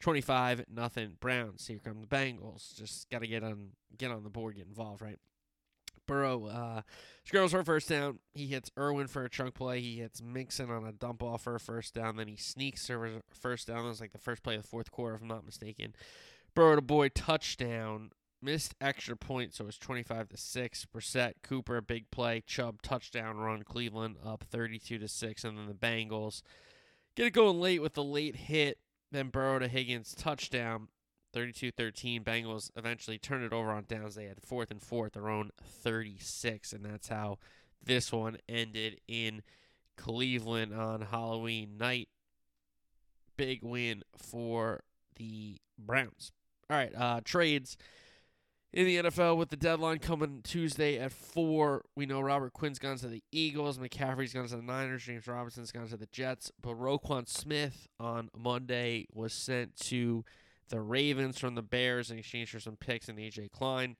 25 0.00 0.64
nothing 0.68 1.16
Browns. 1.20 1.66
Here 1.68 1.78
come 1.82 2.00
the 2.00 2.06
Bengals. 2.08 2.76
Just 2.76 3.08
got 3.10 3.20
to 3.20 3.28
get 3.28 3.44
on 3.44 3.70
get 3.96 4.10
on 4.10 4.24
the 4.24 4.30
board, 4.30 4.56
get 4.56 4.66
involved, 4.66 5.02
right? 5.02 5.18
Burrow 6.06 6.46
uh, 6.46 6.82
scrambles 7.24 7.52
for 7.52 7.60
a 7.60 7.64
first 7.64 7.88
down. 7.88 8.18
He 8.32 8.46
hits 8.46 8.70
Irwin 8.78 9.06
for 9.06 9.24
a 9.24 9.30
chunk 9.30 9.54
play. 9.54 9.80
He 9.80 9.98
hits 9.98 10.22
Mixon 10.22 10.70
on 10.70 10.84
a 10.86 10.92
dump 10.92 11.22
off 11.22 11.42
for 11.42 11.54
a 11.54 11.60
first 11.60 11.94
down. 11.94 12.16
Then 12.16 12.28
he 12.28 12.36
sneaks 12.36 12.86
for 12.86 13.06
a 13.06 13.22
first 13.30 13.68
down. 13.68 13.82
That 13.82 13.88
was 13.88 14.00
like 14.00 14.12
the 14.12 14.18
first 14.18 14.42
play 14.42 14.56
of 14.56 14.62
the 14.62 14.68
fourth 14.68 14.90
quarter, 14.90 15.16
if 15.16 15.22
I'm 15.22 15.28
not 15.28 15.44
mistaken. 15.44 15.94
Burrow 16.54 16.76
to 16.76 16.82
boy 16.82 17.08
touchdown. 17.08 18.10
Missed 18.42 18.74
extra 18.78 19.16
point, 19.16 19.54
so 19.54 19.66
it's 19.66 19.78
25 19.78 20.28
to 20.28 20.36
six. 20.36 20.84
Brissett, 20.84 21.34
Cooper, 21.42 21.80
big 21.80 22.10
play. 22.10 22.42
Chubb 22.46 22.82
touchdown 22.82 23.38
run. 23.38 23.62
Cleveland 23.62 24.16
up 24.22 24.44
32 24.50 24.98
to 24.98 25.08
six, 25.08 25.44
and 25.44 25.56
then 25.56 25.66
the 25.66 25.72
Bengals 25.72 26.42
get 27.14 27.26
it 27.26 27.32
going 27.32 27.58
late 27.58 27.80
with 27.80 27.94
the 27.94 28.04
late 28.04 28.36
hit. 28.36 28.78
Then 29.10 29.28
Burrow 29.28 29.60
to 29.60 29.68
Higgins 29.68 30.14
touchdown. 30.14 30.88
32-13. 31.34 32.22
Bengals 32.22 32.70
eventually 32.76 33.18
turn 33.18 33.42
it 33.42 33.52
over 33.52 33.70
on 33.70 33.84
downs. 33.88 34.14
They 34.14 34.26
had 34.26 34.40
fourth 34.42 34.70
and 34.70 34.82
four 34.82 35.06
at 35.06 35.12
their 35.12 35.28
own 35.28 35.50
36, 35.62 36.72
and 36.72 36.84
that's 36.84 37.08
how 37.08 37.38
this 37.82 38.12
one 38.12 38.38
ended 38.48 39.00
in 39.08 39.42
Cleveland 39.96 40.74
on 40.74 41.02
Halloween 41.02 41.76
night. 41.78 42.08
Big 43.36 43.62
win 43.62 44.02
for 44.16 44.84
the 45.16 45.56
Browns. 45.78 46.32
All 46.70 46.76
right, 46.76 46.92
uh, 46.96 47.20
trades 47.24 47.76
in 48.74 48.86
the 48.86 48.96
NFL 48.96 49.36
with 49.36 49.50
the 49.50 49.56
deadline 49.56 49.98
coming 49.98 50.40
Tuesday 50.42 50.98
at 50.98 51.12
4. 51.12 51.84
We 51.94 52.06
know 52.06 52.20
Robert 52.20 52.52
Quinn's 52.52 52.78
gone 52.78 52.96
to 52.98 53.06
the 53.06 53.22
Eagles. 53.30 53.78
McCaffrey's 53.78 54.32
gone 54.32 54.48
to 54.48 54.56
the 54.56 54.62
Niners. 54.62 55.04
James 55.04 55.26
Robinson's 55.26 55.70
gone 55.70 55.88
to 55.88 55.96
the 55.96 56.06
Jets. 56.06 56.50
But 56.60 56.78
Roquan 56.78 57.28
Smith 57.28 57.86
on 58.00 58.30
Monday 58.36 59.06
was 59.12 59.32
sent 59.32 59.76
to 59.76 60.24
the 60.68 60.80
Ravens 60.80 61.38
from 61.38 61.54
the 61.54 61.62
Bears 61.62 62.10
in 62.10 62.18
exchange 62.18 62.50
for 62.50 62.60
some 62.60 62.76
picks 62.76 63.08
and 63.08 63.18
AJ 63.18 63.50
Klein. 63.50 63.96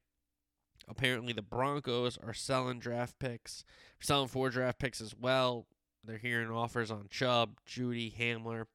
Apparently, 0.88 1.32
the 1.32 1.42
Broncos 1.42 2.18
are 2.18 2.34
selling 2.34 2.78
draft 2.78 3.18
picks, 3.18 3.64
selling 4.00 4.28
four 4.28 4.50
draft 4.50 4.78
picks 4.78 5.00
as 5.00 5.14
well. 5.14 5.66
They're 6.04 6.18
hearing 6.18 6.50
offers 6.50 6.90
on 6.90 7.08
Chubb, 7.10 7.58
Jeudy, 7.66 8.14
Hamler. 8.14 8.66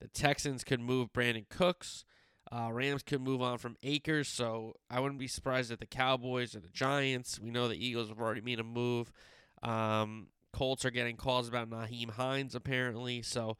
The 0.00 0.08
Texans 0.08 0.64
could 0.64 0.80
move 0.80 1.12
Brandin 1.12 1.48
Cooks. 1.48 2.04
Uh, 2.52 2.70
Rams 2.70 3.02
could 3.02 3.22
move 3.22 3.40
on 3.40 3.56
from 3.56 3.76
Akers, 3.82 4.28
so 4.28 4.74
I 4.90 5.00
wouldn't 5.00 5.18
be 5.18 5.26
surprised 5.26 5.72
if 5.72 5.80
the 5.80 5.86
Cowboys 5.86 6.54
or 6.54 6.60
the 6.60 6.68
Giants. 6.68 7.40
We 7.40 7.50
know 7.50 7.68
the 7.68 7.82
Eagles 7.82 8.10
have 8.10 8.20
already 8.20 8.42
made 8.42 8.60
a 8.60 8.64
move. 8.64 9.10
Um, 9.62 10.28
Colts 10.52 10.84
are 10.84 10.90
getting 10.90 11.16
calls 11.16 11.48
about 11.48 11.70
Nyheim 11.70 12.10
Hines 12.10 12.54
apparently, 12.54 13.22
so 13.22 13.56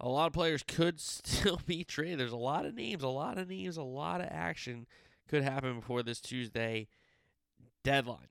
a 0.00 0.08
lot 0.08 0.26
of 0.26 0.32
players 0.32 0.62
could 0.62 1.00
still 1.00 1.60
be 1.66 1.84
traded. 1.84 2.20
There's 2.20 2.32
a 2.32 2.36
lot 2.36 2.66
of 2.66 2.74
names, 2.74 3.02
a 3.02 3.08
lot 3.08 3.38
of 3.38 3.48
names, 3.48 3.76
a 3.76 3.82
lot 3.82 4.20
of 4.20 4.28
action 4.30 4.86
could 5.28 5.42
happen 5.42 5.76
before 5.76 6.02
this 6.02 6.20
Tuesday 6.20 6.88
deadline. 7.82 8.28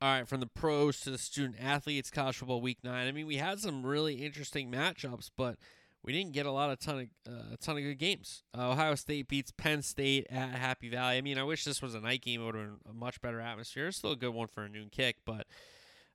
All 0.00 0.08
right, 0.12 0.28
from 0.28 0.38
the 0.40 0.46
pros 0.46 1.00
to 1.00 1.10
the 1.10 1.18
student 1.18 1.56
athletes, 1.60 2.10
college 2.10 2.36
football 2.36 2.60
week 2.60 2.78
nine. 2.84 3.08
I 3.08 3.12
mean, 3.12 3.26
we 3.26 3.36
had 3.36 3.58
some 3.58 3.84
really 3.84 4.24
interesting 4.24 4.70
matchups, 4.70 5.30
but 5.36 5.56
we 6.04 6.12
didn't 6.12 6.32
get 6.32 6.46
a 6.46 6.52
lot 6.52 6.70
of 6.70 6.78
ton 6.78 7.10
of 7.26 7.32
uh, 7.32 7.54
a 7.54 7.56
ton 7.56 7.76
of 7.76 7.82
good 7.82 7.98
games. 7.98 8.44
Uh, 8.56 8.70
Ohio 8.70 8.94
State 8.94 9.26
beats 9.26 9.50
Penn 9.50 9.82
State 9.82 10.28
at 10.30 10.50
Happy 10.50 10.88
Valley. 10.88 11.16
I 11.16 11.20
mean, 11.20 11.36
I 11.36 11.42
wish 11.42 11.64
this 11.64 11.82
was 11.82 11.94
a 11.96 12.00
night 12.00 12.22
game. 12.22 12.40
It 12.40 12.44
would 12.44 12.54
have 12.54 12.64
been 12.64 12.78
a 12.88 12.94
much 12.94 13.20
better 13.20 13.40
atmosphere. 13.40 13.88
It's 13.88 13.98
still 13.98 14.12
a 14.12 14.16
good 14.16 14.32
one 14.32 14.46
for 14.46 14.62
a 14.62 14.68
noon 14.68 14.88
kick, 14.88 15.16
but 15.26 15.48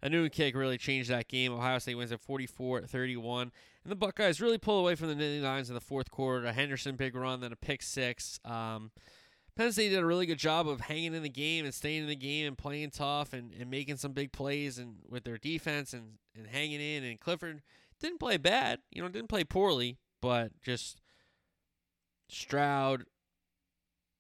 a 0.04 0.10
noon 0.10 0.30
kick 0.30 0.54
really 0.54 0.78
changed 0.78 1.10
that 1.10 1.30
game. 1.30 1.54
Ohio 1.54 1.80
State 1.80 1.96
wins 1.96 2.12
at 2.12 2.22
44-31. 2.22 3.42
And 3.42 3.52
the 3.86 3.96
Buckeyes 3.96 4.42
really 4.42 4.58
pull 4.58 4.80
away 4.80 4.96
from 4.96 5.08
the 5.08 5.16
Nittany 5.16 5.42
Lions 5.42 5.70
in 5.70 5.76
the 5.76 5.82
fourth 5.82 6.12
quarter. 6.12 6.46
A 6.46 6.52
Henderson 6.52 6.98
big 6.98 7.16
run, 7.16 7.40
then 7.40 7.54
a 7.54 7.56
pick 7.56 7.82
six. 7.82 8.38
Um, 8.44 8.92
Penn 9.56 9.72
State 9.72 9.90
did 9.90 10.00
a 10.00 10.06
really 10.06 10.26
good 10.26 10.38
job 10.38 10.68
of 10.68 10.82
hanging 10.82 11.14
in 11.14 11.24
the 11.24 11.30
game 11.30 11.64
and 11.64 11.74
staying 11.74 12.02
in 12.02 12.10
the 12.10 12.18
game 12.18 12.48
and 12.48 12.58
playing 12.58 12.90
tough 12.90 13.32
and, 13.32 13.54
and 13.54 13.72
making 13.72 13.96
some 13.96 14.12
big 14.12 14.34
plays 14.34 14.78
and 14.78 14.98
with 15.08 15.24
their 15.24 15.38
defense 15.38 15.94
and, 15.94 16.18
and 16.36 16.48
hanging 16.48 16.82
in. 16.82 17.06
And 17.06 17.18
Clifford 17.18 17.62
didn't 18.02 18.20
play 18.20 18.36
bad, 18.36 18.80
you 18.92 19.02
know, 19.02 19.08
didn't 19.08 19.30
play 19.30 19.46
poorly, 19.46 20.00
but 20.22 20.52
just 20.62 21.00
Stroud, 22.28 23.06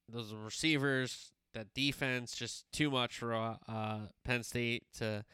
those 0.07 0.33
receivers, 0.33 1.33
that 1.53 1.73
defense, 1.73 2.35
just 2.35 2.71
too 2.71 2.89
much 2.89 3.17
for 3.17 3.33
uh, 3.33 3.97
Penn 4.23 4.43
State 4.43 4.85
to 4.99 5.25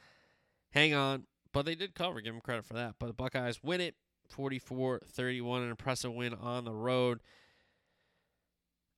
hang 0.72 0.94
on. 0.94 1.26
But 1.52 1.66
they 1.66 1.76
did 1.76 1.96
cover, 1.96 2.22
give 2.22 2.34
them 2.34 2.42
credit 2.42 2.66
for 2.66 2.76
that. 2.76 2.96
But 3.00 3.08
the 3.08 3.14
Buckeyes 3.14 3.64
win 3.64 3.82
it 3.82 3.96
44 4.30 5.02
31, 5.06 5.64
an 5.64 5.70
impressive 5.72 6.14
win 6.14 6.34
on 6.34 6.66
the 6.66 6.74
road. 6.74 7.22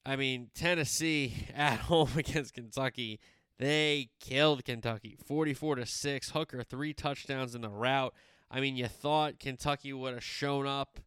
I 0.05 0.15
mean, 0.15 0.49
Tennessee 0.53 1.47
at 1.55 1.80
home 1.80 2.11
against 2.15 2.53
Kentucky, 2.53 3.19
they 3.57 4.09
killed 4.19 4.65
Kentucky 4.65 5.17
44 5.26 5.76
to 5.76 5.86
6. 5.86 6.30
Hooker, 6.32 6.63
three 6.63 6.93
touchdowns 6.93 7.55
in 7.55 7.61
the 7.61 7.69
route. 7.69 8.13
I 8.49 8.59
mean, 8.59 8.76
you 8.76 8.88
thought 8.88 9.39
Kentucky 9.39 9.93
would 9.93 10.13
have 10.13 10.24
shown 10.24 10.67
up 10.67 10.99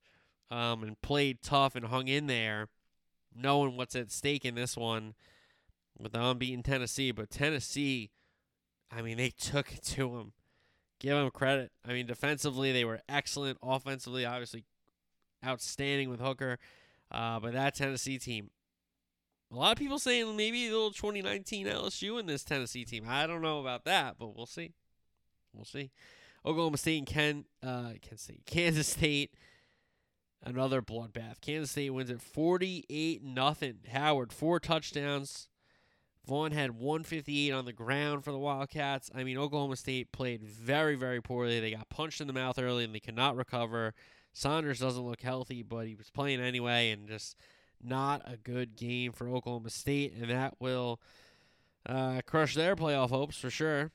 um, 0.51 0.83
and 0.83 1.01
played 1.03 1.43
tough 1.43 1.75
and 1.77 1.87
hung 1.87 2.09
in 2.09 2.27
there, 2.27 2.69
knowing 3.35 3.77
what's 3.77 3.97
at 3.97 4.11
stake 4.11 4.45
in 4.45 4.55
this 4.55 4.77
one 4.77 5.15
with 5.99 6.13
the 6.13 6.23
unbeaten 6.23 6.63
Tennessee. 6.63 7.11
But 7.11 7.29
Tennessee, 7.29 8.11
I 8.91 9.03
mean, 9.03 9.19
they 9.19 9.31
took 9.31 9.73
it 9.73 9.83
to 9.83 10.11
them. 10.11 10.33
Give 11.05 11.19
them 11.19 11.31
credit. 11.33 11.71
I 11.87 11.93
mean, 11.93 12.07
defensively, 12.07 12.73
they 12.73 12.87
were 12.87 13.03
excellent. 13.11 13.59
Offensively, 13.63 14.25
obviously, 14.25 14.65
outstanding 15.45 16.09
with 16.09 16.19
Hooker. 16.19 16.59
Uh, 17.11 17.39
but 17.41 17.53
that 17.53 17.75
Tennessee 17.75 18.17
team, 18.19 18.49
a 19.53 19.55
lot 19.55 19.73
of 19.73 19.79
people 19.79 19.99
saying 19.99 20.35
maybe 20.35 20.67
a 20.67 20.71
little 20.71 20.93
2019 20.93 21.67
LSU 21.67 22.19
in 22.19 22.25
this 22.25 22.43
Tennessee 22.43 22.87
team. 22.87 23.05
I 23.07 23.27
don't 23.27 23.43
know 23.43 23.61
about 23.61 23.85
that, 23.85 24.17
but 24.19 24.35
we'll 24.35 24.47
see. 24.47 24.73
We'll 25.53 25.67
see. 25.67 25.91
Oklahoma 26.47 26.79
State 26.79 26.97
and 26.97 27.07
Ken, 27.07 27.45
uh, 27.63 27.91
Kent 28.01 28.21
State, 28.21 28.43
Kansas 28.47 28.89
State, 28.89 29.35
another 30.43 30.81
bloodbath. 30.81 31.43
Kansas 31.43 31.73
State 31.73 31.91
wins 31.91 32.09
at 32.09 32.23
48 32.23 33.23
nothing. 33.23 33.81
Howard 33.93 34.33
four 34.33 34.59
touchdowns. 34.59 35.51
Vaughn 36.27 36.53
had 36.53 36.79
158 36.79 37.51
on 37.51 37.65
the 37.67 37.73
ground 37.73 38.25
for 38.25 38.33
the 38.33 38.39
Wildcats. 38.39 39.11
I 39.15 39.25
mean, 39.25 39.37
Oklahoma 39.37 39.77
State 39.77 40.11
played 40.11 40.43
very, 40.43 40.95
very 40.95 41.21
poorly. 41.21 41.61
They 41.61 41.73
got 41.73 41.89
punched 41.91 42.21
in 42.21 42.27
the 42.27 42.33
mouth 42.33 42.59
early 42.59 42.85
and 42.85 42.95
they 42.95 43.01
cannot 43.01 43.37
recover. 43.37 43.93
Sanders 44.33 44.81
doesn't 44.81 45.07
look 45.07 45.21
healthy, 45.21 45.63
but 45.63 45.87
he 45.87 45.95
was 45.95 46.11
playing 46.11 46.41
anyway, 46.41 46.91
and 46.91 47.07
just 47.07 47.37
not 47.83 48.23
a 48.25 48.37
good 48.37 48.75
game 48.75 49.13
for 49.13 49.29
Oklahoma 49.29 49.71
State, 49.71 50.15
and 50.21 50.29
that 50.31 50.55
will 50.59 51.01
uh, 51.87 52.21
crush 52.27 52.55
their 52.55 52.75
playoff 52.75 53.11
hopes 53.11 53.37
for 53.37 53.51
sure. 53.51 53.93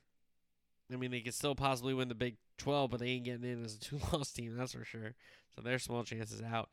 I 0.91 0.95
mean, 0.95 1.11
they 1.11 1.19
could 1.19 1.34
still 1.34 1.55
possibly 1.55 1.93
win 1.93 2.07
the 2.07 2.15
Big 2.15 2.38
12, 2.57 2.89
but 2.89 2.99
they 2.99 3.07
ain't 3.07 3.25
getting 3.25 3.43
in 3.43 3.65
as 3.65 3.75
a 3.75 3.80
two 3.82 3.99
loss 4.13 4.32
team, 4.32 4.55
that's 4.55 4.73
for 4.73 4.86
sure. 4.86 5.13
So 5.55 5.61
their 5.61 5.80
small 5.80 6.03
chances 6.03 6.41
out. 6.41 6.69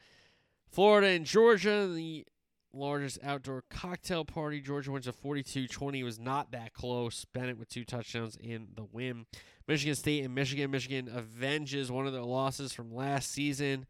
Florida 0.71 1.09
and 1.09 1.25
Georgia, 1.25 1.89
the 1.89 2.27
largest 2.73 3.19
outdoor 3.23 3.65
cocktail 3.71 4.25
party. 4.25 4.61
Georgia 4.61 4.93
wins 4.93 5.07
a 5.07 5.13
42 5.13 5.69
20. 5.69 6.03
was 6.03 6.19
not 6.19 6.53
that 6.53 6.73
close. 6.73 7.25
Bennett 7.33 7.59
with 7.59 7.69
two 7.69 7.85
touchdowns 7.85 8.37
in 8.37 8.69
the 8.75 8.85
win. 8.85 9.27
Michigan 9.67 9.95
State 9.95 10.25
and 10.25 10.35
Michigan. 10.35 10.71
Michigan 10.71 11.09
avenges 11.09 11.91
one 11.91 12.07
of 12.07 12.13
their 12.13 12.23
losses 12.23 12.73
from 12.73 12.95
last 12.95 13.31
season. 13.31 13.87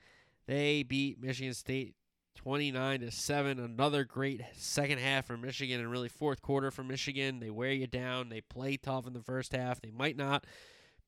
They 0.47 0.83
beat 0.83 1.21
Michigan 1.21 1.55
State 1.55 1.95
29 2.37 3.01
to 3.01 3.11
7. 3.11 3.59
Another 3.59 4.05
great 4.05 4.41
second 4.55 4.99
half 4.99 5.27
for 5.27 5.37
Michigan 5.37 5.81
and 5.81 5.91
really 5.91 6.09
fourth 6.09 6.41
quarter 6.43 6.71
for 6.71 6.85
Michigan. 6.85 7.41
They 7.41 7.51
wear 7.51 7.73
you 7.73 7.87
down. 7.87 8.29
They 8.29 8.41
play 8.41 8.77
tough 8.77 9.07
in 9.07 9.13
the 9.13 9.23
first 9.23 9.53
half. 9.53 9.81
They 9.81 9.91
might 9.91 10.17
not 10.17 10.45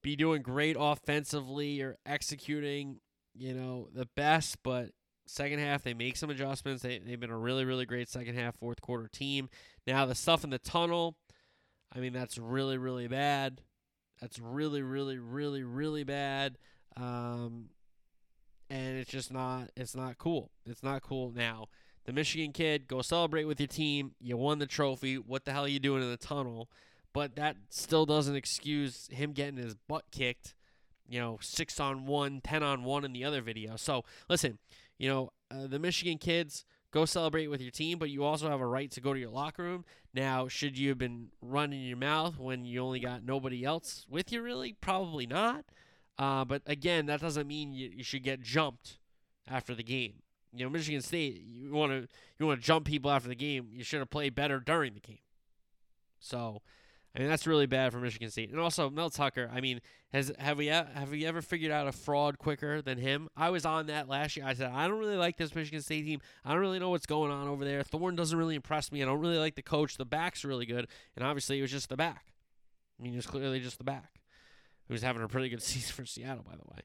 be 0.03 0.17
doing 0.17 0.43
great 0.43 0.77
offensively 0.79 1.81
or 1.81 1.97
executing, 2.05 3.01
you 3.35 3.55
know, 3.55 3.89
the 3.93 4.07
best, 4.17 4.63
but 4.63 4.91
second 5.29 5.59
half 5.59 5.83
they 5.83 5.95
make 5.95 6.17
some 6.17 6.31
adjustments. 6.31 6.83
They 6.83 6.99
they've 6.99 7.21
been 7.21 7.31
a 7.31 7.39
really 7.39 7.65
really 7.65 7.87
great 7.87 8.09
second 8.09 8.35
half 8.37 8.57
fourth 8.57 8.81
quarter 8.81 9.09
team. 9.09 9.49
Now 9.87 10.07
the 10.07 10.15
stuff 10.15 10.45
in 10.45 10.51
the 10.51 10.59
tunnel, 10.59 11.17
I 11.95 12.01
mean 12.01 12.13
that's 12.13 12.39
really 12.39 12.79
really 12.79 13.09
bad. 13.09 13.63
That's 14.21 14.39
really, 14.39 14.83
really, 14.83 15.19
really, 15.19 15.63
really 15.63 16.05
bad. 16.05 16.59
Um, 16.97 17.71
and 18.71 18.99
it's 18.99 19.11
just 19.11 19.33
not. 19.33 19.71
It's 19.77 19.95
not 19.95 20.19
cool. 20.19 20.51
It's 20.67 20.83
not 20.83 21.03
cool. 21.03 21.33
Now, 21.35 21.67
the 22.05 22.13
Michigan 22.13 22.53
kid, 22.53 22.89
go 22.89 23.03
celebrate 23.03 23.45
with 23.45 23.61
your 23.61 23.69
team. 23.69 24.13
You 24.21 24.37
won 24.37 24.59
the 24.59 24.67
trophy. 24.67 25.17
What 25.17 25.45
the 25.45 25.53
hell 25.53 25.65
are 25.65 25.69
you 25.69 25.79
doing 25.79 26.03
in 26.03 26.11
the 26.11 26.17
tunnel? 26.17 26.69
But 27.15 27.37
that 27.37 27.57
still 27.71 28.07
doesn't 28.07 28.37
excuse 28.37 29.09
him 29.11 29.33
getting 29.33 29.57
his 29.57 29.75
butt 29.75 30.05
kicked. 30.11 30.55
You 31.09 31.21
know, 31.21 31.39
six 31.41 31.81
on 31.81 32.05
one, 32.05 32.41
ten 32.43 32.63
on 32.63 32.85
one 32.85 33.05
in 33.05 33.13
the 33.13 33.25
other 33.25 33.41
video. 33.41 33.77
So 33.77 34.05
listen, 34.29 34.59
you 34.99 35.09
know, 35.09 35.33
uh, 35.51 35.67
the 35.67 35.79
Michigan 35.79 36.19
kids 36.19 36.65
go 36.91 37.05
celebrate 37.05 37.49
with 37.49 37.61
your 37.61 37.71
team, 37.71 37.99
but 37.99 38.11
you 38.11 38.25
also 38.25 38.49
have 38.49 38.61
a 38.61 38.67
right 38.67 38.91
to 38.91 39.01
go 39.01 39.13
to 39.13 39.21
your 39.21 39.31
locker 39.31 39.63
room. 39.63 39.85
Now, 40.15 40.49
should 40.49 40.79
you 40.79 40.89
have 40.91 40.99
been 40.99 41.29
running 41.41 41.83
your 41.83 41.97
mouth 41.97 42.39
when 42.39 42.65
you 42.65 42.81
only 42.81 43.01
got 43.01 43.25
nobody 43.25 43.65
else 43.65 44.07
with 44.09 44.33
you? 44.33 44.43
Really, 44.43 44.73
probably 44.73 45.27
not. 45.27 45.65
Uh, 46.19 46.45
but 46.45 46.63
again, 46.67 47.07
that 47.07 47.21
doesn't 47.21 47.47
mean 47.47 47.73
you, 47.73 47.91
you 47.95 48.05
should 48.05 48.23
get 48.23 48.43
jumped 48.43 48.99
after 49.49 49.75
the 49.75 49.83
game. 49.83 50.15
You 50.53 50.65
know, 50.65 50.71
Michigan 50.71 51.03
State, 51.03 51.43
you 51.47 51.73
want 51.73 51.93
to 51.93 52.09
you 52.39 52.47
want 52.47 52.61
to 52.61 52.67
jump 52.67 52.87
people 52.87 53.11
after 53.11 53.29
the 53.29 53.35
game. 53.35 53.69
You 53.71 53.85
should 53.85 54.01
have 54.01 54.11
played 54.11 54.35
better 54.35 54.59
during 54.61 54.95
the 54.95 55.01
game. 55.01 55.19
So, 56.19 56.63
I 57.15 57.21
mean, 57.21 57.29
that's 57.29 57.47
really 57.47 57.67
bad 57.67 57.93
for 57.93 57.99
Michigan 57.99 58.31
State. 58.31 58.51
And 58.51 58.61
also, 58.61 58.91
Mel 58.91 59.11
Tucker. 59.11 59.51
I 59.53 59.61
mean, 59.61 59.81
has 60.13 60.33
have 60.39 60.59
we 60.59 60.67
have 60.67 61.11
we 61.11 61.27
ever 61.27 61.43
figured 61.43 61.73
out 61.73 61.89
a 61.89 61.93
fraud 61.93 62.39
quicker 62.39 62.81
than 62.83 62.99
him? 62.99 63.29
I 63.37 63.51
was 63.51 63.65
on 63.65 63.87
that 63.87 64.09
last 64.09 64.37
year. 64.37 64.47
I 64.47 64.55
said 64.55 64.71
I 64.71 64.87
don't 64.87 64.99
really 64.99 65.17
like 65.17 65.37
this 65.37 65.55
Michigan 65.55 65.81
State 65.81 66.05
team. 66.05 66.21
I 66.45 66.53
don't 66.53 66.61
really 66.61 66.79
know 66.79 66.91
what's 66.91 67.07
going 67.07 67.31
on 67.31 67.49
over 67.49 67.65
there. 67.65 67.83
Thorne 67.83 68.15
doesn't 68.15 68.39
really 68.39 68.55
impress 68.55 68.93
me. 68.93 69.03
I 69.03 69.07
don't 69.07 69.21
really 69.21 69.39
like 69.39 69.55
the 69.55 69.63
coach. 69.63 69.97
The 69.97 70.05
back's 70.05 70.45
really 70.45 70.67
good, 70.67 70.87
and 71.17 71.25
obviously 71.25 71.59
it 71.59 71.63
was 71.63 71.71
just 71.71 71.89
the 71.89 71.97
back. 71.97 72.33
I 72.99 73.03
mean, 73.03 73.15
it 73.15 73.17
was 73.17 73.27
clearly 73.27 73.61
just 73.61 73.79
the 73.79 73.85
back. 73.85 74.21
Who's 74.89 75.03
having 75.03 75.23
a 75.23 75.29
pretty 75.29 75.49
good 75.49 75.63
season 75.63 75.95
for 75.95 76.07
Seattle, 76.07 76.45
by 76.45 76.57
the 76.57 76.71
way. 76.71 76.81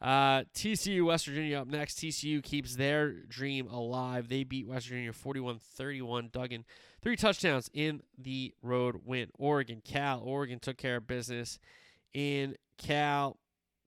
Uh, 0.00 0.42
TCU 0.54 1.06
West 1.06 1.26
Virginia 1.26 1.60
up 1.60 1.68
next. 1.68 1.98
TCU 1.98 2.42
keeps 2.42 2.74
their 2.74 3.12
dream 3.12 3.68
alive. 3.68 4.28
They 4.28 4.42
beat 4.42 4.66
West 4.66 4.88
Virginia 4.88 5.12
41 5.12 5.60
31. 5.60 6.30
Duggan, 6.32 6.64
three 7.02 7.16
touchdowns 7.16 7.70
in 7.72 8.02
the 8.16 8.54
road 8.62 9.02
win. 9.04 9.28
Oregon, 9.38 9.82
Cal. 9.84 10.20
Oregon 10.20 10.58
took 10.58 10.76
care 10.76 10.96
of 10.96 11.06
business 11.06 11.58
in 12.12 12.56
Cal. 12.78 13.38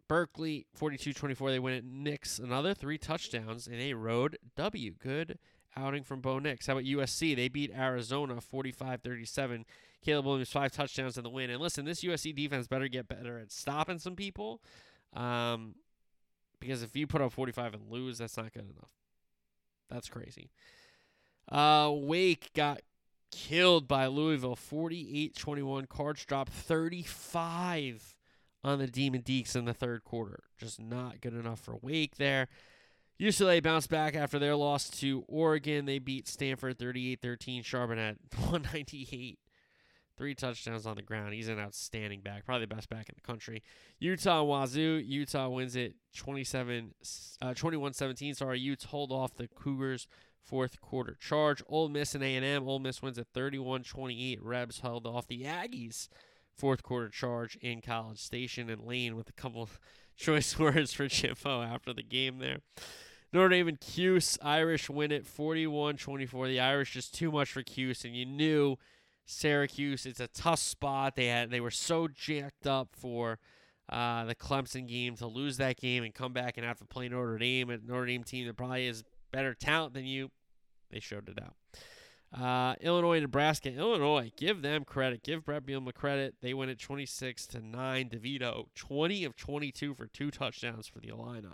Berkeley 0.07 0.67
42 0.75 1.13
24. 1.13 1.51
They 1.51 1.59
win 1.59 1.73
at 1.73 1.83
Nix. 1.83 2.37
Another 2.37 2.73
three 2.73 2.97
touchdowns 2.97 3.67
in 3.67 3.79
a 3.79 3.93
road 3.93 4.37
W. 4.55 4.91
Good 4.91 5.39
outing 5.75 6.03
from 6.03 6.21
Bo 6.21 6.39
Nix. 6.39 6.67
How 6.67 6.73
about 6.73 6.85
USC? 6.85 7.35
They 7.35 7.47
beat 7.47 7.71
Arizona 7.75 8.39
45 8.39 9.01
37. 9.01 9.65
Caleb 10.03 10.25
Williams, 10.25 10.51
five 10.51 10.71
touchdowns 10.71 11.17
in 11.17 11.23
the 11.23 11.29
win. 11.29 11.49
And 11.49 11.59
listen, 11.59 11.83
this 11.83 12.03
USC 12.03 12.35
defense 12.35 12.67
better 12.67 12.87
get 12.87 13.07
better 13.07 13.39
at 13.39 13.51
stopping 13.51 13.97
some 13.97 14.15
people. 14.15 14.61
Um, 15.13 15.75
because 16.59 16.83
if 16.83 16.95
you 16.95 17.07
put 17.07 17.21
up 17.21 17.31
45 17.31 17.73
and 17.73 17.89
lose, 17.89 18.19
that's 18.19 18.37
not 18.37 18.53
good 18.53 18.63
enough. 18.63 18.91
That's 19.89 20.07
crazy. 20.07 20.51
Uh, 21.51 21.91
Wake 21.93 22.51
got 22.53 22.81
killed 23.35 23.87
by 23.87 24.07
Louisville 24.07 24.55
48 24.55 25.35
21. 25.35 25.87
Cards 25.87 26.23
dropped 26.25 26.51
35 26.51 28.15
on 28.63 28.79
the 28.79 28.87
Demon 28.87 29.21
Deacs 29.21 29.55
in 29.55 29.65
the 29.65 29.73
third 29.73 30.03
quarter. 30.03 30.43
Just 30.57 30.79
not 30.79 31.21
good 31.21 31.33
enough 31.33 31.59
for 31.59 31.77
Wake 31.81 32.15
there. 32.15 32.47
UCLA 33.19 33.61
bounced 33.61 33.89
back 33.89 34.15
after 34.15 34.39
their 34.39 34.55
loss 34.55 34.89
to 34.89 35.23
Oregon. 35.27 35.85
They 35.85 35.99
beat 35.99 36.27
Stanford 36.27 36.79
38 36.79 37.21
13. 37.21 37.63
Charbonnet 37.63 38.17
198 38.37 39.39
Three 40.17 40.33
touchdowns 40.33 40.85
on 40.85 40.95
the 40.95 41.01
ground. 41.01 41.33
He's 41.33 41.49
an 41.49 41.59
outstanding 41.59 42.21
back, 42.21 42.45
probably 42.45 42.65
the 42.65 42.73
best 42.73 42.89
back 42.89 43.09
in 43.09 43.15
the 43.15 43.21
country. 43.21 43.61
Utah 43.99 44.43
Wazoo. 44.43 45.03
Utah 45.05 45.49
wins 45.49 45.75
it 45.75 45.95
27, 46.15 46.93
uh, 47.41 47.47
21-17. 47.47 48.33
Sorry, 48.33 48.57
Utes 48.57 48.85
hold 48.85 49.11
off 49.11 49.35
the 49.35 49.49
Cougars 49.49 50.07
fourth 50.45 50.81
quarter 50.81 51.15
charge. 51.19 51.61
Ole 51.67 51.89
Miss 51.89 52.15
and 52.15 52.23
A&M. 52.23 52.67
Ole 52.67 52.79
Miss 52.79 53.01
wins 53.01 53.17
at 53.17 53.31
31-28. 53.33 54.39
Rebs 54.41 54.79
held 54.79 55.05
off 55.05 55.27
the 55.27 55.43
Aggies 55.43 56.07
fourth 56.55 56.83
quarter 56.83 57.09
charge 57.09 57.57
in 57.57 57.81
College 57.81 58.19
Station 58.19 58.69
and 58.69 58.85
Lane 58.85 59.15
with 59.15 59.27
a 59.27 59.33
couple 59.33 59.69
choice 60.15 60.57
words 60.59 60.93
for 60.93 61.07
Jimbo 61.07 61.61
after 61.61 61.93
the 61.93 62.03
game 62.03 62.39
there. 62.39 62.59
Notre 63.33 63.49
Dame 63.49 63.67
and 63.67 63.81
Cuse. 63.81 64.37
Irish 64.41 64.89
win 64.89 65.11
it 65.11 65.25
41-24. 65.25 66.47
The 66.47 66.59
Irish 66.59 66.93
just 66.93 67.13
too 67.13 67.31
much 67.31 67.51
for 67.51 67.63
Cuse, 67.63 68.05
and 68.05 68.15
you 68.15 68.25
knew– 68.25 68.77
Syracuse. 69.25 70.05
It's 70.05 70.19
a 70.19 70.27
tough 70.27 70.59
spot. 70.59 71.15
They 71.15 71.27
had 71.27 71.49
they 71.49 71.59
were 71.59 71.71
so 71.71 72.07
jacked 72.07 72.67
up 72.67 72.89
for 72.93 73.39
uh, 73.89 74.25
the 74.25 74.35
Clemson 74.35 74.87
game 74.87 75.15
to 75.17 75.27
lose 75.27 75.57
that 75.57 75.77
game 75.77 76.03
and 76.03 76.13
come 76.13 76.33
back 76.33 76.57
and 76.57 76.65
have 76.65 76.77
to 76.79 76.85
play 76.85 77.09
Notre 77.09 77.37
Dame, 77.37 77.69
a 77.69 77.77
Notre 77.77 78.05
Dame 78.05 78.23
team 78.23 78.47
that 78.47 78.55
probably 78.55 78.87
has 78.87 79.03
better 79.35 79.53
talent 79.53 79.93
than 79.93 80.05
you. 80.05 80.31
They 80.89 81.01
showed 81.01 81.27
it 81.27 81.39
out. 81.41 81.55
Uh, 82.33 82.75
Illinois, 82.79 83.19
Nebraska, 83.19 83.69
Illinois. 83.69 84.31
Give 84.37 84.61
them 84.61 84.85
credit. 84.85 85.23
Give 85.23 85.43
Bret 85.43 85.65
Bielema 85.65 85.93
credit. 85.93 86.35
They 86.41 86.53
win 86.53 86.69
at 86.69 86.79
26 86.79 87.45
to 87.47 87.59
nine. 87.59 88.09
DeVito 88.09 88.67
20 88.75 89.25
of 89.25 89.35
22 89.35 89.93
for 89.93 90.07
two 90.07 90.31
touchdowns 90.31 90.87
for 90.87 90.99
the 90.99 91.09
Illini. 91.09 91.47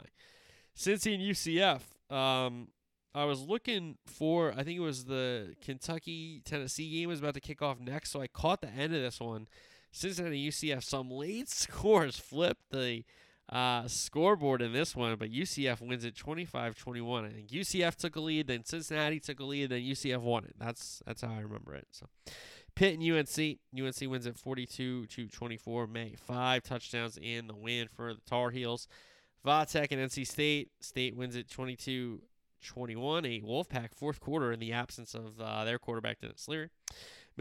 Cincy 0.78 1.16
and 1.16 1.24
UCF. 1.24 2.16
Um, 2.16 2.68
I 3.16 3.26
was 3.26 3.42
looking 3.42 3.98
for, 4.06 4.54
I 4.54 4.64
think 4.64 4.78
it 4.78 4.82
was 4.82 5.06
the 5.06 5.56
Kentucky 5.64 6.42
Tennessee 6.46 6.90
game 6.92 7.10
was 7.10 7.20
about 7.20 7.34
to 7.34 7.42
kick 7.42 7.62
off 7.62 7.80
next, 7.80 8.12
so 8.12 8.22
I 8.22 8.28
caught 8.28 8.62
the 8.62 8.70
end 8.70 8.94
of 8.94 9.02
this 9.02 9.20
one. 9.20 9.48
Cincinnati 9.92 10.50
UCF, 10.50 10.84
some 10.84 11.10
late 11.10 11.50
scores 11.50 12.18
flipped 12.18 12.72
the 12.72 13.04
uh, 13.50 13.88
scoreboard 13.88 14.62
in 14.62 14.74
this 14.74 14.96
one, 14.96 15.16
but 15.16 15.32
UCF 15.32 15.82
wins 15.82 16.06
it 16.06 16.16
25 16.16 16.78
21. 16.78 17.26
I 17.26 17.30
think 17.30 17.48
UCF 17.50 17.96
took 17.96 18.16
a 18.16 18.22
lead, 18.22 18.48
then 18.48 18.64
Cincinnati 18.64 19.20
took 19.20 19.40
a 19.40 19.44
lead, 19.44 19.70
then 19.70 19.82
UCF 19.82 20.20
won 20.20 20.46
it. 20.46 20.56
That's 20.58 21.02
that's 21.06 21.22
how 21.22 21.34
I 21.34 21.40
remember 21.40 21.76
it. 21.76 21.88
So 21.92 22.08
Pitt 22.76 23.00
and 23.00 23.04
UNC. 23.04 23.60
UNC 23.78 24.12
wins 24.12 24.26
it 24.26 24.38
42 24.38 25.06
to 25.06 25.28
24. 25.28 25.88
Maye 25.88 26.16
five 26.18 26.64
touchdowns 26.64 27.18
in 27.22 27.48
the 27.48 27.56
win 27.56 27.88
for 27.94 28.14
the 28.14 28.22
Tar 28.22 28.52
Heels. 28.52 28.88
Vatek 29.46 29.88
and 29.92 30.10
NC 30.10 30.26
State. 30.26 30.70
State 30.80 31.16
wins 31.16 31.36
it 31.36 31.50
22 31.50 32.22
21, 32.64 33.26
a 33.26 33.42
Wolfpack 33.42 33.96
fourth 33.96 34.20
quarter 34.20 34.52
in 34.52 34.60
the 34.60 34.72
absence 34.72 35.14
of 35.14 35.40
uh, 35.40 35.66
their 35.66 35.80
quarterback, 35.80 36.20
Devin 36.22 36.36
Leary. 36.48 36.70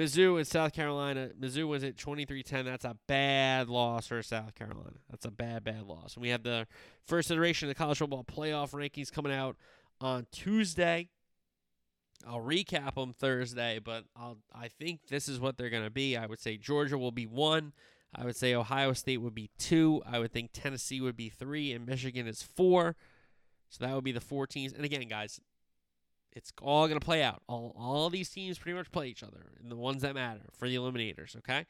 Mizzou 0.01 0.39
and 0.39 0.47
South 0.47 0.73
Carolina. 0.73 1.29
Mizzou 1.39 1.69
wins 1.69 1.85
at 1.85 1.97
23-10. 1.97 2.65
That's 2.65 2.87
a 2.87 2.97
bad 3.07 3.69
loss 3.69 4.07
for 4.07 4.23
South 4.23 4.55
Carolina. 4.55 4.97
That's 5.11 5.27
a 5.27 5.31
bad, 5.31 5.63
bad 5.63 5.83
loss. 5.83 6.15
And 6.15 6.23
we 6.23 6.31
have 6.31 6.43
the 6.43 6.67
first 7.05 7.31
iteration 7.31 7.69
of 7.69 7.75
the 7.75 7.79
college 7.79 7.99
football 7.99 8.25
playoff 8.25 8.71
rankings 8.71 9.13
coming 9.13 9.31
out 9.31 9.57
on 10.01 10.27
Tuesday. 10.33 11.11
I'll 12.27 12.41
recap 12.41 12.95
them 12.95 13.13
Thursday, 13.13 13.79
but 13.79 14.05
I'll, 14.17 14.39
I 14.55 14.69
think 14.69 15.09
this 15.09 15.29
is 15.29 15.39
what 15.39 15.59
they're 15.59 15.71
going 15.71 15.85
to 15.85 15.91
be. 15.91 16.17
I 16.17 16.25
would 16.25 16.41
say 16.41 16.57
Georgia 16.57 16.97
will 16.97 17.13
be 17.13 17.27
one. 17.27 17.75
I 18.15 18.25
would 18.25 18.37
say 18.37 18.55
Ohio 18.55 18.95
State 18.95 19.19
would 19.19 19.35
be 19.35 19.51
two. 19.59 20.03
I 20.07 20.19
would 20.19 20.33
think 20.33 20.51
Tennessee 20.55 21.03
would 21.03 21.17
be 21.17 21.29
three, 21.29 21.73
and 21.73 21.87
Michigan 21.87 22.27
is 22.27 22.43
four. 22.43 22.97
So 23.69 23.85
that 23.85 23.95
would 23.95 24.05
be 24.05 24.13
the 24.13 24.21
four 24.21 24.47
teams. 24.47 24.73
And 24.73 24.85
again, 24.85 25.07
guys, 25.09 25.41
it's 26.33 26.53
all 26.63 26.87
going 26.87 26.99
to 26.99 27.05
play 27.05 27.23
out. 27.23 27.43
All 27.49 27.75
all 27.79 28.11
these 28.11 28.31
teams 28.31 28.59
pretty 28.59 28.77
much 28.77 28.91
play 28.91 29.09
each 29.09 29.23
other, 29.23 29.47
and 29.61 29.71
the 29.71 29.77
ones 29.77 30.03
that 30.03 30.15
matter 30.15 30.43
for 30.59 30.69
the 30.69 30.77
eliminators. 30.77 31.37
Okay. 31.37 31.67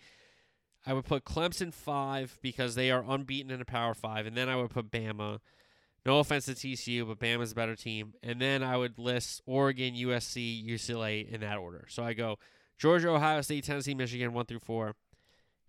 I 0.86 0.94
would 0.94 1.04
put 1.04 1.24
Clemson 1.24 1.74
five 1.74 2.38
because 2.40 2.74
they 2.74 2.90
are 2.90 3.04
unbeaten 3.06 3.50
in 3.50 3.60
a 3.60 3.66
Power 3.66 3.94
Five, 3.94 4.26
and 4.26 4.36
then 4.36 4.48
I 4.48 4.56
would 4.56 4.70
put 4.70 4.90
Bama. 4.90 5.40
No 6.06 6.20
offense 6.20 6.46
to 6.46 6.52
TCU, 6.52 7.06
but 7.06 7.18
Bama's 7.18 7.52
a 7.52 7.54
better 7.54 7.76
team. 7.76 8.14
And 8.22 8.40
then 8.40 8.62
I 8.62 8.78
would 8.78 8.98
list 8.98 9.42
Oregon, 9.44 9.94
USC, 9.94 10.66
UCLA 10.66 11.28
in 11.28 11.42
that 11.42 11.58
order. 11.58 11.84
So 11.90 12.02
I 12.02 12.14
go 12.14 12.38
Georgia, 12.78 13.10
Ohio 13.10 13.42
State, 13.42 13.64
Tennessee, 13.64 13.94
Michigan, 13.94 14.32
one 14.32 14.46
through 14.46 14.60
four. 14.60 14.96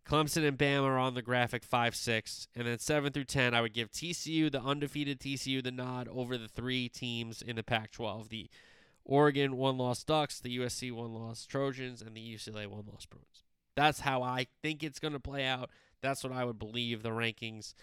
Clemson 0.05 0.47
and 0.47 0.57
Bama 0.57 0.83
are 0.83 0.97
on 0.97 1.13
the 1.13 1.21
graphic 1.21 1.63
5 1.63 1.95
6. 1.95 2.47
And 2.55 2.65
then 2.65 2.79
7 2.79 3.11
through 3.11 3.25
10, 3.25 3.53
I 3.53 3.61
would 3.61 3.73
give 3.73 3.91
TCU, 3.91 4.51
the 4.51 4.61
undefeated 4.61 5.19
TCU, 5.19 5.63
the 5.63 5.71
nod 5.71 6.07
over 6.07 6.37
the 6.37 6.47
three 6.47 6.89
teams 6.89 7.41
in 7.41 7.55
the 7.55 7.63
Pac 7.63 7.91
12 7.91 8.29
the 8.29 8.49
Oregon 9.05 9.57
one 9.57 9.77
loss 9.77 10.03
Ducks, 10.03 10.39
the 10.39 10.57
USC 10.59 10.91
one 10.91 11.13
loss 11.13 11.45
Trojans, 11.45 12.01
and 12.01 12.15
the 12.15 12.21
UCLA 12.21 12.67
one 12.67 12.85
loss 12.91 13.05
Bruins. 13.05 13.43
That's 13.75 14.01
how 14.01 14.21
I 14.21 14.47
think 14.61 14.83
it's 14.83 14.99
going 14.99 15.13
to 15.13 15.19
play 15.19 15.45
out. 15.45 15.69
That's 16.01 16.23
what 16.23 16.33
I 16.33 16.45
would 16.45 16.59
believe 16.59 17.03
the 17.03 17.09
rankings 17.09 17.73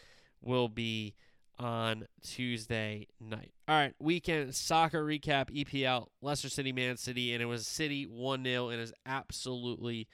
will 0.40 0.68
be 0.68 1.14
on 1.58 2.06
Tuesday 2.22 3.08
night. 3.20 3.52
All 3.66 3.74
right, 3.74 3.94
weekend 3.98 4.54
soccer 4.54 5.04
recap 5.04 5.50
EPL 5.50 6.06
Leicester 6.22 6.48
City 6.48 6.72
Man 6.72 6.96
City 6.96 7.34
and 7.34 7.42
it 7.42 7.46
was 7.46 7.66
City 7.66 8.06
1-0 8.06 8.72
and 8.72 8.80
is 8.80 8.92
absolutely 9.04 10.06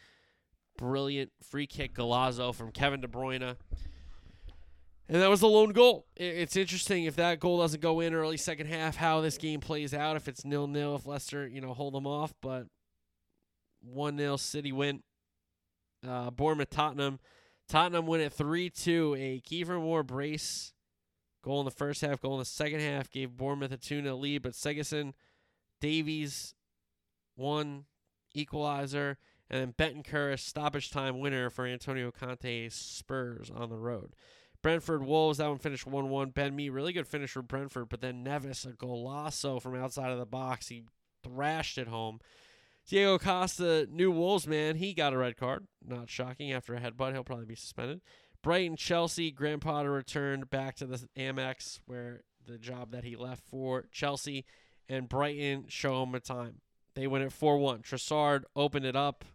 brilliant 0.78 1.32
free 1.42 1.66
kick 1.66 1.94
Golazo 1.94 2.54
from 2.54 2.70
Kevin 2.70 3.00
De 3.00 3.08
Bruyne. 3.08 3.56
And 5.08 5.20
that 5.20 5.28
was 5.28 5.40
the 5.40 5.48
lone 5.48 5.72
goal. 5.72 6.06
It's 6.16 6.56
interesting 6.56 7.04
if 7.04 7.16
that 7.16 7.38
goal 7.38 7.58
doesn't 7.58 7.82
go 7.82 8.00
in 8.00 8.14
early 8.14 8.38
second 8.38 8.68
half, 8.68 8.96
how 8.96 9.20
this 9.20 9.36
game 9.36 9.60
plays 9.60 9.92
out. 9.92 10.16
If 10.16 10.28
it's 10.28 10.44
nil 10.44 10.66
nil, 10.66 10.96
if 10.96 11.06
Leicester, 11.06 11.46
you 11.46 11.60
know, 11.60 11.74
hold 11.74 11.94
them 11.94 12.06
off. 12.06 12.32
But 12.40 12.66
one 13.82 14.16
0 14.16 14.36
City 14.36 14.72
win. 14.72 15.02
Uh, 16.06 16.30
Bournemouth 16.30 16.70
Tottenham. 16.70 17.18
Tottenham 17.68 18.06
win 18.06 18.22
it 18.22 18.32
3 18.32 18.70
2. 18.70 19.16
A 19.18 19.40
Kieffer 19.40 19.80
Moore 19.80 20.02
brace 20.02 20.72
goal 21.42 21.60
in 21.60 21.66
the 21.66 21.70
first 21.70 22.00
half, 22.00 22.22
goal 22.22 22.34
in 22.34 22.38
the 22.38 22.44
second 22.46 22.80
half 22.80 23.10
gave 23.10 23.36
Bournemouth 23.36 23.72
a 23.72 23.76
2 23.76 24.02
0 24.02 24.16
lead, 24.16 24.42
but 24.42 24.52
Sessegnon, 24.52 25.12
Davies, 25.80 26.54
one 27.36 27.84
equalizer, 28.34 29.18
and 29.50 29.74
then 29.76 30.02
Bentancur, 30.02 30.32
a 30.32 30.38
stoppage 30.38 30.90
time 30.90 31.20
winner 31.20 31.50
for 31.50 31.66
Antonio 31.66 32.10
Conte's 32.10 32.74
Spurs 32.74 33.50
on 33.54 33.68
the 33.68 33.76
road. 33.76 34.14
Brentford 34.64 35.04
Wolves, 35.04 35.36
that 35.36 35.48
one 35.48 35.58
finished 35.58 35.86
1 35.86 36.08
1. 36.08 36.30
Ben 36.30 36.56
Mee, 36.56 36.70
really 36.70 36.94
good 36.94 37.06
finish 37.06 37.32
for 37.32 37.42
Brentford, 37.42 37.90
but 37.90 38.00
then 38.00 38.24
Neves, 38.24 38.64
a 38.64 38.72
golazo 38.72 39.60
from 39.60 39.74
outside 39.74 40.10
of 40.10 40.18
the 40.18 40.24
box. 40.24 40.68
He 40.68 40.84
thrashed 41.22 41.76
it 41.76 41.86
home. 41.86 42.18
Diego 42.88 43.18
Costa, 43.18 43.86
new 43.90 44.10
Wolves 44.10 44.46
man, 44.46 44.76
he 44.76 44.94
got 44.94 45.12
a 45.12 45.18
red 45.18 45.36
card. 45.36 45.66
Not 45.86 46.08
shocking 46.08 46.50
after 46.50 46.74
a 46.74 46.80
headbutt. 46.80 47.12
He'll 47.12 47.24
probably 47.24 47.44
be 47.44 47.54
suspended. 47.54 48.00
Brighton, 48.40 48.78
Chelsea, 48.78 49.30
Graham 49.30 49.60
Potter 49.60 49.92
returned 49.92 50.48
back 50.48 50.76
to 50.76 50.86
the 50.86 51.06
Amex, 51.14 51.80
where 51.84 52.22
the 52.46 52.56
job 52.56 52.90
that 52.92 53.04
he 53.04 53.16
left 53.16 53.42
for 53.42 53.84
Chelsea, 53.92 54.46
and 54.88 55.10
Brighton 55.10 55.66
show 55.68 56.04
him 56.04 56.14
a 56.14 56.20
time. 56.20 56.62
They 56.94 57.06
win 57.06 57.20
it 57.20 57.32
4 57.32 57.58
1. 57.58 57.82
Trossard 57.82 58.44
opened 58.56 58.86
it 58.86 58.96
up. 58.96 59.26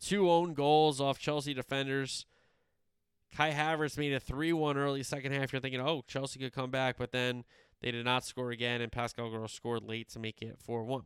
Two 0.00 0.30
own 0.30 0.54
goals 0.54 0.98
off 0.98 1.18
Chelsea 1.18 1.52
defenders. 1.52 2.24
Kai 3.34 3.52
Havertz 3.52 3.96
made 3.96 4.12
a 4.12 4.20
3 4.20 4.52
1 4.52 4.76
early 4.76 5.02
second 5.02 5.32
half. 5.32 5.52
You're 5.52 5.60
thinking, 5.60 5.80
oh, 5.80 6.02
Chelsea 6.06 6.38
could 6.38 6.52
come 6.52 6.70
back, 6.70 6.96
but 6.98 7.12
then 7.12 7.44
they 7.80 7.90
did 7.90 8.04
not 8.04 8.24
score 8.24 8.50
again, 8.50 8.80
and 8.80 8.92
Pascal 8.92 9.30
Gross 9.30 9.52
scored 9.52 9.82
late 9.82 10.08
to 10.10 10.18
make 10.18 10.42
it 10.42 10.58
4 10.58 10.84
1. 10.84 11.02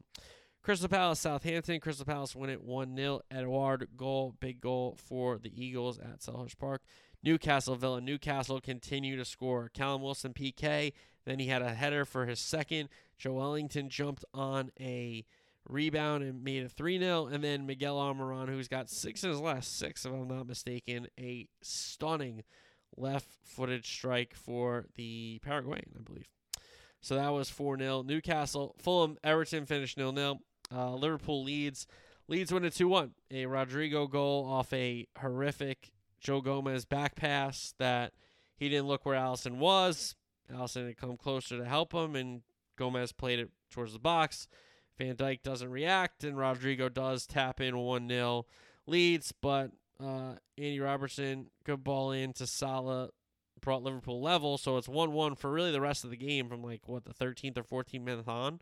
Crystal 0.62 0.88
Palace, 0.88 1.20
Southampton. 1.20 1.78
Crystal 1.78 2.06
Palace 2.06 2.34
win 2.34 2.48
it 2.48 2.62
1 2.62 2.96
0. 2.96 3.20
Edouard 3.30 3.88
goal, 3.96 4.34
big 4.40 4.60
goal 4.60 4.96
for 4.98 5.38
the 5.38 5.52
Eagles 5.54 5.98
at 5.98 6.20
Selhurst 6.20 6.58
Park. 6.58 6.82
Newcastle 7.22 7.76
Villa. 7.76 8.00
Newcastle 8.00 8.60
continue 8.60 9.16
to 9.16 9.24
score. 9.26 9.70
Callum 9.74 10.00
Wilson 10.00 10.32
PK. 10.32 10.92
Then 11.26 11.38
he 11.38 11.48
had 11.48 11.62
a 11.62 11.74
header 11.74 12.04
for 12.04 12.26
his 12.26 12.40
second. 12.40 12.88
Joelinton 13.20 13.88
jumped 13.88 14.24
on 14.32 14.70
a 14.80 15.24
rebound 15.68 16.22
and 16.22 16.42
made 16.42 16.64
a 16.64 16.68
3 16.68 16.98
0. 16.98 17.26
And 17.26 17.42
then 17.42 17.66
Miguel 17.66 17.96
Almiron, 17.96 18.48
who's 18.48 18.68
got 18.68 18.90
six 18.90 19.24
in 19.24 19.30
his 19.30 19.40
last 19.40 19.78
six, 19.78 20.04
if 20.04 20.12
I'm 20.12 20.28
not 20.28 20.46
mistaken, 20.46 21.08
a 21.18 21.48
stunning 21.62 22.42
left 22.96 23.28
footed 23.44 23.84
strike 23.84 24.34
for 24.34 24.86
the 24.96 25.40
Paraguayan, 25.44 25.92
I 25.98 26.02
believe. 26.02 26.28
So 27.00 27.16
that 27.16 27.32
was 27.32 27.50
4 27.50 27.78
0. 27.78 28.02
Newcastle, 28.02 28.74
Fulham, 28.78 29.18
Everton 29.22 29.66
finished 29.66 29.98
0 29.98 30.14
0. 30.14 30.38
Uh, 30.74 30.94
Liverpool 30.94 31.44
Leeds. 31.44 31.86
Leeds 32.28 32.52
win 32.52 32.64
it 32.64 32.74
2 32.74 32.88
1. 32.88 33.10
A 33.30 33.46
Rodrigo 33.46 34.06
goal 34.06 34.46
off 34.46 34.72
a 34.72 35.06
horrific 35.18 35.92
Joe 36.20 36.40
Gomez 36.40 36.86
back 36.86 37.14
pass 37.16 37.74
that 37.78 38.12
he 38.56 38.68
didn't 38.68 38.88
look 38.88 39.04
where 39.04 39.18
Alisson 39.18 39.58
was. 39.58 40.16
Alisson 40.50 40.86
had 40.86 40.96
come 40.96 41.16
closer 41.16 41.58
to 41.58 41.64
help 41.64 41.92
him, 41.92 42.16
and 42.16 42.42
Gomez 42.76 43.12
played 43.12 43.38
it 43.38 43.50
towards 43.70 43.92
the 43.92 43.98
box. 43.98 44.48
Van 44.98 45.16
Dijk 45.16 45.42
doesn't 45.42 45.70
react, 45.70 46.24
and 46.24 46.38
Rodrigo 46.38 46.88
does 46.88 47.26
tap 47.26 47.60
in 47.60 47.76
1 47.76 48.08
0 48.08 48.46
Leeds, 48.86 49.32
but 49.32 49.72
uh, 50.00 50.34
Andy 50.56 50.80
Robertson, 50.80 51.46
good 51.64 51.82
ball 51.82 52.12
in 52.12 52.32
to 52.34 52.46
Salah, 52.46 53.10
brought 53.60 53.82
Liverpool 53.82 54.20
level, 54.20 54.58
so 54.58 54.76
it's 54.76 54.88
1 54.88 55.12
1 55.12 55.34
for 55.36 55.50
really 55.50 55.72
the 55.72 55.80
rest 55.80 56.04
of 56.04 56.10
the 56.10 56.16
game 56.16 56.48
from 56.48 56.62
like, 56.62 56.82
what, 56.86 57.04
the 57.04 57.14
13th 57.14 57.58
or 57.58 57.84
14th 57.84 58.02
minute 58.02 58.28
on 58.28 58.60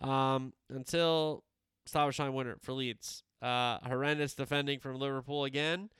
um, 0.00 0.52
until 0.70 1.44
time 1.90 2.34
winner 2.34 2.56
for 2.60 2.72
Leeds. 2.72 3.22
Uh, 3.42 3.78
horrendous 3.84 4.34
defending 4.34 4.80
from 4.80 4.98
Liverpool 4.98 5.44
again, 5.44 5.90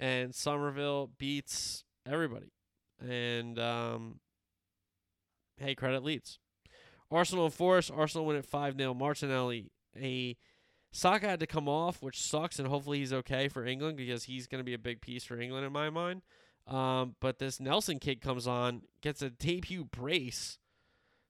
and 0.00 0.34
Summerville 0.34 1.10
beats 1.18 1.84
everybody. 2.06 2.52
And 3.00 3.58
um, 3.58 4.20
hey, 5.58 5.74
credit 5.74 6.02
Leeds. 6.02 6.38
Arsenal 7.10 7.46
and 7.46 7.54
Forest. 7.54 7.90
Arsenal 7.94 8.26
win 8.26 8.36
at 8.36 8.46
5 8.46 8.76
0. 8.76 8.94
Martinelli, 8.94 9.70
a 10.00 10.36
Saka 10.92 11.28
had 11.28 11.40
to 11.40 11.46
come 11.46 11.68
off, 11.68 12.02
which 12.02 12.20
sucks, 12.20 12.58
and 12.58 12.68
hopefully 12.68 12.98
he's 12.98 13.12
okay 13.12 13.48
for 13.48 13.66
England 13.66 13.96
because 13.96 14.24
he's 14.24 14.46
going 14.46 14.60
to 14.60 14.64
be 14.64 14.74
a 14.74 14.78
big 14.78 15.00
piece 15.00 15.24
for 15.24 15.38
England 15.38 15.66
in 15.66 15.72
my 15.72 15.90
mind. 15.90 16.22
Um, 16.66 17.14
but 17.20 17.38
this 17.38 17.60
Nelson 17.60 17.98
kid 17.98 18.20
comes 18.20 18.46
on, 18.46 18.82
gets 19.00 19.22
a 19.22 19.30
debut 19.30 19.84
brace. 19.84 20.58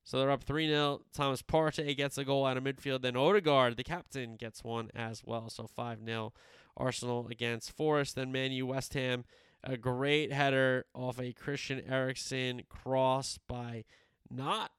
So 0.05 0.20
they're 0.20 0.31
up 0.31 0.45
3 0.45 0.68
0. 0.68 1.01
Thomas 1.12 1.43
Partey 1.43 1.97
gets 1.97 2.16
a 2.16 2.24
goal 2.24 2.47
out 2.47 2.57
of 2.57 2.62
midfield. 2.62 3.03
Then 3.03 3.16
Odegaard, 3.16 3.77
the 3.77 3.83
captain, 3.83 4.37
gets 4.37 4.62
one 4.62 4.91
as 4.95 5.22
well. 5.24 5.51
So 5.51 5.66
5 5.66 5.99
0. 6.05 6.33
Arsenal 6.77 7.27
against 7.29 7.77
Forest. 7.77 8.14
Then 8.14 8.31
Manu 8.31 8.66
West 8.66 8.95
Ham. 8.95 9.24
A 9.64 9.77
great 9.77 10.33
header 10.33 10.87
off 10.95 11.18
a 11.18 11.33
Christian 11.33 11.83
Eriksen 11.89 12.62
cross 12.68 13.41
by 13.49 13.85
not 14.31 14.70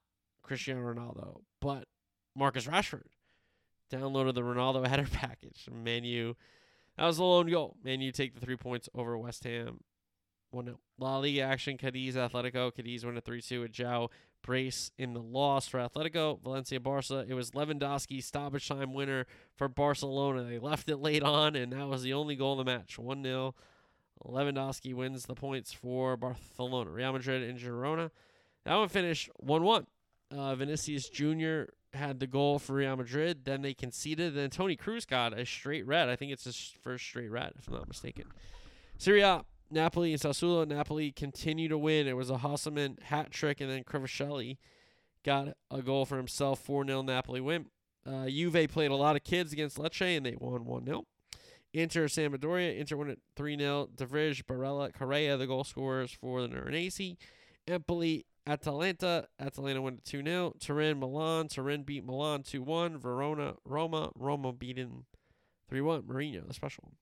Cristiano 0.48 0.80
Ronaldo, 0.80 1.42
but 1.60 1.84
Marcus 2.34 2.66
Rashford. 2.66 3.04
Downloaded 3.92 4.34
the 4.34 4.42
Ronaldo 4.42 4.86
header 4.86 5.06
package. 5.12 5.66
Manu. 5.70 6.34
That 6.96 7.06
was 7.06 7.18
the 7.18 7.24
lone 7.24 7.48
goal. 7.48 7.76
Manu 7.84 8.10
take 8.10 8.34
the 8.34 8.40
three 8.40 8.56
points 8.56 8.88
over 8.94 9.16
West 9.16 9.44
Ham 9.44 9.80
1 10.50 10.64
0. 10.64 10.80
La 10.98 11.18
Liga 11.18 11.42
action 11.42 11.78
Cadiz 11.78 12.14
Atletico. 12.14 12.74
Cadiz 12.74 13.04
win 13.04 13.16
a 13.16 13.20
3 13.20 13.40
2 13.40 13.60
with 13.62 13.72
Jao 13.72 14.08
brace 14.42 14.90
in 14.98 15.14
the 15.14 15.22
loss 15.22 15.68
for 15.68 15.78
Atletico. 15.78 16.40
Valencia 16.42 16.80
Barca. 16.80 17.24
It 17.26 17.34
was 17.34 17.52
Lewandowski 17.52 18.22
stoppage 18.22 18.68
time 18.68 18.94
winner 18.94 19.26
for 19.56 19.68
Barcelona. 19.68 20.44
They 20.44 20.58
left 20.58 20.88
it 20.88 20.98
late 20.98 21.22
on, 21.22 21.56
and 21.56 21.72
that 21.72 21.88
was 21.88 22.02
the 22.02 22.12
only 22.12 22.36
goal 22.36 22.58
in 22.60 22.66
the 22.66 22.72
match 22.72 22.98
1 22.98 23.22
0. 23.22 23.54
Lewandowski 24.24 24.94
wins 24.94 25.26
the 25.26 25.34
points 25.34 25.72
for 25.72 26.16
Barcelona. 26.16 26.90
Real 26.90 27.12
Madrid 27.12 27.42
and 27.48 27.58
Girona. 27.58 28.10
That 28.64 28.76
one 28.76 28.88
finished 28.88 29.30
1 29.36 29.62
1. 29.62 29.86
Uh, 30.30 30.54
Vinicius 30.54 31.08
Jr. 31.08 31.64
had 31.92 32.20
the 32.20 32.26
goal 32.26 32.58
for 32.58 32.74
Real 32.74 32.96
Madrid. 32.96 33.44
Then 33.44 33.62
they 33.62 33.74
conceded. 33.74 34.34
Then 34.34 34.50
Toni 34.50 34.76
Kroos 34.76 35.06
got 35.06 35.38
a 35.38 35.46
straight 35.46 35.86
red. 35.86 36.08
I 36.08 36.16
think 36.16 36.32
it's 36.32 36.44
his 36.44 36.74
first 36.82 37.04
straight 37.04 37.30
red, 37.30 37.52
if 37.58 37.68
I'm 37.68 37.74
not 37.74 37.88
mistaken. 37.88 38.26
Serie 38.98 39.22
A. 39.22 39.44
Napoli 39.70 40.12
and 40.12 40.20
Sassuolo. 40.20 40.66
Napoli 40.66 41.12
continue 41.12 41.68
to 41.68 41.78
win. 41.78 42.06
It 42.06 42.16
was 42.16 42.30
a 42.30 42.36
Osimhen 42.36 43.02
hat 43.02 43.30
trick, 43.30 43.60
and 43.60 43.70
then 43.70 43.84
Kvaratskhelia 43.84 44.56
got 45.24 45.48
a 45.70 45.82
goal 45.82 46.04
for 46.04 46.16
himself. 46.16 46.60
4 46.60 46.86
0 46.86 47.02
Napoli 47.02 47.40
win. 47.40 47.66
Uh, 48.06 48.26
Juve 48.28 48.68
played 48.70 48.90
a 48.90 48.96
lot 48.96 49.16
of 49.16 49.24
kids 49.24 49.52
against 49.52 49.76
Lecce, 49.78 50.16
and 50.16 50.24
they 50.24 50.36
won 50.38 50.64
1 50.64 50.86
0. 50.86 51.04
Inter 51.74 52.06
Sampdoria. 52.06 52.78
Inter 52.78 52.96
won 52.96 53.10
it 53.10 53.20
3 53.36 53.58
0. 53.58 53.88
De 53.94 54.06
Vrij, 54.06 54.42
Barella, 54.44 54.92
Correa, 54.92 55.36
the 55.36 55.46
goal 55.46 55.64
scorers 55.64 56.12
for 56.12 56.42
the 56.42 56.48
Nerazzurri. 56.48 57.16
Empoli, 57.66 58.24
Atalanta. 58.48 59.28
Atalanta 59.38 59.82
won 59.82 59.94
it 59.94 60.04
2 60.04 60.22
0. 60.24 60.54
Turin, 60.58 60.98
Milan. 60.98 61.48
Turin 61.48 61.82
beat 61.82 62.04
Milan 62.04 62.42
2 62.42 62.62
1. 62.62 62.98
Verona, 62.98 63.54
Roma. 63.64 64.10
Roma 64.16 64.52
beaten 64.52 65.04
3 65.68 65.80
1. 65.80 66.02
Mourinho, 66.02 66.46
the 66.46 66.54
special 66.54 66.84
one. 66.84 66.96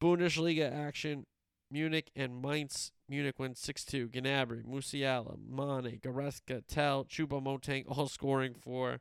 Bundesliga 0.00 0.72
action. 0.72 1.26
Munich 1.70 2.10
and 2.16 2.42
Mainz. 2.42 2.92
Munich 3.08 3.38
wins 3.38 3.60
6 3.60 3.84
2. 3.84 4.08
Gnabry, 4.08 4.64
Musiala, 4.64 5.36
Mane, 5.48 6.00
Goretzka, 6.02 6.62
Tell, 6.66 7.04
Choupo-Moting 7.04 7.84
all 7.86 8.08
scoring 8.08 8.54
for 8.60 9.00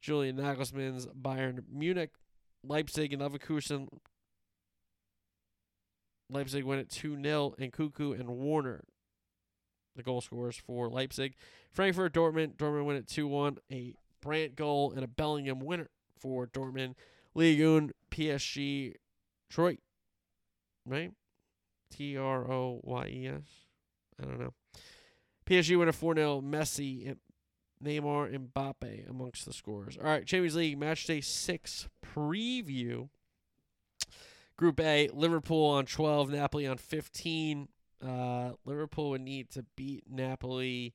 Julian 0.00 0.36
Nagelsmann's 0.36 1.06
Bayern 1.08 1.62
Munich. 1.70 2.10
Leipzig 2.64 3.12
and 3.12 3.22
Leverkusen. 3.22 3.88
Leipzig 6.30 6.64
win 6.64 6.78
it 6.78 6.88
2 6.88 7.22
0. 7.22 7.54
And 7.58 7.70
Nkunku 7.70 8.18
and 8.18 8.28
Werner, 8.30 8.84
the 9.96 10.02
goal 10.02 10.20
scorers 10.20 10.56
for 10.56 10.88
Leipzig. 10.88 11.34
Frankfurt, 11.72 12.12
Dortmund. 12.14 12.56
Dortmund 12.56 12.84
win 12.84 12.96
it 12.96 13.08
2 13.08 13.26
1. 13.26 13.58
A 13.70 13.94
Brandt 14.20 14.56
goal 14.56 14.92
and 14.92 15.04
a 15.04 15.08
Bellingham 15.08 15.60
winner 15.60 15.88
for 16.18 16.46
Dortmund. 16.46 16.94
Ligue 17.34 17.62
1, 17.62 17.90
PSG, 18.10 18.94
Troy. 19.50 19.78
Right? 20.86 21.12
T 21.90 22.16
R 22.16 22.50
O 22.50 22.80
Y 22.82 23.06
E 23.06 23.26
S. 23.28 23.42
I 24.20 24.24
don't 24.24 24.40
know. 24.40 24.54
PSG 25.46 25.78
win 25.78 25.88
a 25.88 25.92
4 25.92 26.14
0. 26.14 26.40
Messi, 26.40 27.16
Neymar, 27.82 28.34
Mbappe 28.34 29.08
amongst 29.08 29.44
the 29.44 29.52
scores. 29.52 29.98
All 29.98 30.06
right, 30.06 30.26
Champions 30.26 30.56
League 30.56 30.78
match 30.78 31.06
day 31.06 31.20
six 31.20 31.88
preview. 32.04 33.08
Group 34.56 34.80
A, 34.80 35.08
Liverpool 35.12 35.66
on 35.66 35.86
12, 35.86 36.30
Napoli 36.30 36.66
on 36.66 36.78
15. 36.78 37.68
Uh, 38.04 38.52
Liverpool 38.64 39.10
would 39.10 39.20
need 39.20 39.50
to 39.50 39.64
beat 39.76 40.04
Napoli 40.10 40.94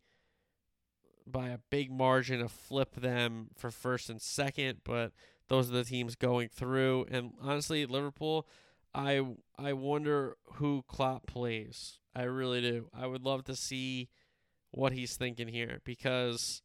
by 1.26 1.49
a 1.49 1.60
big 1.70 1.91
margin 1.91 2.39
to 2.39 2.49
flip 2.49 2.95
them 2.95 3.47
for 3.58 3.72
first 3.72 4.10
and 4.10 4.22
second, 4.22 4.80
but 4.84 5.12
those 5.47 5.70
are 5.70 5.74
the 5.74 5.84
teams 5.84 6.16
going 6.16 6.49
through. 6.49 7.05
And 7.10 7.32
honestly, 7.41 7.86
Liverpool, 7.86 8.47
I 8.93 9.26
I 9.58 9.74
wonder 9.74 10.38
who 10.55 10.84
Klopp 10.88 11.28
plays. 11.28 11.99
I 12.16 12.24
really 12.24 12.62
do. 12.62 12.89
I 12.93 13.08
would 13.08 13.24
love 13.24 13.43
to 13.45 13.55
see 13.55 14.10
what 14.72 14.91
he's 14.93 15.16
thinking 15.16 15.47
here 15.47 15.80
because 15.86 16.62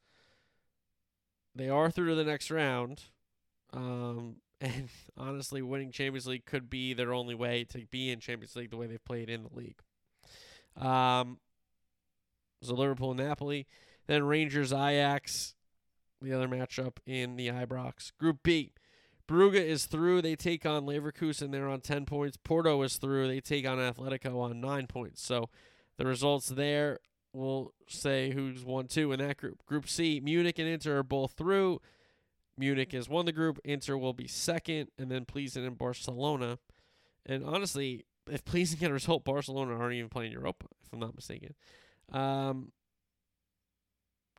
they 1.54 1.68
are 1.68 1.90
through 1.90 2.08
to 2.10 2.14
the 2.14 2.24
next 2.24 2.50
round. 2.50 3.04
Um, 3.72 4.36
And 4.62 4.88
honestly, 5.16 5.60
winning 5.60 5.90
Champions 5.90 6.28
League 6.28 6.46
could 6.46 6.70
be 6.70 6.94
their 6.94 7.12
only 7.12 7.34
way 7.34 7.64
to 7.70 7.84
be 7.90 8.10
in 8.10 8.20
Champions 8.20 8.54
League 8.54 8.70
the 8.70 8.76
way 8.76 8.86
they've 8.86 9.04
played 9.04 9.28
in 9.28 9.42
the 9.42 9.52
league. 9.52 9.80
Um, 10.76 11.38
so 12.62 12.74
Liverpool, 12.74 13.10
and 13.10 13.20
Napoli, 13.20 13.66
then 14.06 14.24
Rangers, 14.24 14.72
Ajax, 14.72 15.54
the 16.20 16.32
other 16.32 16.48
matchup 16.48 16.98
in 17.06 17.36
the 17.36 17.48
Ibrox. 17.48 18.12
Group 18.18 18.38
B, 18.42 18.72
Brugge 19.28 19.54
is 19.54 19.86
through. 19.86 20.22
They 20.22 20.36
take 20.36 20.66
on 20.66 20.84
Leverkusen. 20.84 21.50
They're 21.50 21.68
on 21.68 21.80
10 21.80 22.04
points. 22.06 22.36
Porto 22.36 22.82
is 22.82 22.96
through. 22.96 23.28
They 23.28 23.40
take 23.40 23.66
on 23.66 23.78
Atletico 23.78 24.40
on 24.40 24.60
9 24.60 24.86
points. 24.86 25.22
So 25.22 25.48
the 25.96 26.06
results 26.06 26.48
there 26.48 26.98
will 27.32 27.72
say 27.88 28.32
who's 28.32 28.64
1 28.64 28.88
2 28.88 29.12
in 29.12 29.18
that 29.20 29.38
group. 29.38 29.64
Group 29.64 29.88
C, 29.88 30.20
Munich 30.22 30.58
and 30.58 30.68
Inter 30.68 30.98
are 30.98 31.02
both 31.02 31.32
through. 31.32 31.80
Munich 32.58 32.92
has 32.92 33.08
won 33.08 33.24
the 33.24 33.32
group. 33.32 33.58
Inter 33.64 33.96
will 33.96 34.12
be 34.12 34.28
second. 34.28 34.90
And 34.98 35.10
then 35.10 35.24
Pleasant 35.24 35.66
and 35.66 35.78
Barcelona. 35.78 36.58
And 37.24 37.44
honestly, 37.44 38.04
if 38.30 38.44
Pleasant 38.44 38.80
get 38.80 38.90
a 38.90 38.94
result, 38.94 39.24
Barcelona 39.24 39.76
aren't 39.76 39.94
even 39.94 40.08
playing 40.08 40.32
Europa, 40.32 40.66
if 40.84 40.92
I'm 40.92 41.00
not 41.00 41.14
mistaken. 41.14 41.54
Um, 42.12 42.72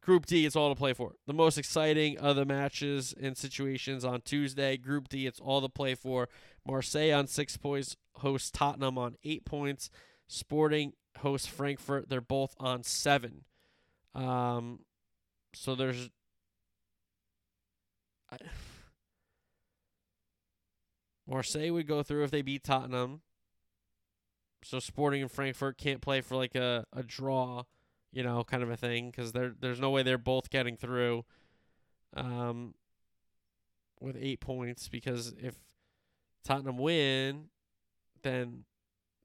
Group 0.04 0.26
D, 0.26 0.46
it's 0.46 0.56
all 0.56 0.70
to 0.70 0.76
play 0.76 0.94
for. 0.94 1.14
The 1.28 1.34
most 1.34 1.58
exciting 1.58 2.18
of 2.18 2.36
the 2.36 2.46
matches 2.46 3.14
and 3.20 3.38
situations 3.38 4.04
on 4.04 4.22
Tuesday. 4.22 4.76
Group 4.76 5.08
D, 5.08 5.26
it's 5.26 5.40
all 5.40 5.62
to 5.62 5.70
play 5.70 5.96
for. 5.96 6.28
Marseille 6.68 7.14
on 7.14 7.28
six 7.28 7.56
points, 7.56 7.96
hosts 8.16 8.52
Tottenham 8.52 8.98
on 8.98 9.16
eight 9.24 9.46
points. 9.46 9.90
Sporting 10.28 10.94
hosts 11.20 11.48
Frankfurt. 11.48 12.10
They're 12.10 12.20
both 12.20 12.54
on 12.60 12.84
seven. 12.84 13.46
Um, 14.14 14.80
so 15.54 15.74
there's. 15.74 16.10
I, 18.30 18.38
Marseille 21.28 21.72
would 21.72 21.88
go 21.88 22.04
through 22.04 22.26
if 22.26 22.32
they 22.32 22.42
beat 22.42 22.66
Tottenham. 22.66 23.22
So 24.66 24.80
Sporting 24.80 25.22
and 25.22 25.32
Frankfurt 25.32 25.78
can't 25.78 26.02
play 26.02 26.22
for 26.22 26.36
like 26.36 26.56
a, 26.56 26.86
a 26.94 27.04
draw 27.04 27.64
you 28.14 28.22
know, 28.22 28.44
kind 28.44 28.62
of 28.64 28.70
a 28.70 28.78
thing 28.78 29.10
because 29.10 29.32
there 29.32 29.54
there's 29.60 29.80
no 29.80 29.90
way 29.90 30.04
they're 30.04 30.18
both 30.18 30.50
getting 30.52 30.78
through 30.78 31.26
um, 32.16 32.76
with 34.00 34.16
eight 34.20 34.40
points 34.40 34.88
because 34.88 35.34
if 35.42 35.56
Tottenham 36.44 36.78
win, 36.78 37.46
then 38.22 38.66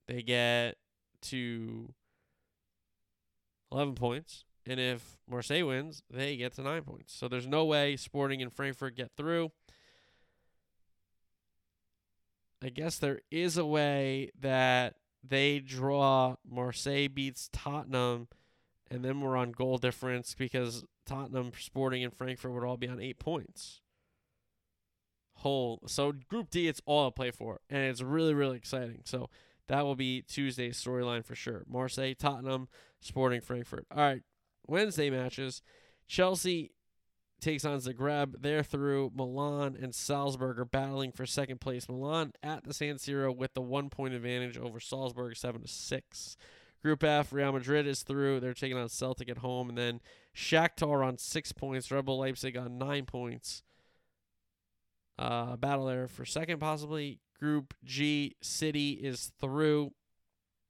they 0.07 0.23
get 0.23 0.77
to 1.21 1.93
eleven 3.71 3.95
points, 3.95 4.45
and 4.67 4.81
if 4.81 5.19
Marseille 5.31 5.67
wins, 5.67 6.03
they 6.11 6.37
get 6.37 6.55
to 6.55 6.63
nine 6.63 6.83
points. 6.83 7.13
So 7.13 7.29
there's 7.29 7.47
no 7.47 7.67
way 7.67 7.97
Sporting 7.97 8.41
and 8.41 8.53
Frankfurt 8.53 8.97
get 8.97 9.11
through. 9.17 9.53
I 12.63 12.71
guess 12.71 12.99
there 12.99 13.21
is 13.31 13.57
a 13.57 13.67
way 13.67 14.31
that 14.41 14.95
they 15.29 15.61
draw 15.61 16.37
Marseille 16.49 17.09
beats 17.09 17.49
Tottenham 17.53 18.29
and 18.91 19.05
then 19.05 19.21
we're 19.21 19.37
on 19.37 19.53
goal 19.53 19.79
difference 19.79 20.35
because 20.37 20.85
Tottenham, 21.07 21.53
Sporting, 21.59 22.05
and 22.05 22.15
Frankfurt 22.15 22.53
would 22.53 22.65
all 22.65 22.77
be 22.77 22.89
on 22.89 23.01
eight 23.01 23.19
points. 23.19 23.81
Whole 25.37 25.81
so 25.87 26.13
Group 26.29 26.51
D, 26.51 26.67
it's 26.67 26.81
all 26.85 27.09
to 27.09 27.15
play 27.15 27.31
for, 27.31 27.61
and 27.71 27.83
it's 27.83 28.03
really 28.03 28.35
really 28.35 28.57
exciting. 28.57 29.03
So 29.05 29.31
that 29.69 29.85
will 29.85 29.95
be 29.95 30.23
Tuesday's 30.23 30.83
storyline 30.83 31.25
for 31.25 31.37
sure. 31.37 31.65
Marseille, 31.69 32.15
Tottenham, 32.15 32.69
Sporting, 33.01 33.41
Frankfurt. 33.41 33.87
All 33.95 33.99
right, 33.99 34.23
Wednesday 34.67 35.11
matches. 35.11 35.63
Chelsea 36.09 36.73
takes 37.41 37.65
on 37.65 37.79
Zagreb. 37.79 38.37
They're 38.41 38.63
through. 38.63 39.13
Milan 39.15 39.77
and 39.81 39.95
Salzburg 39.95 40.59
are 40.59 40.65
battling 40.65 41.13
for 41.13 41.27
second 41.27 41.61
place. 41.61 41.89
Milan 41.89 42.33
at 42.43 42.65
the 42.65 42.75
San 42.75 42.97
Siro 42.97 43.35
with 43.35 43.55
the 43.55 43.61
one 43.61 43.91
point 43.91 44.15
advantage 44.15 44.59
over 44.59 44.81
Salzburg, 44.81 45.37
seven 45.37 45.63
to 45.63 45.69
six. 45.69 46.37
Group 46.83 47.03
F, 47.03 47.33
Real 47.33 47.53
Madrid 47.53 47.87
is 47.87 48.03
through. 48.03 48.41
They're 48.41 48.55
taking 48.55 48.79
on 48.79 48.89
Celtic 48.89 49.29
at 49.29 49.39
home. 49.39 49.69
And 49.69 49.77
then 49.77 50.01
Shakhtar 50.35 51.05
on 51.05 51.19
six 51.19 51.53
points. 51.53 51.91
Red 51.91 52.05
Bull 52.05 52.19
Leipzig 52.19 52.57
on 52.57 52.79
nine 52.79 53.05
points. 53.05 53.63
Uh, 55.19 55.57
battle 55.57 55.87
there 55.87 56.07
for 56.07 56.25
second, 56.25 56.61
possibly. 56.61 57.19
Group 57.39 57.75
G, 57.85 58.37
City 58.41 58.93
is 58.93 59.33
through. 59.41 59.93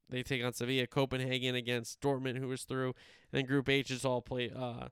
They 0.09 0.23
take 0.23 0.43
on 0.43 0.55
Sevilla. 0.55 0.87
Copenhagen 0.87 1.55
against 1.55 2.01
Dortmund, 2.01 2.39
who 2.39 2.51
is 2.53 2.65
through. 2.65 2.95
And 3.31 3.41
then 3.41 3.45
Group 3.45 3.69
H 3.69 3.91
is 3.91 4.07
all 4.07 4.23
play. 4.23 4.51
Uh, 4.55 4.89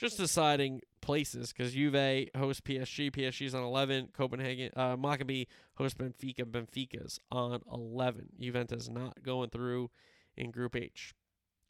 just 0.00 0.16
deciding 0.16 0.80
places 1.02 1.52
because 1.52 1.74
Juve 1.74 2.28
hosts 2.34 2.62
PSG. 2.62 3.10
PSG's 3.10 3.54
on 3.54 3.62
11. 3.62 4.08
Copenhagen, 4.16 4.70
uh, 4.74 4.96
Maccabi 4.96 5.46
hosts 5.74 5.98
Benfica. 6.00 6.44
Benfica's 6.44 7.20
on 7.30 7.60
11. 7.70 8.30
Juventus 8.40 8.88
not 8.88 9.22
going 9.22 9.50
through 9.50 9.90
in 10.36 10.50
Group 10.50 10.74
H. 10.74 11.14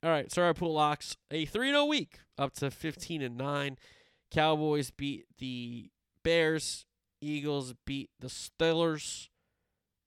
All 0.03 0.11
right, 0.11 0.31
so 0.31 0.43
our 0.43 0.55
pool 0.55 0.72
locks 0.72 1.16
a 1.31 1.45
3 1.45 1.70
0 1.70 1.85
week 1.87 2.20
up 2.39 2.55
to 2.55 2.70
15 2.70 3.20
and 3.20 3.37
9. 3.37 3.76
Cowboys 4.31 4.93
beat 4.93 5.26
the 5.39 5.91
Bears. 6.22 6.87
Eagles 7.20 7.74
beat 7.85 8.11
the 8.20 8.28
Steelers. 8.28 9.28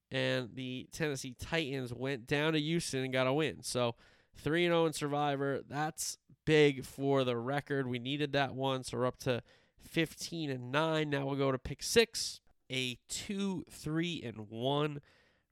And 0.10 0.50
the 0.54 0.88
Tennessee 0.94 1.36
Titans 1.38 1.94
went 1.94 2.26
down 2.26 2.54
to 2.54 2.60
Houston 2.60 3.04
and 3.04 3.12
got 3.12 3.28
a 3.28 3.34
win. 3.34 3.64
So 3.64 3.96
3 4.38 4.66
0 4.66 4.86
in 4.86 4.94
Survivor. 4.94 5.62
That's 5.68 6.18
big 6.46 6.86
for 6.86 7.24
the 7.24 7.38
record. 7.38 7.88
We 7.88 8.00
needed 8.00 8.34
that 8.34 8.56
one. 8.56 8.84
So 8.84 8.98
we're 8.98 9.06
up 9.06 9.20
to 9.20 9.42
15 9.90 10.50
and 10.50 10.72
9. 10.72 11.10
Now 11.10 11.26
we'll 11.26 11.36
go 11.36 11.52
to 11.52 11.58
pick 11.58 11.84
six. 11.84 12.40
A 12.72 12.98
2 13.10 13.66
3 13.70 14.22
and 14.24 14.50
1 14.50 15.02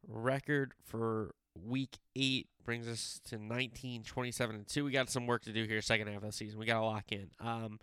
record 0.08 0.74
for 0.84 1.36
week 1.62 2.00
eight 2.16 2.48
brings 2.64 2.88
us 2.88 3.20
to 3.26 3.38
19, 3.38 4.04
27, 4.04 4.56
and 4.56 4.68
2. 4.68 4.86
We 4.86 4.92
got 4.92 5.10
some 5.10 5.28
work 5.28 5.44
to 5.44 5.52
do 5.52 5.66
here, 5.66 5.82
second 5.82 6.08
half 6.08 6.18
of 6.18 6.24
the 6.24 6.32
season. 6.32 6.60
We 6.60 6.66
got 6.66 6.80
to 6.80 6.86
lock 6.86 7.12
in. 7.12 7.30
Um, 7.40 7.80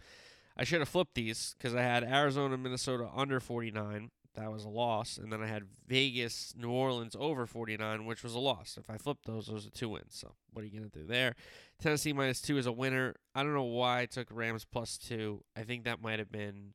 I 0.56 0.64
should 0.64 0.80
have 0.80 0.88
flipped 0.88 1.14
these 1.14 1.54
because 1.56 1.74
I 1.74 1.82
had 1.82 2.02
Arizona, 2.04 2.56
Minnesota 2.56 3.08
under 3.14 3.38
49. 3.38 4.10
That 4.38 4.52
was 4.52 4.64
a 4.64 4.68
loss. 4.68 5.18
And 5.18 5.32
then 5.32 5.42
I 5.42 5.46
had 5.46 5.64
Vegas, 5.86 6.54
New 6.56 6.70
Orleans 6.70 7.16
over 7.18 7.46
49, 7.46 8.06
which 8.06 8.22
was 8.22 8.34
a 8.34 8.38
loss. 8.38 8.78
If 8.78 8.88
I 8.88 8.96
flipped 8.96 9.26
those, 9.26 9.46
those 9.46 9.66
are 9.66 9.70
two 9.70 9.88
wins. 9.88 10.12
So 10.12 10.34
what 10.52 10.62
are 10.62 10.66
you 10.66 10.78
going 10.78 10.90
to 10.90 10.98
do 10.98 11.06
there? 11.06 11.34
Tennessee 11.80 12.12
minus 12.12 12.40
two 12.40 12.56
is 12.56 12.66
a 12.66 12.72
winner. 12.72 13.16
I 13.34 13.42
don't 13.42 13.54
know 13.54 13.64
why 13.64 14.00
I 14.00 14.06
took 14.06 14.28
Rams 14.30 14.64
plus 14.64 14.96
two. 14.96 15.42
I 15.56 15.62
think 15.62 15.84
that 15.84 16.00
might 16.00 16.18
have 16.18 16.30
been 16.30 16.74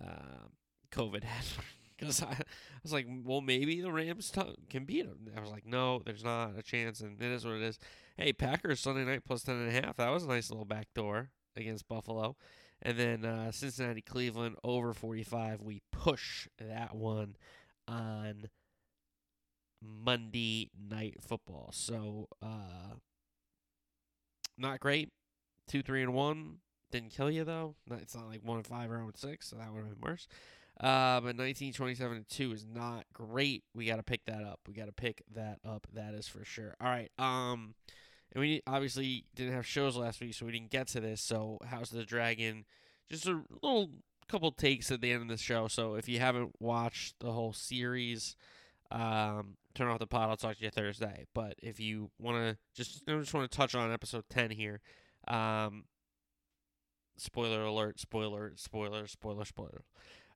uh, 0.00 0.48
COVID 0.92 1.24
because 1.98 2.22
I, 2.22 2.26
I, 2.26 2.36
was 2.82 2.92
like, 2.92 3.06
well, 3.24 3.40
maybe 3.40 3.80
the 3.80 3.92
Rams 3.92 4.32
can 4.70 4.84
beat 4.84 5.06
them. 5.06 5.32
I 5.36 5.40
was 5.40 5.50
like, 5.50 5.66
no, 5.66 6.00
there's 6.04 6.24
not 6.24 6.58
a 6.58 6.62
chance, 6.62 7.00
and 7.00 7.20
it 7.20 7.30
is 7.30 7.44
what 7.44 7.54
it 7.54 7.62
is. 7.62 7.78
Hey, 8.16 8.32
Packers 8.32 8.80
Sunday 8.80 9.04
night 9.04 9.24
plus 9.24 9.42
ten 9.42 9.56
and 9.56 9.68
a 9.68 9.80
half. 9.80 9.96
That 9.96 10.10
was 10.10 10.24
a 10.24 10.28
nice 10.28 10.50
little 10.50 10.64
backdoor 10.64 11.30
against 11.56 11.88
Buffalo, 11.88 12.36
and 12.84 12.98
then 12.98 13.24
uh, 13.24 13.50
Cincinnati 13.50 14.02
Cleveland 14.02 14.56
over 14.62 14.92
forty 14.92 15.22
five. 15.22 15.60
We 15.62 15.82
push 15.90 16.48
that 16.58 16.94
one 16.94 17.36
on 17.88 18.48
Monday 19.82 20.70
night 20.90 21.16
football. 21.20 21.70
So 21.72 22.28
uh, 22.42 22.96
not 24.58 24.80
great. 24.80 25.10
Two, 25.68 25.82
three, 25.82 26.02
and 26.02 26.14
one. 26.14 26.58
Didn't 26.90 27.10
kill 27.10 27.30
you 27.30 27.44
though. 27.44 27.74
It's 27.90 28.14
not 28.14 28.28
like 28.28 28.40
one 28.44 28.58
and 28.58 28.66
five 28.66 28.90
or 28.90 28.98
one 28.98 29.06
and 29.06 29.16
six, 29.16 29.48
so 29.48 29.56
that 29.56 29.72
would 29.72 29.84
have 29.84 30.00
been 30.00 30.10
worse. 30.10 30.28
Uh, 30.80 31.20
but 31.20 31.36
1927 31.36 32.26
2 32.28 32.52
is 32.52 32.66
not 32.66 33.04
great. 33.12 33.62
We 33.74 33.86
got 33.86 33.96
to 33.96 34.02
pick 34.02 34.24
that 34.26 34.42
up. 34.42 34.60
We 34.66 34.74
got 34.74 34.86
to 34.86 34.92
pick 34.92 35.22
that 35.34 35.58
up. 35.64 35.86
That 35.92 36.14
is 36.14 36.26
for 36.26 36.44
sure. 36.44 36.74
All 36.80 36.88
right. 36.88 37.10
Um, 37.18 37.74
and 38.34 38.40
we 38.40 38.62
obviously 38.66 39.24
didn't 39.34 39.54
have 39.54 39.66
shows 39.66 39.96
last 39.96 40.20
week, 40.20 40.34
so 40.34 40.46
we 40.46 40.52
didn't 40.52 40.70
get 40.70 40.88
to 40.88 41.00
this. 41.00 41.20
So 41.20 41.58
House 41.66 41.92
of 41.92 41.98
the 41.98 42.04
Dragon, 42.04 42.64
just 43.08 43.26
a 43.26 43.42
little 43.62 43.90
couple 44.28 44.50
takes 44.52 44.90
at 44.90 45.00
the 45.00 45.12
end 45.12 45.22
of 45.22 45.28
the 45.28 45.36
show. 45.36 45.68
So 45.68 45.94
if 45.94 46.08
you 46.08 46.18
haven't 46.18 46.56
watched 46.58 47.20
the 47.20 47.32
whole 47.32 47.52
series, 47.52 48.36
um, 48.90 49.56
turn 49.74 49.88
off 49.88 49.98
the 49.98 50.06
pod. 50.06 50.30
I'll 50.30 50.36
talk 50.36 50.56
to 50.58 50.64
you 50.64 50.70
Thursday. 50.70 51.26
But 51.34 51.54
if 51.62 51.78
you 51.78 52.10
want 52.18 52.38
to 52.38 52.56
just, 52.74 53.02
I 53.08 53.12
just 53.12 53.34
want 53.34 53.50
to 53.50 53.56
touch 53.56 53.74
on 53.74 53.92
episode 53.92 54.24
10 54.30 54.50
here. 54.50 54.80
Um, 55.28 55.84
spoiler 57.16 57.62
alert! 57.62 58.00
Spoiler! 58.00 58.52
Spoiler! 58.56 59.06
Spoiler! 59.06 59.44
Spoiler! 59.44 59.84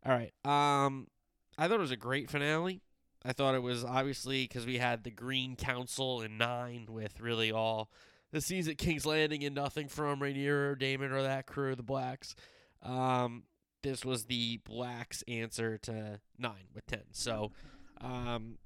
All 0.06 0.12
right. 0.12 0.32
Um, 0.44 1.08
I 1.56 1.66
thought 1.66 1.78
it 1.78 1.80
was 1.80 1.90
a 1.90 1.96
great 1.96 2.30
finale. 2.30 2.82
I 3.24 3.32
thought 3.32 3.54
it 3.54 3.62
was 3.62 3.84
obviously 3.84 4.44
because 4.44 4.64
we 4.64 4.78
had 4.78 5.04
the 5.04 5.10
Green 5.10 5.56
Council 5.56 6.22
in 6.22 6.38
nine 6.38 6.86
with 6.88 7.20
really 7.20 7.50
all 7.50 7.90
the 8.30 8.40
scenes 8.40 8.68
at 8.68 8.78
King's 8.78 9.06
Landing 9.06 9.42
and 9.44 9.54
nothing 9.54 9.88
from 9.88 10.20
Rhaenyra 10.20 10.70
or 10.70 10.74
Daemon 10.76 11.12
or 11.12 11.22
that 11.22 11.46
crew, 11.46 11.72
of 11.72 11.76
the 11.78 11.82
Blacks. 11.82 12.34
Um, 12.82 13.44
this 13.82 14.04
was 14.04 14.24
the 14.24 14.60
Blacks' 14.64 15.22
answer 15.26 15.78
to 15.78 16.20
nine 16.38 16.68
with 16.74 16.86
ten. 16.86 17.04
So, 17.12 17.52
um, 18.00 18.58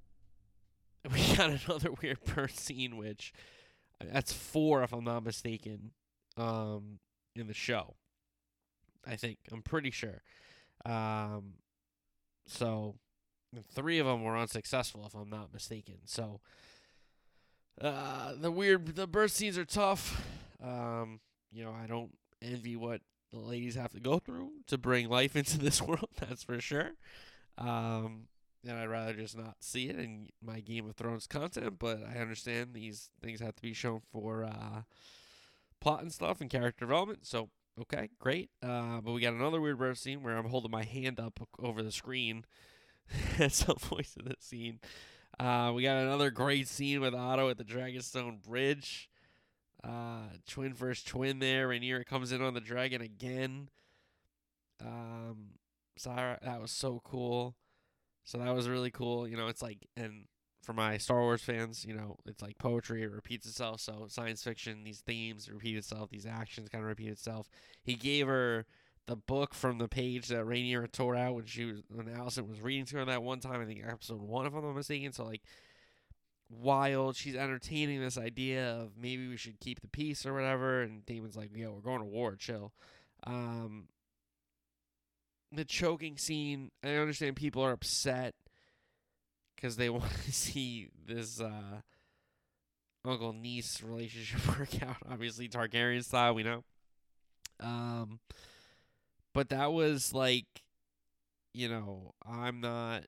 we 1.13 1.37
got 1.37 1.51
another 1.51 1.91
weird 2.03 2.23
bird 2.25 2.53
scene, 2.53 2.97
which 2.97 3.33
that's 4.01 4.33
four 4.33 4.83
if 4.83 4.93
I'm 4.93 5.05
not 5.05 5.25
mistaken, 5.25 5.93
um, 6.37 6.99
in 7.35 7.47
the 7.47 7.55
show. 7.55 7.95
I 9.07 9.17
think 9.17 9.39
I'm 9.51 9.63
pretty 9.63 9.91
sure. 9.91 10.23
Um, 10.85 11.55
so 12.47 12.97
And 13.55 13.67
three 13.67 13.99
of 13.99 14.07
them 14.07 14.23
were 14.23 14.37
unsuccessful, 14.37 15.05
if 15.07 15.15
I'm 15.15 15.29
not 15.29 15.53
mistaken. 15.53 15.97
So 16.05 16.41
uh, 17.81 18.33
the 18.41 18.51
weird, 18.51 18.95
the 18.97 19.07
birth 19.07 19.33
scenes 19.33 19.59
are 19.59 19.65
tough. 19.65 20.25
Um, 20.63 21.21
you 21.53 21.65
know, 21.65 21.73
I 21.73 21.87
don't 21.87 22.17
envy 22.41 22.77
what 22.77 23.01
the 23.31 23.39
ladies 23.39 23.75
have 23.75 23.93
to 23.93 24.01
go 24.01 24.19
through 24.19 24.51
to 24.69 24.79
bring 24.79 25.09
life 25.09 25.37
into 25.37 25.59
this 25.59 25.83
world. 25.83 26.09
That's 26.21 26.43
for 26.43 26.61
sure. 26.61 26.93
Um, 27.59 28.29
and 28.67 28.79
I'd 28.79 28.89
rather 28.89 29.15
just 29.15 29.37
not 29.37 29.57
see 29.61 29.89
it 29.89 29.99
in 29.99 30.29
my 30.41 30.61
Game 30.61 30.89
of 30.89 30.97
Thrones 30.97 31.27
content. 31.27 31.79
But 31.79 32.01
I 32.09 32.19
understand 32.21 32.75
these 32.75 33.11
things 33.21 33.41
have 33.41 33.57
to 33.57 33.63
be 33.63 33.75
shown 33.75 34.01
for 34.13 34.45
uh, 34.45 34.83
plot 35.81 36.03
and 36.03 36.13
stuff 36.13 36.41
and 36.41 36.49
character 36.49 36.85
development. 36.85 37.27
So 37.27 37.51
okay, 37.81 38.11
great. 38.19 38.51
Uh, 38.63 39.01
but 39.01 39.13
we 39.13 39.21
got 39.21 39.35
another 39.35 39.61
weird 39.61 39.79
birth 39.79 39.99
scene 39.99 40.23
where 40.23 40.37
I'm 40.37 40.49
holding 40.49 40.71
my 40.71 40.85
hand 40.85 41.19
up 41.19 41.41
over 41.59 41.83
the 41.83 41.93
screen 41.93 42.45
at 43.39 43.53
some 43.53 43.77
point 43.77 44.09
in 44.19 44.25
the 44.27 44.37
scene. 44.39 44.81
Uh, 45.39 45.73
we 45.75 45.83
got 45.83 45.97
another 45.97 46.31
great 46.31 46.69
scene 46.69 47.01
with 47.01 47.15
Otto 47.15 47.49
at 47.49 47.59
the 47.59 47.65
Dragonstone 47.65 48.43
Bridge. 48.43 49.09
Uh, 49.83 50.29
twin 50.47 50.75
versus 50.75 51.03
twin 51.05 51.39
there. 51.39 51.69
Rhaenyra 51.69 52.07
comes 52.07 52.31
in 52.31 52.43
on 52.43 52.55
the 52.55 52.61
dragon 52.61 53.01
again. 53.01 53.69
Um, 54.81 55.55
Sarah, 55.97 56.39
that 56.43 56.61
was 56.61 56.71
so 56.71 57.01
cool. 57.05 57.57
So 58.25 58.39
that 58.39 58.55
was 58.55 58.69
really 58.69 58.91
cool. 58.91 59.27
You 59.27 59.37
know, 59.37 59.49
it's 59.49 59.63
like, 59.63 59.89
and 59.97 60.27
for 60.63 60.73
my 60.73 60.97
Star 60.99 61.21
Wars 61.21 61.43
fans, 61.43 61.85
you 61.85 61.95
know, 61.95 62.17
it's 62.27 62.43
like 62.43 62.59
poetry. 62.59 63.03
It 63.03 63.11
repeats 63.11 63.47
itself. 63.47 63.81
So 63.81 64.07
science 64.09 64.43
fiction, 64.43 64.85
these 64.85 65.01
themes 65.01 65.51
repeat 65.51 65.77
itself. 65.77 66.11
These 66.11 66.27
actions 66.27 66.69
kind 66.69 66.85
of 66.85 66.89
repeat 66.89 67.09
itself. 67.09 67.49
He 67.83 67.95
gave 67.95 68.29
her 68.29 68.65
the 69.07 69.17
book 69.17 69.55
from 69.55 69.79
the 69.79 69.89
page 69.89 70.29
that 70.29 70.45
Rhaenyra 70.45 70.91
tore 70.93 71.17
out 71.17 71.35
when 71.35 71.47
she 71.47 71.65
was 71.65 71.83
when 71.89 72.07
Alicent 72.07 72.49
was 72.49 72.61
reading 72.61 72.85
to 72.87 72.99
her 72.99 73.05
that 73.07 73.23
one 73.23 73.41
time. 73.41 73.61
I 73.61 73.65
think 73.65 73.83
episode 73.87 74.21
one, 74.21 74.47
if 74.47 74.55
I'm 74.55 74.63
not 74.63 74.77
mistaken. 74.77 75.13
So 75.13 75.25
like 75.25 75.43
wild. 76.53 77.17
She's 77.17 77.35
entertaining 77.35 78.01
this 78.01 78.19
idea 78.19 78.75
of 78.75 78.93
maybe 78.97 79.29
we 79.29 79.37
should 79.37 79.59
keep 79.61 79.81
the 79.81 79.89
peace 79.89 80.27
or 80.27 80.35
whatever. 80.35 80.83
And 80.83 81.05
Daemon's 81.05 81.37
like, 81.37 81.57
"Yo, 81.57 81.73
we're 81.73 81.81
going 81.81 82.01
to 82.01 82.07
war. 82.07 82.37
Chill." 82.37 82.73
Um, 83.25 83.89
the 85.51 85.65
choking 85.65 86.17
scene. 86.17 86.71
I 86.85 86.91
understand 86.97 87.37
people 87.37 87.65
are 87.65 87.73
upset 87.73 88.35
because 89.57 89.77
they 89.77 89.91
want 89.91 90.13
to 90.25 90.33
see 90.33 90.89
this 91.07 91.41
uh, 91.41 91.81
uncle 93.05 93.33
niece 93.33 93.83
relationship 93.83 94.47
work 94.59 94.83
out. 94.83 94.97
Obviously, 95.11 95.49
Targaryen 95.49 96.05
style. 96.05 96.35
We 96.35 96.43
know. 96.43 96.65
Um 97.61 98.19
but 99.35 99.49
that 99.49 99.73
was 99.73 100.13
like 100.13 100.47
you 101.55 101.69
know 101.69 102.15
i'm 102.27 102.61
not 102.61 103.03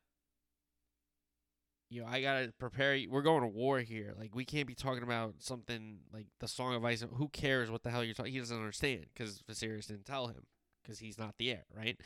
you 1.90 2.00
know 2.02 2.08
i 2.08 2.20
gotta 2.20 2.52
prepare 2.58 2.98
we're 3.08 3.22
going 3.22 3.42
to 3.42 3.46
war 3.48 3.78
here 3.80 4.14
like 4.18 4.34
we 4.34 4.44
can't 4.44 4.66
be 4.66 4.74
talking 4.74 5.02
about 5.02 5.34
something 5.38 5.98
like 6.12 6.26
the 6.40 6.48
song 6.48 6.74
of 6.74 6.84
ice 6.84 7.04
who 7.14 7.28
cares 7.28 7.70
what 7.70 7.82
the 7.82 7.90
hell 7.90 8.02
you're 8.02 8.14
talking 8.14 8.32
he 8.32 8.38
doesn't 8.38 8.56
understand 8.56 9.06
because 9.14 9.42
Viserys 9.50 9.86
didn't 9.86 10.04
tell 10.04 10.26
him 10.28 10.44
because 10.82 10.98
he's 10.98 11.18
not 11.18 11.34
the 11.38 11.50
heir 11.50 11.64
right? 11.76 11.98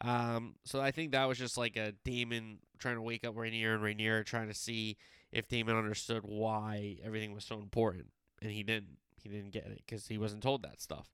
Um 0.00 0.54
so 0.64 0.80
i 0.80 0.90
think 0.92 1.12
that 1.12 1.26
was 1.26 1.38
just 1.38 1.58
like 1.58 1.76
a 1.76 1.92
Daemon 2.04 2.58
trying 2.78 2.94
to 2.94 3.02
wake 3.02 3.24
up 3.24 3.34
Rhaenyra 3.34 3.74
and 3.74 3.82
Rhaenyra 3.82 4.24
trying 4.24 4.48
to 4.48 4.54
see 4.54 4.96
if 5.32 5.48
Daemon 5.48 5.76
understood 5.76 6.22
why 6.24 6.96
everything 7.04 7.32
was 7.32 7.44
so 7.44 7.56
important 7.56 8.06
and 8.40 8.50
he 8.50 8.62
didn't 8.62 8.96
he 9.20 9.28
didn't 9.28 9.50
get 9.50 9.66
it 9.66 9.82
because 9.84 10.06
he 10.06 10.16
wasn't 10.16 10.42
told 10.42 10.62
that 10.62 10.80
stuff. 10.80 11.10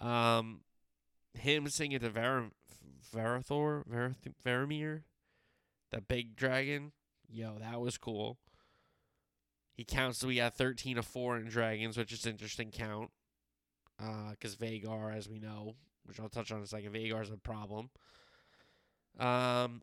Um 0.00 0.62
him 1.34 1.68
singing 1.68 2.00
to 2.00 2.10
Ver- 2.10 2.50
Varathor, 3.14 3.84
Ver- 3.86 4.16
Varamir, 4.44 5.02
that 5.90 6.08
big 6.08 6.36
dragon. 6.36 6.92
Yo, 7.28 7.58
that 7.60 7.80
was 7.80 7.98
cool. 7.98 8.38
He 9.74 9.84
counts 9.84 10.18
so 10.18 10.28
we 10.28 10.36
got 10.36 10.56
13 10.56 10.98
of 10.98 11.06
4 11.06 11.38
in 11.38 11.48
dragons, 11.48 11.96
which 11.96 12.12
is 12.12 12.26
interesting 12.26 12.70
count. 12.70 13.10
Because 13.98 14.54
uh, 14.54 14.64
Vhagar, 14.64 15.16
as 15.16 15.28
we 15.28 15.38
know, 15.38 15.74
which 16.04 16.20
I'll 16.20 16.28
touch 16.28 16.50
on 16.50 16.58
in 16.58 16.64
a 16.64 16.66
second, 16.66 16.92
Vhagar's 16.92 17.30
a 17.30 17.36
problem. 17.36 17.90
Um, 19.18 19.82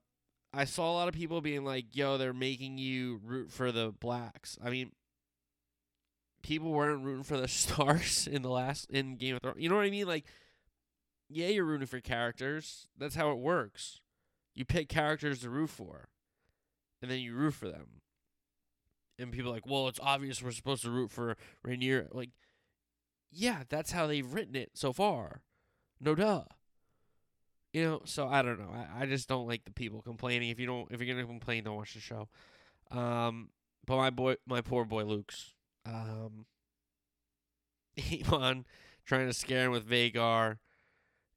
I 0.53 0.65
saw 0.65 0.91
a 0.91 0.93
lot 0.93 1.07
of 1.07 1.13
people 1.13 1.41
being 1.41 1.63
like, 1.63 1.95
yo, 1.95 2.17
they're 2.17 2.33
making 2.33 2.77
you 2.77 3.19
root 3.23 3.51
for 3.51 3.71
the 3.71 3.93
blacks. 3.99 4.57
I 4.63 4.69
mean, 4.69 4.91
people 6.41 6.71
weren't 6.71 7.03
rooting 7.03 7.23
for 7.23 7.37
the 7.37 7.47
stars 7.47 8.27
in 8.27 8.41
the 8.41 8.49
last 8.49 8.89
in 8.89 9.15
Game 9.15 9.35
of 9.35 9.41
Thrones. 9.41 9.59
You 9.59 9.69
know 9.69 9.75
what 9.75 9.85
I 9.85 9.91
mean? 9.91 10.07
Like, 10.07 10.25
yeah, 11.29 11.47
you're 11.47 11.65
rooting 11.65 11.87
for 11.87 11.99
characters. 12.01 12.87
That's 12.97 13.15
how 13.15 13.31
it 13.31 13.37
works. 13.37 14.01
You 14.55 14.65
pick 14.65 14.89
characters 14.89 15.41
to 15.41 15.49
root 15.49 15.69
for, 15.69 16.09
and 17.01 17.09
then 17.09 17.19
you 17.19 17.35
root 17.35 17.53
for 17.53 17.67
them. 17.67 18.01
And 19.17 19.31
people 19.31 19.51
are 19.51 19.53
like, 19.53 19.67
well, 19.67 19.87
it's 19.87 19.99
obvious 20.01 20.41
we're 20.41 20.51
supposed 20.51 20.83
to 20.83 20.89
root 20.89 21.11
for 21.11 21.37
Rhaenyra. 21.65 22.13
Like, 22.13 22.31
yeah, 23.31 23.63
that's 23.69 23.91
how 23.91 24.07
they've 24.07 24.33
written 24.33 24.55
it 24.55 24.71
so 24.73 24.91
far. 24.91 25.43
No 26.01 26.15
duh. 26.15 26.45
You 27.73 27.83
know, 27.83 28.01
so 28.05 28.27
I 28.27 28.41
don't 28.41 28.59
know. 28.59 28.73
I, 28.73 29.03
I 29.03 29.05
just 29.05 29.29
don't 29.29 29.47
like 29.47 29.65
the 29.65 29.71
people 29.71 30.01
complaining. 30.01 30.49
If 30.49 30.59
you 30.59 30.65
don't, 30.65 30.91
if 30.91 30.99
you're 30.99 31.13
gonna 31.13 31.27
complain, 31.27 31.65
don't 31.65 31.75
watch 31.75 31.93
the 31.93 31.99
show. 31.99 32.27
Um, 32.89 33.49
but 33.85 33.97
my 33.97 34.09
boy, 34.09 34.37
my 34.47 34.61
poor 34.61 34.85
boy 34.85 35.03
Luke's, 35.03 35.53
um, 35.85 36.45
on 38.31 38.65
trying 39.05 39.27
to 39.27 39.33
scare 39.33 39.65
him 39.65 39.71
with 39.71 39.87
Vhagar 39.87 40.57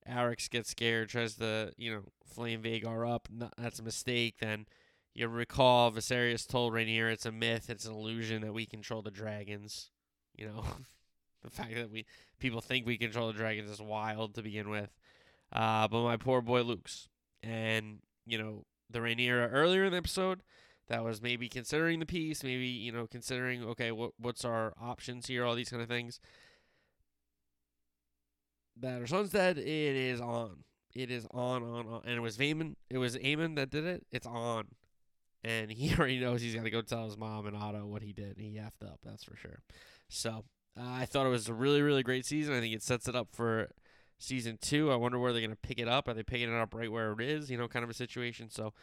Arrax 0.09 0.51
gets 0.51 0.71
scared, 0.71 1.09
tries 1.09 1.37
to, 1.37 1.73
you 1.77 1.93
know, 1.93 2.03
flame 2.25 2.63
Vhagar 2.63 3.09
up. 3.09 3.29
No, 3.31 3.51
that's 3.57 3.79
a 3.79 3.85
mistake. 3.85 4.37
Then 4.41 4.67
you 5.15 5.29
recall 5.29 5.93
Viserys 5.93 6.47
told 6.47 6.73
Rhaenyra 6.73 7.13
it's 7.13 7.27
a 7.27 7.33
myth, 7.33 7.69
it's 7.69 7.85
an 7.85 7.95
illusion 7.95 8.43
that 8.43 8.55
we 8.55 8.67
control 8.67 9.03
the 9.03 9.11
dragons. 9.11 9.91
You 10.37 10.47
know, 10.47 10.65
the 11.43 11.51
fact 11.51 11.75
that 11.75 11.91
we 11.91 12.07
people 12.39 12.61
think 12.61 12.87
we 12.87 12.99
control 12.99 13.29
the 13.29 13.35
dragons 13.35 13.71
is 13.71 13.81
wild 13.81 14.35
to 14.35 14.43
begin 14.43 14.69
with. 14.71 14.91
Uh, 15.53 15.87
but 15.89 16.03
my 16.03 16.17
poor 16.17 16.41
boy 16.41 16.63
Luke's, 16.63 17.09
and 17.43 17.99
you 18.27 18.39
know 18.39 18.65
the 18.91 19.01
Rhaenyra 19.01 19.51
earlier 19.53 19.85
in 19.85 19.93
the 19.93 19.99
episode 19.99 20.43
that 20.89 21.05
was 21.05 21.23
maybe 21.23 21.49
considering 21.49 22.01
the 22.01 22.07
peace, 22.07 22.43
maybe 22.43 22.67
you 22.67 22.91
know 22.91 23.07
considering 23.07 23.63
okay 23.65 23.93
what 23.93 24.13
what's 24.19 24.45
our 24.45 24.73
options 24.81 25.27
here, 25.27 25.45
all 25.45 25.55
these 25.55 25.71
kind 25.71 25.83
of 25.83 25.89
things 25.89 26.21
that 28.83 29.01
her 29.01 29.07
son's 29.07 29.31
dead, 29.31 29.59
it 29.59 29.65
is 29.67 30.21
on. 30.21 30.65
It 30.95 31.11
is 31.11 31.27
on, 31.33 31.63
on, 31.63 31.87
on. 31.87 32.03
And 32.05 32.15
it 32.15 32.21
was 32.21 32.37
Vaemon, 32.37 32.75
it 32.91 32.99
was 32.99 33.17
Aemon 33.17 33.57
that 33.57 33.71
did 33.71 33.85
it. 33.85 34.05
It's 34.13 34.27
on. 34.27 34.67
And 35.43 35.71
he 35.71 35.95
already 35.99 36.21
knows 36.21 36.43
he's 36.43 36.55
got 36.55 36.65
to 36.65 36.71
go 36.71 36.83
tell 36.83 37.07
his 37.07 37.17
mom 37.17 37.47
and 37.47 37.57
Otto 37.57 37.87
what 37.87 38.03
he 38.03 38.13
did. 38.13 38.37
He 38.39 38.59
effed 38.59 38.87
up, 38.87 39.01
that's 39.05 39.25
for 39.25 39.37
sure. 39.37 39.61
So 40.09 40.45
uh, 40.79 40.83
I 40.85 41.07
thought 41.07 41.27
it 41.27 41.31
was 41.31 41.49
a 41.49 41.55
really, 41.55 41.83
really 41.83 42.03
great 42.03 42.27
season. 42.27 42.55
I 42.55 42.61
think 42.61 42.75
it 42.75 42.83
sets 42.83 43.09
it 43.09 43.17
up 43.17 43.29
for 43.33 43.71
season 44.19 44.59
two. 44.61 44.93
I 44.93 44.97
wonder 44.97 45.19
where 45.19 45.33
they're 45.33 45.41
going 45.41 45.51
to 45.51 45.57
pick 45.57 45.79
it 45.79 45.89
up. 45.89 46.09
Are 46.09 46.15
they 46.15 46.23
picking 46.23 46.53
it 46.53 46.61
up 46.61 46.75
right 46.75 46.93
where 46.93 47.13
it 47.13 47.21
is? 47.21 47.51
You 47.51 47.57
know, 47.57 47.69
kind 47.69 47.85
of 47.85 47.91
a 47.91 47.95
situation. 47.95 48.51
So 48.51 48.75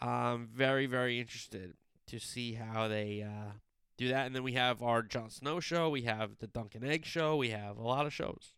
I'm 0.00 0.48
very, 0.54 0.86
very 0.86 1.18
interested 1.18 1.74
to 2.08 2.18
see 2.18 2.54
how 2.54 2.88
they 2.88 3.22
uh, 3.26 3.52
do 3.96 4.08
that. 4.08 4.26
And 4.26 4.36
then 4.36 4.42
we 4.42 4.52
have 4.52 4.82
our 4.82 5.02
Jon 5.02 5.30
Snow 5.30 5.60
show. 5.60 5.88
We 5.88 6.02
have 6.02 6.38
the 6.38 6.46
Dunk 6.46 6.74
and 6.74 6.84
Egg 6.84 7.06
show. 7.06 7.36
We 7.36 7.50
have 7.50 7.78
a 7.78 7.82
lot 7.82 8.04
of 8.04 8.12
shows 8.12 8.52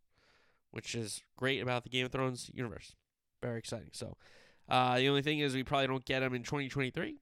which 0.77 0.95
is 0.95 1.23
great 1.39 1.63
about 1.63 1.85
the 1.85 1.89
Game 1.89 2.05
of 2.05 2.13
Thrones 2.13 2.51
universe. 2.53 2.95
Very 3.43 3.59
exciting. 3.59 3.89
So, 3.93 4.19
uh, 4.69 4.99
the 4.99 5.09
only 5.09 5.23
thing 5.23 5.39
is 5.39 5.55
we 5.55 5.63
probably 5.63 5.87
don't 5.87 6.05
get 6.05 6.21
them 6.21 6.35
in 6.35 6.43
2023. 6.43 7.17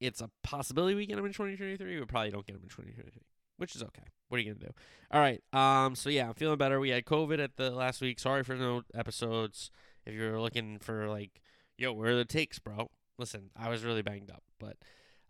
It's 0.00 0.20
a 0.20 0.28
possibility 0.42 0.96
we 0.96 1.06
get 1.06 1.14
them 1.14 1.24
in 1.24 1.32
2023. 1.32 2.00
We 2.00 2.04
probably 2.04 2.32
don't 2.32 2.44
get 2.44 2.54
them 2.54 2.64
in 2.64 2.68
2023, 2.68 3.22
which 3.58 3.76
is 3.76 3.82
okay. 3.84 4.02
What 4.26 4.38
are 4.38 4.40
you 4.40 4.54
gonna 4.54 4.66
do? 4.66 4.72
All 5.12 5.20
right. 5.20 5.40
Um. 5.52 5.94
So 5.94 6.10
yeah, 6.10 6.26
I'm 6.26 6.34
feeling 6.34 6.58
better. 6.58 6.80
We 6.80 6.88
had 6.88 7.04
COVID 7.04 7.38
at 7.38 7.54
the 7.54 7.70
last 7.70 8.00
week. 8.00 8.18
Sorry 8.18 8.42
for 8.42 8.56
no 8.56 8.82
episodes. 8.92 9.70
If 10.04 10.12
you're 10.12 10.40
looking 10.40 10.80
for 10.80 11.08
like, 11.08 11.40
yo, 11.78 11.92
where 11.92 12.10
are 12.10 12.16
the 12.16 12.24
takes, 12.24 12.58
bro? 12.58 12.90
Listen, 13.18 13.50
I 13.56 13.68
was 13.68 13.84
really 13.84 14.02
banged 14.02 14.32
up, 14.32 14.42
but 14.58 14.78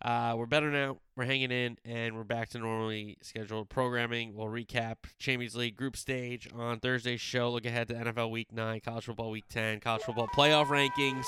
uh, 0.04 0.34
we're 0.36 0.46
better 0.46 0.70
now. 0.70 0.98
We're 1.16 1.24
hanging 1.24 1.52
in, 1.52 1.78
and 1.84 2.16
we're 2.16 2.24
back 2.24 2.48
to 2.50 2.58
normally 2.58 3.18
scheduled 3.22 3.68
programming. 3.68 4.34
We'll 4.34 4.48
recap 4.48 4.96
Champions 5.18 5.54
League 5.54 5.76
group 5.76 5.96
stage 5.96 6.48
on 6.54 6.80
Thursday's 6.80 7.20
show. 7.20 7.50
Look 7.50 7.66
ahead 7.66 7.88
to 7.88 7.94
NFL 7.94 8.30
Week 8.30 8.48
9, 8.52 8.80
College 8.80 9.04
Football 9.04 9.30
Week 9.30 9.44
10, 9.48 9.80
College 9.80 10.02
Football 10.02 10.28
Playoff 10.34 10.66
Rankings, 10.66 11.26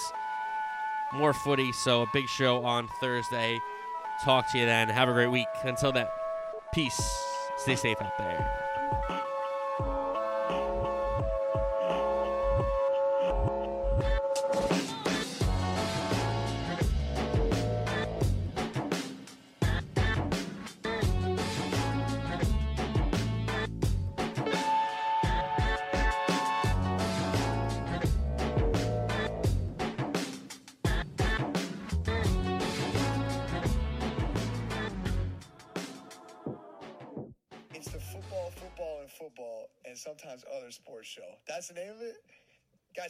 more 1.13 1.33
footy. 1.33 1.71
So, 1.73 2.03
a 2.03 2.07
big 2.13 2.29
show 2.29 2.65
on 2.65 2.89
Thursday. 3.01 3.59
Talk 4.25 4.51
to 4.53 4.59
you 4.59 4.67
then. 4.67 4.89
Have 4.89 5.09
a 5.09 5.13
great 5.13 5.31
week. 5.31 5.49
Until 5.63 5.93
then, 5.93 6.07
peace. 6.73 7.01
Stay 7.59 7.77
safe 7.77 8.01
out 8.01 8.17
there. 8.19 8.64